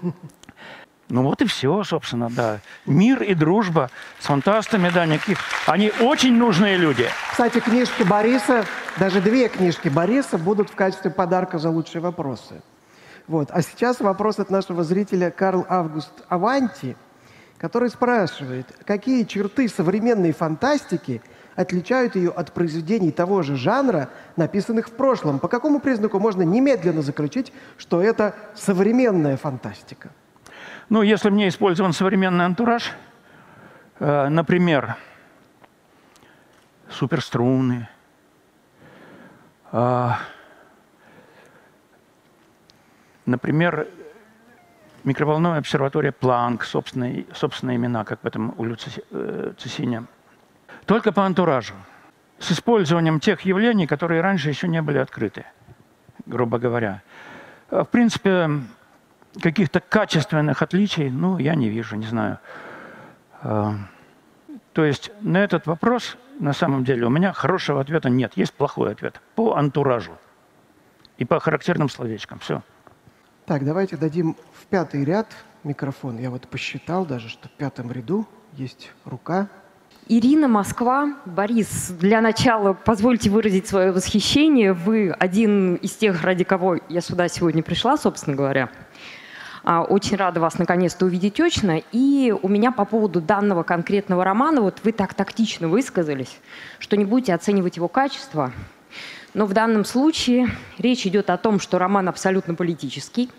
Ну 1.10 1.24
вот 1.24 1.42
и 1.42 1.46
все, 1.46 1.86
собственно, 1.86 2.30
да. 2.30 2.60
Мир 2.86 3.24
и 3.24 3.34
дружба 3.34 3.90
с 4.20 4.26
фантастами, 4.26 4.90
да, 4.94 5.06
никаких. 5.06 5.40
Они 5.66 5.90
очень 6.02 6.36
нужные 6.36 6.76
люди. 6.76 7.08
Кстати, 7.32 7.62
книжки 7.62 8.04
Бориса, 8.04 8.66
даже 8.98 9.22
две 9.22 9.48
книжки 9.48 9.88
Бориса 9.88 10.38
будут 10.38 10.70
в 10.70 10.76
качестве 10.76 11.10
подарка 11.10 11.60
за 11.60 11.70
лучшие 11.70 12.02
вопросы. 12.02 12.62
Вот. 13.28 13.50
А 13.52 13.62
сейчас 13.62 14.00
вопрос 14.00 14.40
от 14.40 14.50
нашего 14.50 14.84
зрителя 14.84 15.32
Карл 15.32 15.66
Август 15.70 16.12
Аванти, 16.30 16.96
который 17.58 17.90
спрашивает, 17.90 18.68
какие 18.86 19.24
черты 19.24 19.68
современной 19.68 20.32
фантастики– 20.32 21.22
отличают 21.58 22.16
ее 22.16 22.30
от 22.30 22.54
произведений 22.54 23.12
того 23.12 23.42
же 23.42 23.58
жанра, 23.58 24.10
написанных 24.38 24.88
в 24.88 24.92
прошлом? 24.92 25.40
По 25.40 25.50
какому 25.50 25.82
признаку 25.82 26.20
можно 26.20 26.44
немедленно 26.44 27.02
заключить, 27.02 27.52
что 27.78 28.02
это 28.02 28.36
современная 28.54 29.36
фантастика? 29.36 30.12
Ну, 30.88 31.02
если 31.02 31.30
мне 31.30 31.50
использован 31.50 31.94
современный 31.94 32.46
антураж, 32.46 32.94
э, 34.00 34.30
например, 34.30 34.96
суперструны, 36.90 37.90
э, 39.72 40.10
например, 43.28 43.88
микроволновая 45.04 45.60
обсерватория 45.60 46.12
Планк, 46.12 46.64
собственные, 46.64 47.28
собственные 47.34 47.78
имена, 47.78 48.04
как 48.04 48.24
в 48.24 48.26
этом 48.26 48.56
у 48.58 48.64
Лю 48.64 48.76
Цесиня– 49.58 50.06
только 50.88 51.12
по 51.12 51.26
антуражу. 51.26 51.74
С 52.40 52.52
использованием 52.52 53.20
тех 53.20 53.42
явлений, 53.42 53.88
которые 53.88 54.22
раньше 54.22 54.50
еще 54.50 54.68
не 54.68 54.82
были 54.82 55.00
открыты, 55.00 55.46
грубо 56.26 56.60
говоря. 56.60 57.02
А, 57.70 57.84
в 57.84 57.90
принципе, 57.90 58.50
каких-то 59.42 59.82
качественных 59.82 60.62
отличий, 60.62 61.10
ну, 61.10 61.38
я 61.40 61.56
не 61.56 61.70
вижу, 61.70 61.98
не 61.98 62.06
знаю. 62.06 62.40
А, 63.42 63.74
то 64.74 64.86
есть 64.86 65.12
на 65.22 65.38
этот 65.38 65.68
вопрос, 65.68 66.18
на 66.40 66.54
самом 66.54 66.86
деле, 66.86 67.06
у 67.06 67.10
меня 67.10 67.34
хорошего 67.34 67.82
ответа 67.82 68.10
нет. 68.10 68.38
Есть 68.38 68.54
плохой 68.54 68.92
ответ 68.92 69.20
по 69.36 69.56
антуражу 69.56 70.18
и 71.18 71.26
по 71.26 71.40
характерным 71.40 71.90
словечкам. 71.90 72.40
Все. 72.40 72.62
Так, 73.48 73.64
давайте 73.64 73.96
дадим 73.96 74.36
в 74.52 74.66
пятый 74.66 75.06
ряд 75.06 75.26
микрофон. 75.64 76.18
Я 76.18 76.32
вот 76.32 76.50
посчитал 76.50 77.06
даже, 77.06 77.30
что 77.30 77.48
в 77.48 77.52
пятом 77.52 77.90
ряду 77.94 78.28
есть 78.52 78.92
рука. 79.06 79.48
Ирина, 80.10 80.50
Москва. 80.50 81.16
Борис, 81.26 81.92
для 81.92 82.20
начала 82.20 82.74
позвольте 82.74 83.30
выразить 83.30 83.66
свое 83.66 83.94
восхищение. 83.94 84.74
Вы 84.74 85.12
один 85.12 85.76
из 85.76 85.96
тех, 85.96 86.22
ради 86.26 86.44
кого 86.44 86.80
я 86.90 87.00
сюда 87.00 87.30
сегодня 87.30 87.64
пришла, 87.64 87.96
собственно 87.96 88.36
говоря. 88.36 88.70
А, 89.64 89.82
очень 89.82 90.18
рада 90.18 90.42
вас 90.42 90.60
наконец-то 90.60 91.06
увидеть 91.06 91.40
очно. 91.40 91.82
И 91.94 92.36
у 92.42 92.50
меня 92.50 92.74
по 92.74 92.84
поводу 92.84 93.22
данного 93.22 93.64
конкретного 93.64 94.26
романа, 94.26 94.60
вот 94.60 94.82
вы 94.84 94.92
так 94.92 95.14
тактично 95.14 95.70
высказались, 95.70 96.38
что 96.80 96.98
не 96.98 97.06
будете 97.06 97.34
оценивать 97.34 97.78
его 97.78 97.88
качество. 97.88 98.52
Но 99.34 99.46
в 99.46 99.54
данном 99.54 99.86
случае 99.86 100.50
речь 100.78 101.06
идет 101.06 101.30
о 101.30 101.38
том, 101.38 101.60
что 101.60 101.78
роман 101.78 102.10
абсолютно 102.10 102.56
политический. 102.56 103.30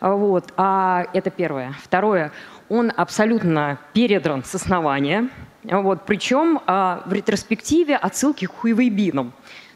Вот. 0.00 0.52
А 0.56 1.06
это 1.12 1.30
первое. 1.30 1.74
Второе. 1.82 2.32
Он 2.68 2.92
абсолютно 2.96 3.78
передран 3.92 4.44
с 4.44 4.54
основания– 4.54 5.28
вот, 5.62 6.06
причем 6.06 6.60
а, 6.66 7.02
в 7.04 7.12
ретроспективе 7.12 7.96
отсылки 7.96 8.46
к 8.46 8.52
хуевейбинам, 8.52 9.32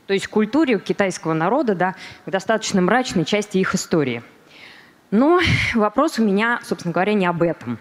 то 0.06 0.14
есть 0.14 0.26
к 0.26 0.30
культуре 0.30 0.78
китайского 0.78 1.34
народа, 1.34 1.74
да, 1.74 1.94
к 2.24 2.30
достаточно 2.30 2.80
мрачной 2.80 3.24
части 3.24 3.58
их 3.58 3.74
истории. 3.74 4.22
Но 5.10 5.40
вопрос 5.74 6.18
у 6.18 6.24
меня, 6.24 6.60
собственно 6.64 6.92
говоря, 6.92 7.12
не 7.12 7.26
об 7.26 7.42
этом, 7.42 7.78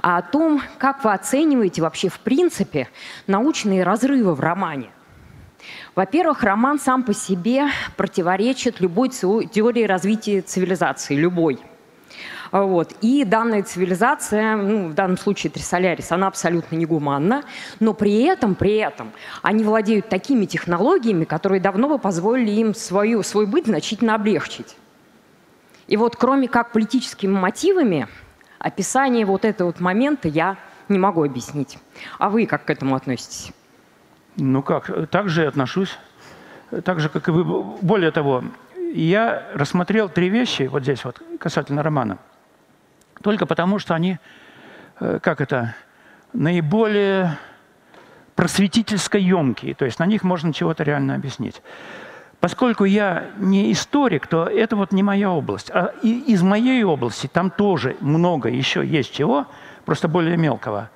а 0.00 0.16
о 0.16 0.22
том, 0.22 0.62
как 0.78 1.04
вы 1.04 1.12
оцениваете 1.12 1.82
вообще 1.82 2.08
в 2.08 2.18
принципе 2.20 2.88
научные 3.26 3.84
разрывы 3.84 4.34
в 4.34 4.40
романе. 4.40 4.90
Во-первых, 5.94 6.42
роман 6.42 6.78
сам 6.78 7.02
по 7.02 7.14
себе 7.14 7.68
противоречит 7.96 8.80
любой 8.80 9.08
теории 9.10 9.84
развития 9.84 10.40
цивилизации, 10.40 11.14
любой– 11.14 11.60
вот. 12.52 12.92
И 13.00 13.24
данная 13.24 13.62
цивилизация, 13.62 14.56
ну, 14.56 14.88
в 14.88 14.94
данном 14.94 15.16
случае 15.16 15.50
Трисолярис, 15.50 16.12
она 16.12 16.26
абсолютно 16.26 16.76
негуманна, 16.76 17.44
но 17.80 17.94
при 17.94 18.24
этом, 18.24 18.54
при 18.54 18.76
этом 18.76 19.10
они 19.40 19.64
владеют 19.64 20.10
такими 20.10 20.44
технологиями, 20.44 21.24
которые 21.24 21.62
давно 21.62 21.88
бы 21.88 21.98
позволили 21.98 22.50
им 22.50 22.74
свою, 22.74 23.22
свой 23.22 23.46
быт 23.46 23.66
значительно 23.66 24.14
облегчить. 24.14 24.76
И 25.86 25.96
вот 25.96 26.16
кроме 26.16 26.46
как 26.46 26.72
политическими 26.72 27.32
мотивами, 27.32 28.06
описание 28.58 29.24
вот 29.24 29.46
этого 29.46 29.68
вот 29.68 29.80
момента 29.80 30.28
я 30.28 30.58
не 30.90 30.98
могу 30.98 31.24
объяснить. 31.24 31.78
А 32.18 32.28
вы 32.28 32.44
как 32.44 32.66
к 32.66 32.70
этому 32.70 32.94
относитесь? 32.94 33.50
Ну 34.36 34.62
как, 34.62 35.08
так 35.10 35.28
же 35.28 35.46
отношусь. 35.46 35.98
Так 36.84 37.00
же, 37.00 37.08
как 37.08 37.28
и 37.28 37.30
вы. 37.30 37.44
Более 37.82 38.10
того, 38.10 38.44
я 38.94 39.42
рассмотрел 39.54 40.08
три 40.08 40.28
вещи 40.28 40.62
вот 40.62 40.82
здесь 40.82 41.04
вот 41.04 41.22
касательно 41.38 41.82
романа– 41.82 42.18
только 43.22 43.46
потому, 43.46 43.78
что 43.78 43.94
они, 43.94 44.18
э, 45.00 45.18
как 45.22 45.40
это, 45.40 45.74
наиболее 46.32 47.38
просветительско 48.34 49.18
емкие, 49.18 49.74
то 49.74 49.84
есть 49.84 49.98
на 49.98 50.06
них 50.06 50.24
можно 50.24 50.52
чего-то 50.52 50.82
реально 50.82 51.14
объяснить. 51.14 51.62
Поскольку 52.40 52.84
я 52.84 53.26
не 53.36 53.70
историк, 53.70 54.26
то 54.26 54.46
это 54.46 54.74
вот 54.74 54.92
не 54.92 55.02
моя 55.02 55.30
область. 55.30 55.70
А 55.70 55.94
из 56.02 56.42
моей 56.42 56.82
области 56.82 57.28
там 57.28 57.50
тоже 57.50 57.96
много 58.00 58.48
еще 58.48 58.84
есть 58.84 59.14
чего, 59.14 59.46
просто 59.84 60.08
более 60.08 60.36
мелкого, 60.36 60.90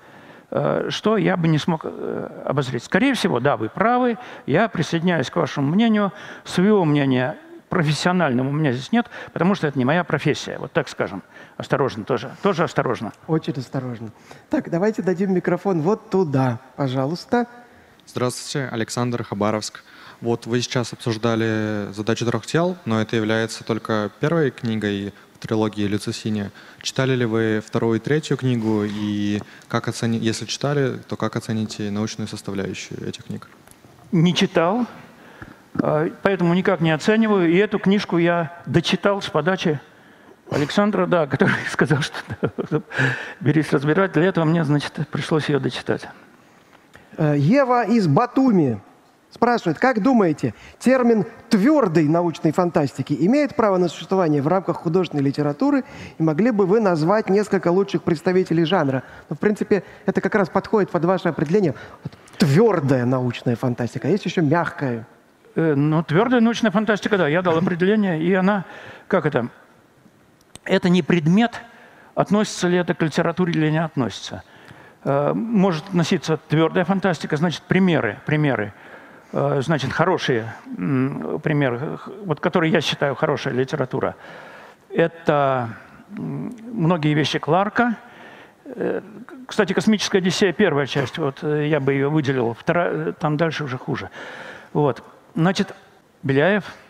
что 0.50 1.16
я 1.16 1.36
бы 1.36 1.48
не 1.48 1.58
смог 1.58 1.82
э, 1.84 2.42
обозреть. 2.44 2.84
Скорее 2.84 3.14
всего, 3.14 3.40
да, 3.40 3.56
вы 3.56 3.68
правы, 3.68 4.18
я 4.46 4.68
присоединяюсь 4.68 5.30
к 5.30 5.36
вашему 5.36 5.68
мнению. 5.68 6.12
Своего 6.44 6.84
мнения 6.84 7.36
профессиональным 7.68 8.48
у 8.48 8.52
меня 8.52 8.72
здесь 8.72 8.92
нет, 8.92 9.06
потому 9.32 9.54
что 9.54 9.66
это 9.66 9.78
не 9.78 9.84
моя 9.84 10.04
профессия, 10.04 10.58
вот 10.58 10.72
так 10.72 10.88
скажем. 10.88 11.22
Осторожно 11.56 12.04
тоже, 12.04 12.30
тоже 12.42 12.64
осторожно. 12.64 13.12
Очень 13.26 13.54
осторожно. 13.54 14.10
Так, 14.50 14.70
давайте 14.70 15.02
дадим 15.02 15.34
микрофон 15.34 15.80
вот 15.80 16.10
туда, 16.10 16.60
пожалуйста. 16.76 17.46
Здравствуйте, 18.06 18.68
Александр 18.70 19.24
Хабаровск. 19.24 19.82
Вот 20.20 20.46
вы 20.46 20.62
сейчас 20.62 20.92
обсуждали 20.92 21.92
«Задачу 21.92 22.24
трех 22.24 22.46
тел», 22.46 22.76
но 22.84 23.02
это 23.02 23.16
является 23.16 23.64
только 23.64 24.10
первой 24.20 24.50
книгой 24.50 25.12
трилогии 25.46 25.86
«Люцисиния». 25.86 26.50
Читали 26.82 27.14
ли 27.14 27.24
вы 27.24 27.62
вторую 27.64 27.98
и 27.98 28.02
третью 28.02 28.36
книгу, 28.36 28.84
и 28.84 29.40
как 29.68 29.88
оцени... 29.88 30.18
если 30.18 30.44
читали, 30.44 30.98
то 31.08 31.16
как 31.16 31.36
оцените 31.36 31.90
научную 31.90 32.28
составляющую 32.28 33.06
этих 33.08 33.24
книг? 33.24 33.48
Не 34.12 34.34
читал, 34.34 34.86
а, 35.82 36.10
поэтому 36.22 36.54
никак 36.54 36.80
не 36.80 36.90
оцениваю. 36.90 37.50
И 37.50 37.56
эту 37.56 37.78
книжку 37.78 38.18
я 38.18 38.62
дочитал 38.66 39.22
с 39.22 39.28
подачи 39.28 39.80
Александра, 40.50 41.06
да, 41.06 41.26
который 41.26 41.54
сказал, 41.70 42.02
что 42.02 42.16
да, 42.70 42.82
берись 43.40 43.72
разбирать. 43.72 44.12
Для 44.12 44.24
этого 44.24 44.44
мне, 44.44 44.64
значит, 44.64 44.92
пришлось 45.10 45.48
ее 45.48 45.58
дочитать. 45.58 46.08
Э, 47.16 47.34
Ева 47.36 47.84
из 47.84 48.06
Батуми 48.06 48.80
спрашивает, 49.36 49.78
как 49.78 50.02
думаете, 50.02 50.54
термин 50.78 51.24
твердой 51.50 52.08
научной 52.08 52.52
фантастики 52.52 53.16
имеет 53.20 53.54
право 53.54 53.76
на 53.76 53.88
существование 53.88 54.40
в 54.40 54.48
рамках 54.48 54.78
художественной 54.78 55.22
литературы? 55.22 55.84
И 56.18 56.22
могли 56.22 56.50
бы 56.50 56.66
вы 56.66 56.80
назвать 56.80 57.28
несколько 57.28 57.68
лучших 57.68 58.02
представителей 58.02 58.64
жанра? 58.64 59.02
Ну, 59.28 59.36
в 59.36 59.38
принципе, 59.38 59.84
это 60.06 60.20
как 60.20 60.34
раз 60.34 60.48
подходит 60.48 60.90
под 60.90 61.04
ваше 61.04 61.28
определение. 61.28 61.74
Вот, 62.02 62.12
твердая 62.38 63.04
научная 63.04 63.56
фантастика, 63.56 64.08
а 64.08 64.10
есть 64.10 64.24
еще 64.24 64.40
мягкая. 64.40 65.06
Э, 65.54 65.74
ну, 65.74 66.02
твердая 66.02 66.40
научная 66.40 66.70
фантастика, 66.70 67.18
да, 67.18 67.28
я 67.28 67.42
дал 67.42 67.58
определение, 67.58 68.22
и 68.22 68.32
она, 68.32 68.64
как 69.06 69.26
это, 69.26 69.48
это 70.64 70.88
не 70.88 71.02
предмет, 71.02 71.60
относится 72.14 72.68
ли 72.68 72.78
это 72.78 72.94
к 72.94 73.02
литературе 73.02 73.52
или 73.52 73.70
не 73.70 73.82
относится. 73.82 74.42
Э, 75.04 75.32
может 75.34 75.88
относиться 75.88 76.38
твердая 76.48 76.84
фантастика, 76.84 77.36
значит, 77.36 77.62
примеры, 77.62 78.18
примеры, 78.24 78.72
значит, 79.32 79.92
хорошие 79.92 80.52
примеры, 81.42 81.98
вот 82.24 82.40
которые 82.40 82.72
я 82.72 82.80
считаю 82.80 83.14
хорошая 83.14 83.54
литература. 83.54 84.16
Это 84.90 85.70
многие 86.08 87.14
вещи 87.14 87.38
Кларка. 87.38 87.96
Э, 88.64 89.00
кстати, 89.46 89.72
«Космическая 89.72 90.18
Одиссея» 90.18 90.52
первая 90.52 90.86
часть, 90.86 91.18
вот 91.18 91.42
я 91.42 91.80
бы 91.80 91.92
ее 91.92 92.08
выделил, 92.08 92.54
вторая, 92.54 93.12
там 93.12 93.36
дальше 93.36 93.64
уже 93.64 93.78
хуже. 93.78 94.10
Вот. 94.72 95.02
Значит, 95.34 95.74
Беляев– 96.22 96.64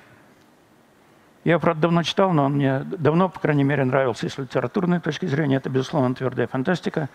я, 1.47 1.61
правда, 1.61 1.83
давно 1.83 2.03
читал, 2.03 2.33
но 2.33 2.47
он 2.47 2.55
мне 2.55 2.81
давно, 2.81 3.29
по 3.29 3.39
крайней 3.39 3.63
мере, 3.63 3.85
нравился 3.85 4.29
с 4.29 4.37
литературной 4.37 4.99
точки 4.99 5.27
зрения. 5.27 5.59
Это, 5.59 5.71
безусловно, 5.71 6.13
твердая 6.13 6.49
фантастика. 6.49 7.09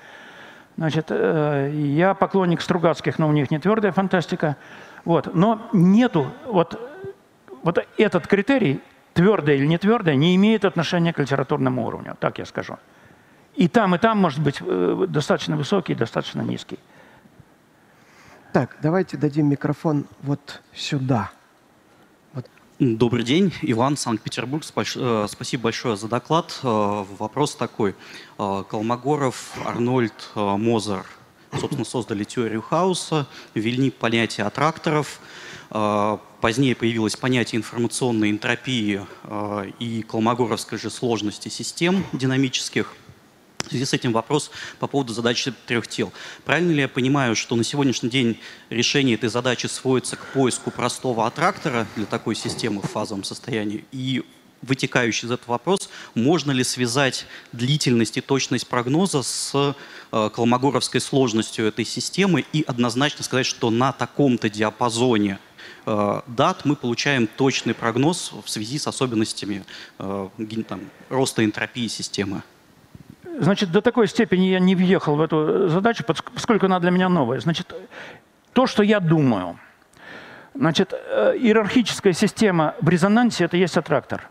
Значит, 0.78 1.08
э, 1.10 1.72
я 1.74 2.14
поклонник 2.14 2.62
Стругацких, 2.62 3.20
но 3.20 3.28
у 3.28 3.32
них 3.32 3.52
не 3.52 3.60
твердая 3.60 3.92
фантастика. 3.92 4.58
Вот. 5.06 5.34
Но 5.34 5.70
нету, 5.74 6.28
вот, 6.46 6.80
вот 7.64 7.86
этот 7.98 8.28
критерий, 8.28 8.82
твердая 9.14 9.58
или 9.58 9.66
не 9.66 9.78
твердая, 9.78 10.16
не 10.16 10.36
имеет 10.36 10.66
отношения 10.66 11.14
к 11.14 11.20
литературному 11.20 11.86
уровню, 11.86 12.16
так 12.20 12.40
я 12.40 12.46
скажу. 12.46 12.78
И 13.56 13.68
там, 13.68 13.96
и 13.96 13.98
там 13.98 14.18
может 14.18 14.42
быть 14.42 14.62
э, 14.62 15.06
достаточно 15.10 15.58
высокий, 15.58 15.94
достаточно 15.94 16.42
низкий. 16.42 16.80
Так, 18.54 18.78
давайте 18.82 19.18
дадим 19.18 19.50
микрофон 19.50 20.06
вот 20.22 20.62
сюда. 20.74 21.32
Добрый 22.84 23.24
день, 23.24 23.54
Иван, 23.62 23.96
Санкт-Петербург. 23.96 24.66
Э, 24.96 25.28
спасибо 25.30 25.64
большое 25.66 25.96
за 25.96 26.08
доклад. 26.08 26.60
Э, 26.64 27.06
вопрос 27.20 27.54
такой. 27.54 27.94
Э, 28.40 28.64
Колмогоров, 28.68 29.52
Арнольд, 29.64 30.32
Мозер, 30.34 31.06
собственно, 31.60 31.86
создали 31.86 32.24
теорию 32.24 32.64
хаоса, 32.64 33.28
ввели 33.54 33.92
понятие 33.92 34.48
аттракторов. 34.48 35.20
Позднее 35.70 36.76
появилось 36.76 37.16
понятие 37.16 37.60
информационной 37.60 38.32
энтропии 38.32 39.06
и 39.78 40.02
колмогоровской 40.02 40.80
же 40.80 40.90
сложности 40.90 41.50
систем 41.50 42.04
динамических. 42.14 42.96
В 43.66 43.70
связи 43.70 43.86
с 43.86 43.94
этим 43.94 44.12
вопрос 44.12 44.52
по 44.80 44.88
поводу 44.88 45.14
задачи 45.14 45.54
трех 45.66 45.88
тел. 45.88 46.12
Правильно 46.46 46.72
ли 46.72 46.82
я 46.82 46.88
понимаю, 46.88 47.36
что 47.36 47.56
на 47.56 47.64
сегодняшний 47.64 48.10
день 48.10 48.40
решение 48.70 49.16
этой 49.16 49.30
задачи 49.30 49.68
сводится 49.68 50.16
к 50.16 50.26
поиску 50.34 50.72
простого 50.72 51.26
аттрактора 51.26 51.88
для 51.96 52.06
такой 52.06 52.36
системы 52.36 52.82
в 52.82 52.88
фазовом 52.88 53.24
состоянии? 53.24 53.86
И 53.92 54.24
вытекающий 54.62 55.28
из 55.28 55.32
этого 55.32 55.54
вопрос, 55.54 55.90
можно 56.14 56.52
ли 56.52 56.64
связать 56.64 57.26
длительность 57.52 58.18
и 58.18 58.22
точность 58.22 58.68
прогноза 58.68 59.24
с 59.24 59.76
э, 60.12 60.30
колмогоровской 60.34 61.02
сложностью 61.02 61.66
этой 61.66 61.86
системы 61.86 62.46
и 62.54 62.64
однозначно 62.68 63.24
сказать, 63.24 63.46
что 63.46 63.70
на 63.70 63.92
таком-то 63.92 64.50
диапазоне 64.50 65.40
э, 65.86 66.22
дат 66.28 66.66
мы 66.66 66.76
получаем 66.76 67.28
точный 67.28 67.74
прогноз 67.74 68.32
в 68.46 68.50
связи 68.50 68.78
с 68.78 68.88
особенностями 68.88 69.66
э, 69.98 70.30
там, 70.68 70.82
роста 71.10 71.44
энтропии 71.44 71.88
системы? 71.88 72.44
Значит, 73.40 73.72
до 73.72 73.82
такой 73.82 74.08
степени 74.08 74.46
я 74.46 74.60
не 74.60 74.76
въехал 74.76 75.16
в 75.16 75.22
эту 75.22 75.68
задачу, 75.70 76.04
поскольку 76.06 76.66
она 76.66 76.80
для 76.80 76.92
меня 76.92 77.10
новая. 77.10 77.40
Значит, 77.40 77.74
то, 78.54 78.68
что 78.68 78.84
я 78.84 79.00
думаю. 79.00 79.58
Значит, 80.54 80.94
э, 80.94 81.36
иерархическая 81.38 82.14
система 82.14 82.76
в 82.82 82.90
резонансе– 82.90 83.44
это 83.46 83.56
есть 83.56 83.78
аттрактор. 83.78 84.28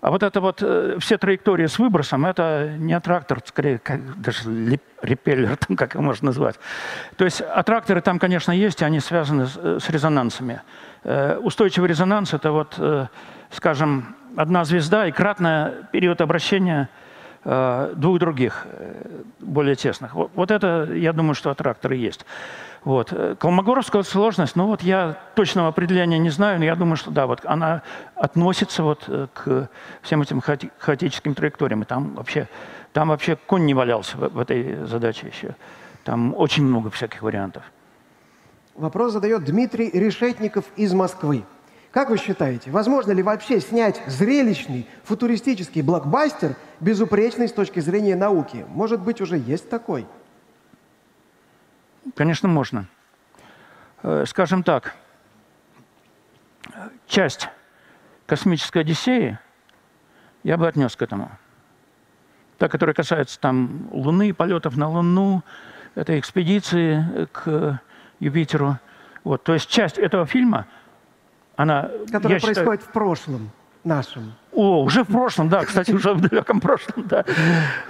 А 0.00 0.10
вот 0.10 0.24
это 0.24 0.40
вот 0.40 0.60
э, 0.60 0.96
все 0.98 1.18
траектории 1.18 1.66
с 1.66 1.78
выбросом– 1.78 2.26
это 2.26 2.74
не 2.76 2.92
аттрактор, 2.94 3.40
скорее 3.44 3.78
как, 3.78 4.20
даже 4.20 4.40
репеллер, 5.02 5.56
там, 5.68 5.76
как 5.76 5.94
его 5.94 6.02
можно 6.02 6.26
назвать. 6.26 6.58
То 7.16 7.24
есть 7.24 7.40
аттракторы 7.40 8.00
там, 8.00 8.18
конечно, 8.18 8.50
есть, 8.50 8.82
и 8.82 8.84
они 8.84 8.98
связаны 8.98 9.46
с, 9.46 9.56
с 9.56 9.88
резонансами. 9.88 10.62
Э, 11.04 11.38
устойчивый 11.38 11.88
резонанс– 11.88 12.32
это 12.34 12.50
вот, 12.50 12.76
скажем, 13.50 14.16
одна 14.36 14.64
звезда 14.64 15.06
и 15.06 15.12
кратная 15.12 15.88
период 15.92 16.20
обращения 16.20 16.88
э, 17.44 17.92
двух 17.96 18.18
других, 18.18 18.66
э, 18.70 19.22
более 19.40 19.74
тесных. 19.74 20.14
Вот, 20.14 20.30
вот 20.34 20.50
это, 20.50 20.88
я 20.92 21.12
думаю, 21.12 21.34
что 21.34 21.50
аттракторы 21.50 21.96
есть. 21.96 22.24
Вот. 22.84 23.12
Колмогоровская 23.38 24.02
сложность, 24.02 24.56
ну 24.56 24.66
вот 24.66 24.82
я 24.82 25.16
точного 25.36 25.68
определения 25.68 26.18
не 26.18 26.30
знаю, 26.30 26.58
но 26.58 26.64
я 26.64 26.74
думаю, 26.74 26.96
что 26.96 27.12
да, 27.12 27.26
вот 27.26 27.40
она 27.44 27.82
относится 28.16 28.82
вот 28.82 29.04
э, 29.06 29.28
к 29.32 29.68
всем 30.02 30.22
этим 30.22 30.40
хаоти 30.40 30.70
хаотическим 30.78 31.34
траекториям. 31.34 31.82
И 31.82 31.84
там 31.84 32.14
вообще, 32.14 32.48
там 32.92 33.08
вообще 33.08 33.36
конь 33.36 33.66
не 33.66 33.74
валялся 33.74 34.16
в, 34.16 34.28
в 34.28 34.38
этой 34.38 34.84
задаче 34.86 35.28
еще. 35.28 35.54
Там 36.02 36.34
очень 36.36 36.64
много 36.64 36.90
всяких 36.90 37.22
вариантов. 37.22 37.62
Вопрос 38.74 39.12
задает 39.12 39.44
Дмитрий 39.44 39.90
Решетников 39.90 40.64
из 40.76 40.92
Москвы. 40.92 41.44
Как 41.92 42.08
вы 42.08 42.16
считаете, 42.16 42.70
возможно 42.70 43.12
ли 43.12 43.22
вообще 43.22 43.60
снять 43.60 44.02
зрелищный 44.06 44.88
футуристический 45.04 45.82
блокбастер, 45.82 46.56
безупречный 46.80 47.48
с 47.48 47.52
точки 47.52 47.80
зрения 47.80 48.16
науки? 48.16 48.64
Может 48.68 49.00
быть, 49.00 49.20
уже 49.20 49.36
есть 49.36 49.68
такой? 49.68 50.06
Конечно, 52.16 52.48
можно. 52.48 52.86
Э, 54.02 54.24
скажем 54.26 54.62
так, 54.62 54.94
часть 57.06 57.50
космической 58.24 58.78
Одиссеи 58.78 59.38
я 60.44 60.56
бы 60.56 60.66
отнес 60.66 60.96
к 60.96 61.02
этому. 61.02 61.30
Та, 62.56 62.68
которая 62.70 62.94
касается 62.94 63.38
там 63.38 63.90
Луны, 63.92 64.32
полетов 64.32 64.78
на 64.78 64.88
Луну, 64.88 65.44
этой 65.94 66.18
экспедиции 66.18 67.28
к 67.32 67.82
Юпитеру. 68.18 68.78
Вот, 69.24 69.44
то 69.44 69.52
есть 69.52 69.68
часть 69.68 69.98
этого 69.98 70.24
фильма– 70.24 70.66
она... 71.56 71.90
Которая 72.10 72.40
происходит 72.40 72.56
считаю, 72.56 72.78
в 72.78 72.92
прошлом 72.92 73.50
нашем. 73.84 74.34
О, 74.52 74.82
уже 74.82 75.04
в 75.04 75.08
прошлом, 75.08 75.48
да, 75.48 75.64
кстати, 75.64 75.90
уже 75.92 76.14
в 76.14 76.20
далеком 76.20 76.60
прошлом, 76.60 77.06
да. 77.08 77.24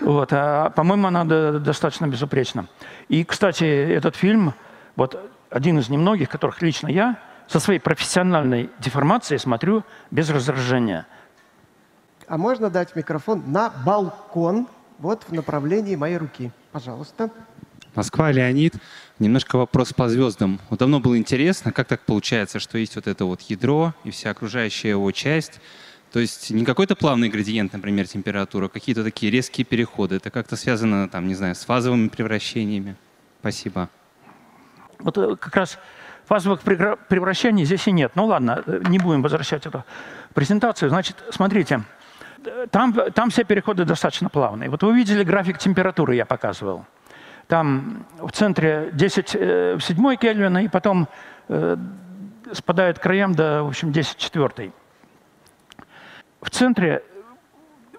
Вот, 0.00 0.32
а, 0.32 0.70
по-моему, 0.70 1.08
она 1.08 1.24
достаточно 1.24 2.06
безупречна. 2.06 2.66
И, 3.08 3.24
кстати, 3.24 3.64
этот 3.64 4.16
фильм, 4.16 4.54
вот 4.96 5.18
один 5.50 5.78
из 5.78 5.88
немногих, 5.88 6.28
которых 6.28 6.62
лично 6.62 6.88
я 6.88 7.18
со 7.46 7.60
своей 7.60 7.78
профессиональной 7.78 8.70
деформацией 8.78 9.38
смотрю 9.38 9.84
без 10.10 10.30
раздражения. 10.30 11.06
А 12.26 12.38
можно 12.38 12.70
дать 12.70 12.96
микрофон 12.96 13.42
на 13.46 13.70
балкон, 13.84 14.68
вот 14.98 15.24
в 15.24 15.32
направлении 15.32 15.96
моей 15.96 16.16
руки. 16.16 16.50
Пожалуйста. 16.70 17.30
Москва, 17.94 18.32
Леонид. 18.32 18.74
Немножко 19.18 19.56
вопрос 19.56 19.92
по 19.92 20.08
звездам. 20.08 20.60
Вот 20.70 20.78
давно 20.78 21.00
было 21.00 21.16
интересно, 21.18 21.72
как 21.72 21.86
так 21.86 22.00
получается, 22.00 22.58
что 22.58 22.78
есть 22.78 22.96
вот 22.96 23.06
это 23.06 23.24
вот 23.24 23.42
ядро 23.42 23.94
и 24.04 24.10
вся 24.10 24.30
окружающая 24.30 24.90
его 24.90 25.10
часть. 25.12 25.60
То 26.12 26.20
есть 26.20 26.50
не 26.50 26.64
какой-то 26.64 26.94
плавный 26.94 27.28
градиент, 27.28 27.72
например, 27.72 28.06
температура, 28.06 28.66
а 28.66 28.68
какие-то 28.68 29.04
такие 29.04 29.30
резкие 29.30 29.64
переходы. 29.64 30.16
Это 30.16 30.30
как-то 30.30 30.56
связано, 30.56 31.08
там, 31.08 31.26
не 31.26 31.34
знаю, 31.34 31.54
с 31.54 31.64
фазовыми 31.64 32.08
превращениями. 32.08 32.96
Спасибо. 33.40 33.88
Вот 34.98 35.16
э, 35.18 35.36
как 35.36 35.56
раз 35.56 35.78
фазовых 36.26 36.60
превращений 36.60 37.64
здесь 37.64 37.86
и 37.88 37.92
нет. 37.92 38.12
Ну 38.14 38.26
ладно, 38.26 38.62
э, 38.66 38.82
не 38.88 38.98
будем 38.98 39.22
возвращать 39.22 39.66
эту 39.66 39.84
презентацию. 40.34 40.90
Значит, 40.90 41.16
смотрите, 41.30 41.82
там, 42.70 42.94
там 43.14 43.30
все 43.30 43.44
переходы 43.44 43.84
достаточно 43.84 44.28
плавные. 44.28 44.68
Вот 44.70 44.82
вы 44.82 44.94
видели 44.94 45.24
график 45.24 45.58
температуры, 45.58 46.14
я 46.14 46.26
показывал. 46.26 46.84
Там 47.52 48.06
в 48.18 48.32
центре 48.32 48.88
10 48.94 49.36
э, 49.38 49.74
в 49.74 49.82
седьмой 49.82 50.16
Кельвина, 50.16 50.64
и 50.64 50.68
потом 50.68 51.06
э, 51.48 51.76
спадает 52.50 52.98
к 52.98 53.02
краям 53.02 53.34
до, 53.34 53.62
в 53.62 53.68
общем, 53.68 53.92
10 53.92 54.16
четвертой. 54.16 54.72
В 56.40 56.48
центре, 56.48 57.02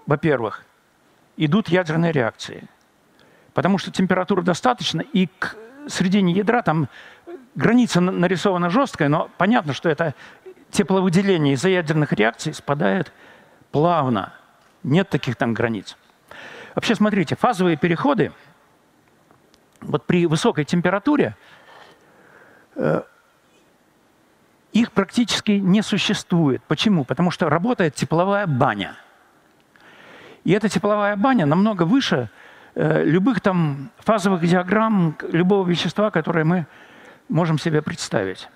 во-первых, 0.07 0.65
идут 1.37 1.69
ядерные 1.69 2.11
реакции, 2.11 2.67
потому 3.53 3.77
что 3.77 3.91
температура 3.91 4.41
достаточно, 4.41 5.01
и 5.01 5.27
к 5.27 5.55
середине 5.87 6.33
ядра 6.33 6.63
там 6.63 6.89
граница 7.53 8.01
нарисована 8.01 8.71
жесткая, 8.71 9.07
но 9.07 9.29
понятно, 9.37 9.73
что 9.73 9.87
это 9.87 10.15
тепловыделение 10.71 11.53
из-за 11.53 11.69
ядерных 11.69 12.11
реакций 12.13 12.55
спадает 12.55 13.13
плавно. 13.71 14.33
Нет 14.81 15.09
таких 15.09 15.35
там 15.35 15.53
границ. 15.53 15.95
Вообще, 16.73 16.95
смотрите, 16.95 17.35
фазовые 17.35 17.77
переходы, 17.77 18.31
вот 19.83 20.05
при 20.05 20.25
высокой 20.25 20.65
температуре, 20.65 21.35
э, 22.75 23.03
их 24.71 24.91
практически 24.91 25.51
не 25.51 25.81
существует. 25.81 26.63
Почему? 26.67 27.05
Потому 27.05 27.31
что 27.31 27.49
работает 27.49 27.95
тепловая 27.95 28.47
баня. 28.47 28.95
И 30.43 30.51
эта 30.51 30.67
тепловая 30.67 31.15
баня 31.15 31.45
намного 31.45 31.83
выше 31.83 32.29
э, 32.75 33.03
любых 33.03 33.39
там 33.39 33.91
фазовых 33.99 34.41
диаграмм 34.41 35.15
любого 35.31 35.67
вещества, 35.67 36.11
которое 36.11 36.43
мы 36.43 36.65
можем 37.29 37.59
себе 37.59 37.81
представить. 37.81 38.49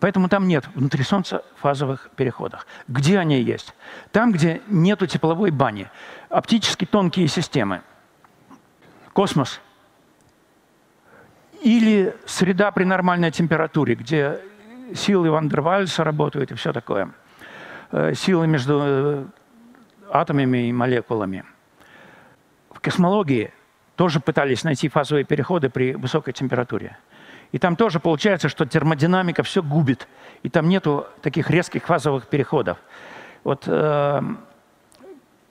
Поэтому 0.00 0.28
там 0.28 0.48
нет 0.48 0.66
внутри 0.74 1.04
Солнца 1.04 1.44
фазовых 1.60 2.10
переходов. 2.16 2.66
Где 2.88 3.18
они 3.18 3.40
есть? 3.40 3.74
Там, 4.10 4.32
где 4.32 4.62
нету 4.66 5.06
тепловой 5.06 5.50
бани. 5.50 5.88
Оптически 6.28 6.86
тонкие 6.86 7.28
системы. 7.28 7.82
Космос. 9.12 9.60
Или 11.62 12.16
среда 12.26 12.72
при 12.72 12.84
нормальной 12.84 13.30
температуре, 13.30 13.94
где 13.94 14.40
силы 14.94 15.30
Вандервальса 15.30 16.02
работают 16.02 16.50
и 16.50 16.54
все 16.54 16.72
такое. 16.72 17.10
Э, 17.92 18.14
силы 18.14 18.46
между 18.48 18.80
э, 18.82 19.24
атомами 20.10 20.68
и 20.68 20.72
молекулами. 20.72 21.44
В 22.70 22.80
космологии 22.80 23.52
тоже 23.94 24.18
пытались 24.18 24.64
найти 24.64 24.88
фазовые 24.88 25.24
переходы 25.24 25.70
при 25.70 25.94
высокой 25.94 26.32
температуре. 26.32 26.98
И 27.52 27.58
там 27.58 27.76
тоже 27.76 28.00
получается, 28.00 28.48
что 28.48 28.66
термодинамика 28.66 29.44
все 29.44 29.62
губит. 29.62 30.08
И 30.42 30.48
там 30.48 30.68
нету 30.68 31.06
таких 31.20 31.48
резких 31.50 31.84
фазовых 31.84 32.26
переходов. 32.26 32.78
Вот 33.44 33.64
э, 33.66 34.20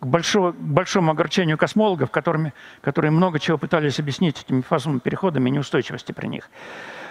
к, 0.02 0.06
большого, 0.06 0.52
к 0.52 0.56
большому 0.56 1.12
огорчению 1.12 1.58
космологов, 1.58 2.10
которыми, 2.10 2.54
которые 2.82 3.12
много 3.12 3.40
чего 3.40 3.58
пытались 3.58 4.00
объяснить 4.00 4.42
этими 4.42 4.62
фазовыми 4.62 5.00
переходами 5.00 5.50
и 5.50 5.52
неустойчивости 5.54 6.12
при 6.12 6.28
них. 6.28 6.50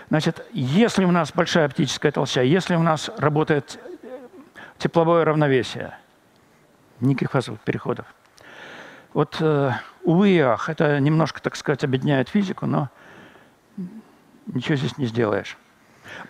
Значит, 0.09 0.45
если 0.53 1.05
у 1.05 1.12
нас 1.12 1.32
большая 1.32 1.66
оптическая 1.66 2.11
толща, 2.11 2.43
если 2.43 2.74
у 2.74 2.82
нас 2.82 3.09
работает 3.16 3.78
тепловое 4.78 5.24
равновесие, 5.24 5.97
никаких 6.99 7.30
фазовых 7.30 7.61
переходов. 7.61 8.07
Вот, 9.12 9.36
э, 9.41 9.70
увы 10.03 10.30
и 10.30 10.38
ах, 10.41 10.68
это 10.68 10.99
немножко, 10.99 11.41
так 11.41 11.55
сказать, 11.55 11.84
объединяет 11.84 12.28
физику, 12.28 12.66
но 12.66 12.91
ничего 14.47 14.74
здесь 14.74 14.99
не 14.99 15.07
сделаешь. 15.07 15.57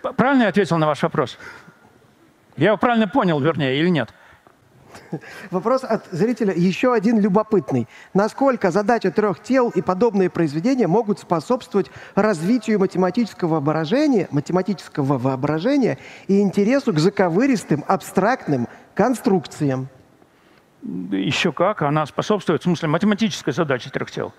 Правильно 0.03 0.43
я 0.43 0.49
ответил 0.49 0.77
на 0.77 0.87
ваш 0.87 1.03
вопрос? 1.03 1.39
Я 2.57 2.69
его 2.69 2.77
правильно 2.77 3.09
понял, 3.09 3.41
вернее, 3.41 3.79
или 3.79 3.89
нет? 3.89 4.13
Вопрос 5.51 5.85
от 5.85 6.07
зрителя 6.11 6.55
еще 6.55 6.93
один 6.93 7.19
любопытный. 7.21 7.89
Насколько 8.15 8.71
задача 8.71 9.11
трех 9.11 9.43
тел 9.43 9.71
и 9.71 9.83
подобные 9.83 10.31
произведения 10.31 10.87
могут 10.87 11.19
способствовать 11.19 11.91
развитию 12.15 12.79
математического 12.79 13.55
воображения, 13.55 14.29
математического 14.31 15.19
воображения 15.19 15.99
и 16.29 16.41
интересу 16.41 16.93
к 16.93 16.99
заковыристым, 16.99 17.85
абстрактным 17.87 18.69
конструкциям? 18.95 19.89
Еще 20.83 21.53
как. 21.53 21.83
Она 21.83 22.07
способствует, 22.07 22.63
в 22.63 22.65
смысле, 22.65 22.89
математической 22.89 23.53
задаче 23.53 23.91
трех 23.91 24.11
тел 24.11 24.33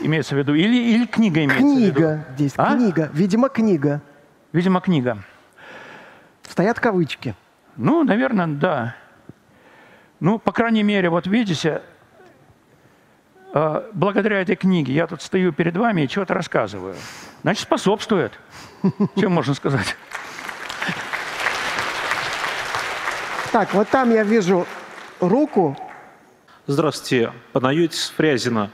имеется 0.00 0.34
в 0.34 0.38
виду? 0.38 0.54
Или, 0.54 0.76
или 0.76 1.06
книга 1.06 1.44
имеется 1.44 1.58
книга 1.58 1.74
в 1.74 1.78
виду? 1.78 1.94
Книга 1.94 2.26
здесь, 2.34 2.52
а? 2.56 2.76
книга. 2.76 3.10
Видимо, 3.12 3.48
книга. 3.48 4.02
Видимо, 4.52 4.80
книга. 4.80 5.18
Стоят 6.48 6.80
кавычки. 6.80 7.34
Ну, 7.76 8.04
наверное, 8.04 8.46
да. 8.46 8.96
Ну, 10.22 10.38
по 10.38 10.52
крайней 10.52 10.84
мере, 10.84 11.10
вот 11.10 11.26
видите, 11.26 11.82
э, 13.52 13.90
благодаря 13.92 14.40
этой 14.40 14.54
книге 14.54 14.92
я 14.92 15.08
тут 15.08 15.20
стою 15.20 15.52
перед 15.52 15.76
вами 15.76 16.02
и 16.02 16.06
что-то 16.06 16.32
рассказываю. 16.32 16.94
Значит, 17.42 17.64
способствует. 17.64 18.30
Чем 19.16 19.32
можно 19.32 19.52
сказать? 19.54 19.96
Так, 23.50 23.74
вот 23.74 23.88
там 23.88 24.12
я 24.12 24.22
вижу 24.22 24.64
руку. 25.18 25.76
Здравствуйте, 26.68 27.32
Панайотис 27.52 28.10
Фрязина. 28.16 28.70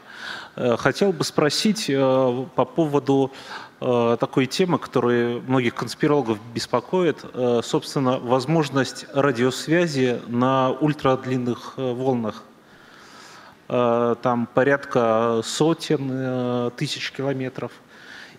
Э, 0.54 0.76
хотел 0.76 1.14
бы 1.14 1.24
спросить 1.24 1.88
э, 1.88 2.46
по 2.56 2.66
поводу 2.66 3.32
такой 3.78 4.46
темы, 4.46 4.78
которая 4.78 5.40
многих 5.40 5.74
конспирологов 5.74 6.38
беспокоит, 6.52 7.24
собственно, 7.62 8.18
возможность 8.18 9.06
радиосвязи 9.14 10.20
на 10.26 10.70
ультрадлинных 10.70 11.74
волнах. 11.76 12.42
Там 13.68 14.48
порядка 14.52 15.42
сотен 15.44 16.70
тысяч 16.76 17.12
километров. 17.12 17.70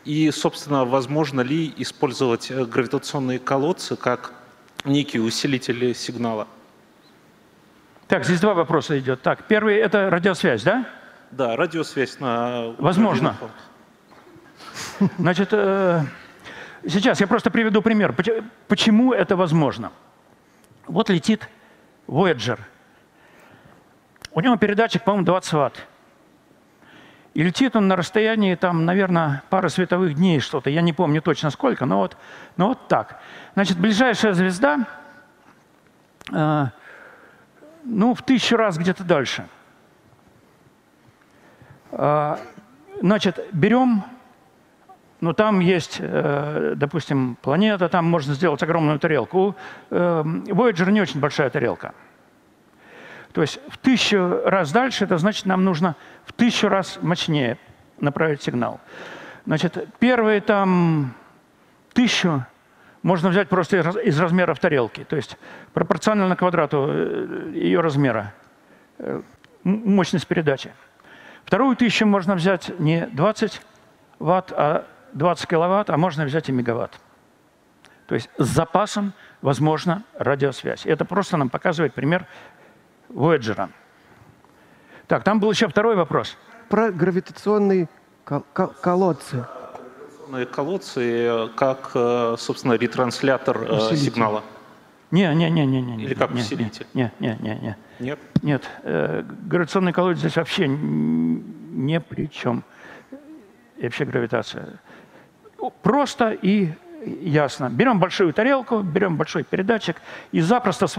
И, 0.06 0.32
собственно, 0.32 0.86
возможно 0.86 1.42
ли 1.42 1.74
использовать 1.78 2.52
гравитационные 2.52 3.38
колодцы 3.38 3.96
как 3.96 4.34
некие 4.84 5.22
усилители 5.22 5.94
сигнала? 5.94 6.48
Так, 8.08 8.26
здесь 8.26 8.40
два 8.40 8.56
вопроса 8.56 8.98
идет. 8.98 9.22
Так, 9.22 9.44
первый– 9.48 9.76
это 9.78 10.10
радиосвязь, 10.10 10.64
да? 10.64 10.86
Да, 11.32 11.56
радиосвязь 11.56 12.20
на... 12.20 12.74
Возможно. 12.80 13.38
Значит, 15.18 15.50
э, 15.52 16.04
сейчас 16.88 17.22
я 17.22 17.28
просто 17.28 17.52
приведу 17.52 17.82
пример. 17.82 18.16
Почему 18.68 19.14
это 19.14 19.36
возможно? 19.36 19.92
Вот 20.88 21.10
летит 21.10 21.50
Voyager. 22.08 22.60
У 24.32 24.42
него 24.42 24.58
передатчик, 24.58 25.04
по-моему, 25.04 25.26
20 25.26 25.54
ватт. 25.54 25.88
И 27.34 27.44
летит 27.44 27.76
он 27.76 27.88
на 27.88 27.96
расстоянии, 27.96 28.56
там, 28.56 28.86
наверное, 28.86 29.44
пары 29.50 29.70
световых 29.70 30.16
дней 30.16 30.40
что-то. 30.40 30.70
Я 30.70 30.82
не 30.82 30.94
помню 30.94 31.22
точно 31.22 31.52
сколько, 31.52 31.86
но 31.86 32.00
вот, 32.00 32.18
но 32.58 32.70
вот 32.70 32.88
так. 32.88 33.22
Значит, 33.54 33.78
ближайшая 33.78 34.34
звезда, 34.34 34.88
э, 36.32 36.66
ну, 37.84 38.14
в 38.14 38.22
тысячу 38.24 38.58
раз 38.58 38.78
где-то 38.78 39.04
дальше– 39.04 39.48
а, 41.92 42.40
значит, 43.02 43.40
берем, 43.52 44.04
ну 45.22 45.34
там 45.34 45.60
есть, 45.60 45.98
э, 46.00 46.74
допустим, 46.76 47.38
планета, 47.42 47.90
там 47.90 48.06
можно 48.06 48.34
сделать 48.34 48.64
огромную 48.64 49.00
тарелку. 49.00 49.56
Э, 49.90 50.24
Voyager 50.26 50.90
не 50.92 51.02
очень 51.02 51.20
большая 51.20 51.50
тарелка. 51.50 51.94
То 53.34 53.42
есть 53.42 53.60
в 53.68 53.78
тысячу 53.78 54.42
раз 54.46 54.72
дальше, 54.72 55.04
это 55.04 55.18
значит, 55.18 55.46
нам 55.46 55.64
нужно 55.64 55.96
в 56.26 56.34
тысячу 56.34 56.70
раз 56.70 57.00
мощнее 57.02 57.58
направить 58.00 58.42
сигнал. 58.42 58.80
Значит, 59.46 59.88
первые 60.00 60.40
там 60.42 61.14
тысячу 61.94 62.46
можно 63.04 63.30
взять 63.30 63.50
просто 63.50 63.78
из 64.02 64.20
размеров 64.20 64.60
тарелки, 64.60 65.04
то 65.04 65.16
есть 65.16 65.38
пропорционально 65.74 66.36
квадрату 66.36 66.88
э, 66.90 67.52
ее 67.56 67.82
размера, 67.82 68.34
мощность 69.64 70.28
передачи. 70.28 70.72
Вторую 71.44 71.76
тысячу 71.76 72.06
можно 72.06 72.36
взять 72.36 72.72
не 72.80 73.08
20 73.08 73.62
ватт, 74.20 74.54
а 74.56 74.86
20 75.14 75.48
киловатт, 75.48 75.90
а 75.90 75.98
можно 75.98 76.26
взять 76.26 76.50
и 76.50 76.52
мегаватт. 76.52 77.00
То 78.08 78.16
есть 78.16 78.30
с 78.38 78.46
запасом 78.48 79.14
возможна 79.42 80.04
радиосвязь. 80.18 80.86
Это 80.86 81.06
просто 81.06 81.38
нам 81.38 81.50
показывает 81.50 81.94
пример 81.94 82.26
Voyager. 83.10 83.70
Так, 85.08 85.24
там 85.24 85.40
был 85.40 85.52
еще 85.52 85.68
второй 85.68 85.96
вопрос. 85.96 86.38
Про 86.70 86.92
гравитационные 86.92 87.88
кол 88.26 88.44
кол 88.54 88.68
колодцы. 88.82 89.46
Колодцы 90.52 91.50
как, 91.56 91.92
э, 91.96 92.36
собственно, 92.38 92.74
ретранслятор 92.74 93.64
э, 93.64 93.78
Усилитель. 93.78 94.06
сигнала. 94.06 94.44
Не, 95.12 95.34
не, 95.34 95.50
не, 95.50 95.66
не, 95.66 95.82
не. 95.82 96.04
Или 96.04 96.14
как 96.14 96.32
не, 96.32 96.42
усилитель? 96.42 96.86
Не, 96.94 97.12
не, 97.20 97.36
не, 97.42 97.56
не. 97.56 97.78
Нет? 98.00 98.20
Нет. 98.44 98.70
Э, 98.84 99.24
гравитационный 99.24 99.92
колодец 99.92 100.20
здесь 100.20 100.36
вообще 100.36 100.68
ни 100.68 101.98
при 101.98 102.30
чем. 102.30 102.64
И 103.78 103.84
вообще 103.84 104.06
гравитация. 104.06 104.80
Просто 105.82 106.32
и 106.32 106.74
ясно. 107.04 107.70
Берем 107.70 108.00
большую 108.00 108.34
тарелку, 108.34 108.80
берем 108.82 109.18
большой 109.18 109.44
передатчик, 109.44 109.98
и 110.32 110.42
запросто 110.42 110.88
с, 110.88 110.98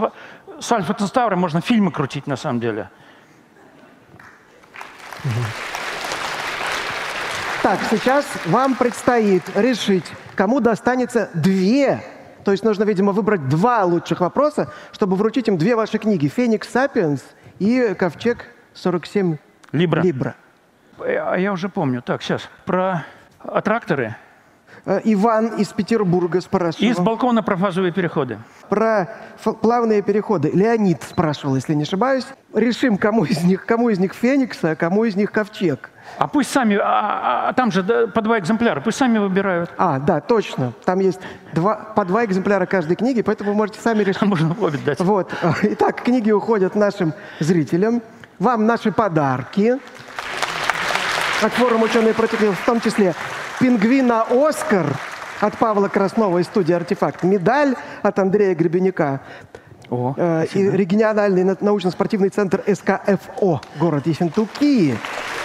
с 0.59 0.71
Альфа 0.71 0.93
Центавра 0.93 1.35
можно 1.35 1.61
фильмы 1.61 1.91
крутить 1.91 2.27
на 2.27 2.35
самом 2.35 2.59
деле. 2.59 2.89
Так, 7.61 7.79
сейчас 7.91 8.25
вам 8.45 8.75
предстоит 8.75 9.43
решить, 9.55 10.05
кому 10.35 10.59
достанется 10.61 11.29
две. 11.35 12.03
То 12.43 12.51
есть 12.51 12.63
нужно, 12.63 12.85
видимо, 12.85 13.11
выбрать 13.11 13.47
два 13.49 13.83
лучших 13.83 14.21
вопроса, 14.21 14.73
чтобы 14.91 15.15
вручить 15.15 15.47
им 15.47 15.57
две 15.59 15.75
ваши 15.75 15.99
книги. 15.99 16.27
«Феникс 16.27 16.69
Сапиенс» 16.69 17.23
и 17.59 17.93
«Ковчег 17.93 18.47
47 18.73 19.37
Либра. 19.73 20.01
Либра». 20.01 20.35
Э, 20.97 21.17
А 21.17 21.35
я 21.37 21.53
уже 21.53 21.69
помню. 21.69 22.01
Так, 22.01 22.23
сейчас. 22.23 22.49
Про 22.65 23.05
а, 23.37 23.61
тракторы 23.61 24.15
Э, 24.15 24.30
Иван 24.85 25.57
из 25.57 25.67
Петербурга 25.69 26.41
спрашивал. 26.41 26.89
и 26.89 26.93
с 26.93 26.97
балкона 26.97 27.43
про 27.43 27.55
фазовые 27.55 27.91
переходы. 27.91 28.39
Про 28.69 29.09
плавные 29.61 30.01
переходы. 30.01 30.49
Леонид 30.51 31.03
спрашивал, 31.03 31.55
если 31.55 31.73
не 31.73 31.83
ошибаюсь. 31.83 32.25
Решим, 32.53 32.97
кому 32.97 33.25
из 33.25 33.43
них, 33.43 33.65
кому 33.65 33.89
из 33.89 33.99
них 33.99 34.13
Феникс, 34.13 34.63
а 34.63 34.75
кому 34.75 35.05
из 35.05 35.15
них 35.15 35.31
Ковчег. 35.31 35.91
А 36.17 36.27
пусть 36.27 36.51
сами, 36.51 36.77
а, 36.81 37.49
а 37.49 37.53
там 37.53 37.71
же 37.71 37.83
да, 37.83 38.07
по 38.07 38.21
два 38.21 38.39
экземпляра, 38.39 38.81
пусть 38.81 38.97
сами 38.97 39.17
выбирают. 39.17 39.71
А, 39.77 39.99
да, 39.99 40.19
точно. 40.19 40.73
Там 40.83 40.99
есть 40.99 41.19
два, 41.53 41.75
по 41.75 42.03
два 42.03 42.25
экземпляра 42.25 42.65
каждой 42.65 42.95
книги, 42.95 43.21
поэтому 43.21 43.51
вы 43.51 43.57
можете 43.57 43.79
сами 43.79 44.03
решить. 44.03 44.21
Можно 44.23 44.55
обе 44.59 44.79
дать. 44.83 44.99
Вот. 44.99 45.33
Итак, 45.63 46.01
книги 46.03 46.31
уходят 46.31 46.75
нашим 46.75 47.13
зрителям. 47.39 48.01
Вам 48.39 48.65
наши 48.65 48.91
подарки 48.91 49.77
от 51.43 51.53
форума 51.53 51.85
«Ученые 51.85 52.13
против 52.13 52.41
мифов», 52.41 52.59
в 52.59 52.65
том 52.65 52.81
числе 52.81 53.15
пингвина 53.61 54.23
«Оскар» 54.29 54.87
от 55.39 55.55
Павла 55.57 55.87
Краснова 55.87 56.39
из 56.39 56.45
студии 56.47 56.73
«Артефакт», 56.73 57.21
медаль 57.21 57.75
от 58.01 58.17
Андрея 58.17 58.55
Гребенюка, 58.55 59.21
О, 59.91 60.15
э, 60.17 60.45
и 60.53 60.63
региональный 60.71 61.43
на- 61.43 61.57
научно-спортивный 61.59 62.29
центр 62.29 62.63
СКФО, 62.65 63.61
город 63.79 64.07
Ессентуки. 64.07 64.97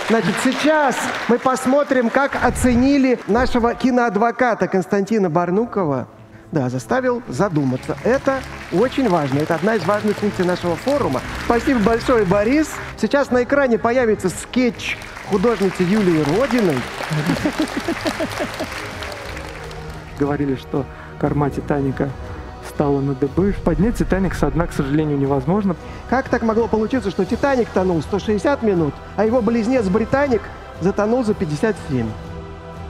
Значит, 0.08 0.34
сейчас 0.42 0.96
мы 1.28 1.38
посмотрим, 1.38 2.08
как 2.08 2.42
оценили 2.42 3.18
нашего 3.26 3.74
киноадвоката 3.74 4.66
Константина 4.66 5.28
Барнукова. 5.28 6.08
Да, 6.52 6.70
заставил 6.70 7.22
задуматься. 7.28 7.98
Это 8.04 8.38
очень 8.72 9.08
важно. 9.10 9.40
Это 9.40 9.56
одна 9.56 9.74
из 9.74 9.84
важных 9.84 10.16
функций 10.16 10.44
нашего 10.44 10.76
форума. 10.76 11.20
Спасибо 11.44 11.80
большое, 11.80 12.24
Борис. 12.24 12.68
Сейчас 12.96 13.30
на 13.30 13.42
экране 13.42 13.78
появится 13.78 14.28
скетч 14.30 14.96
художницы 15.30 15.82
Юлии 15.82 16.22
Родиной. 16.22 16.78
говорили, 20.18 20.56
что 20.56 20.84
корма 21.20 21.50
Титаника 21.50 22.10
стала 22.68 23.00
на 23.00 23.14
дыбы. 23.14 23.54
Поднять 23.64 23.96
Титаник 23.96 24.34
со 24.34 24.50
дна, 24.50 24.66
к 24.66 24.72
сожалению, 24.72 25.18
невозможно. 25.18 25.76
Как 26.10 26.28
так 26.28 26.42
могло 26.42 26.68
получиться, 26.68 27.10
что 27.10 27.24
Титаник 27.24 27.68
тонул 27.68 28.02
160 28.02 28.62
минут, 28.62 28.94
а 29.16 29.24
его 29.24 29.40
близнец 29.42 29.86
Британик 29.86 30.42
затонул 30.80 31.24
за 31.24 31.34
57? 31.34 32.08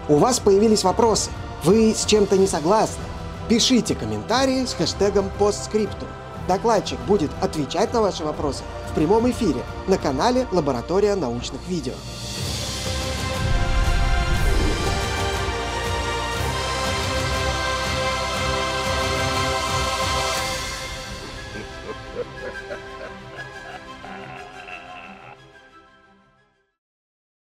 У 0.08 0.16
вас 0.16 0.38
появились 0.38 0.84
вопросы. 0.84 1.30
Вы 1.64 1.94
с 1.94 2.04
чем-то 2.04 2.38
не 2.38 2.46
согласны? 2.46 3.02
Пишите 3.48 3.94
комментарии 3.94 4.64
с 4.64 4.74
хэштегом 4.74 5.30
постскриптум. 5.38 6.08
Докладчик 6.48 6.98
будет 7.08 7.30
отвечать 7.40 7.92
на 7.92 8.00
ваши 8.00 8.24
вопросы 8.24 8.62
в 8.90 8.94
прямом 8.94 9.28
эфире 9.30 9.62
на 9.88 9.98
канале 9.98 10.46
«Лаборатория 10.52 11.16
научных 11.16 11.60
видео». 11.68 11.94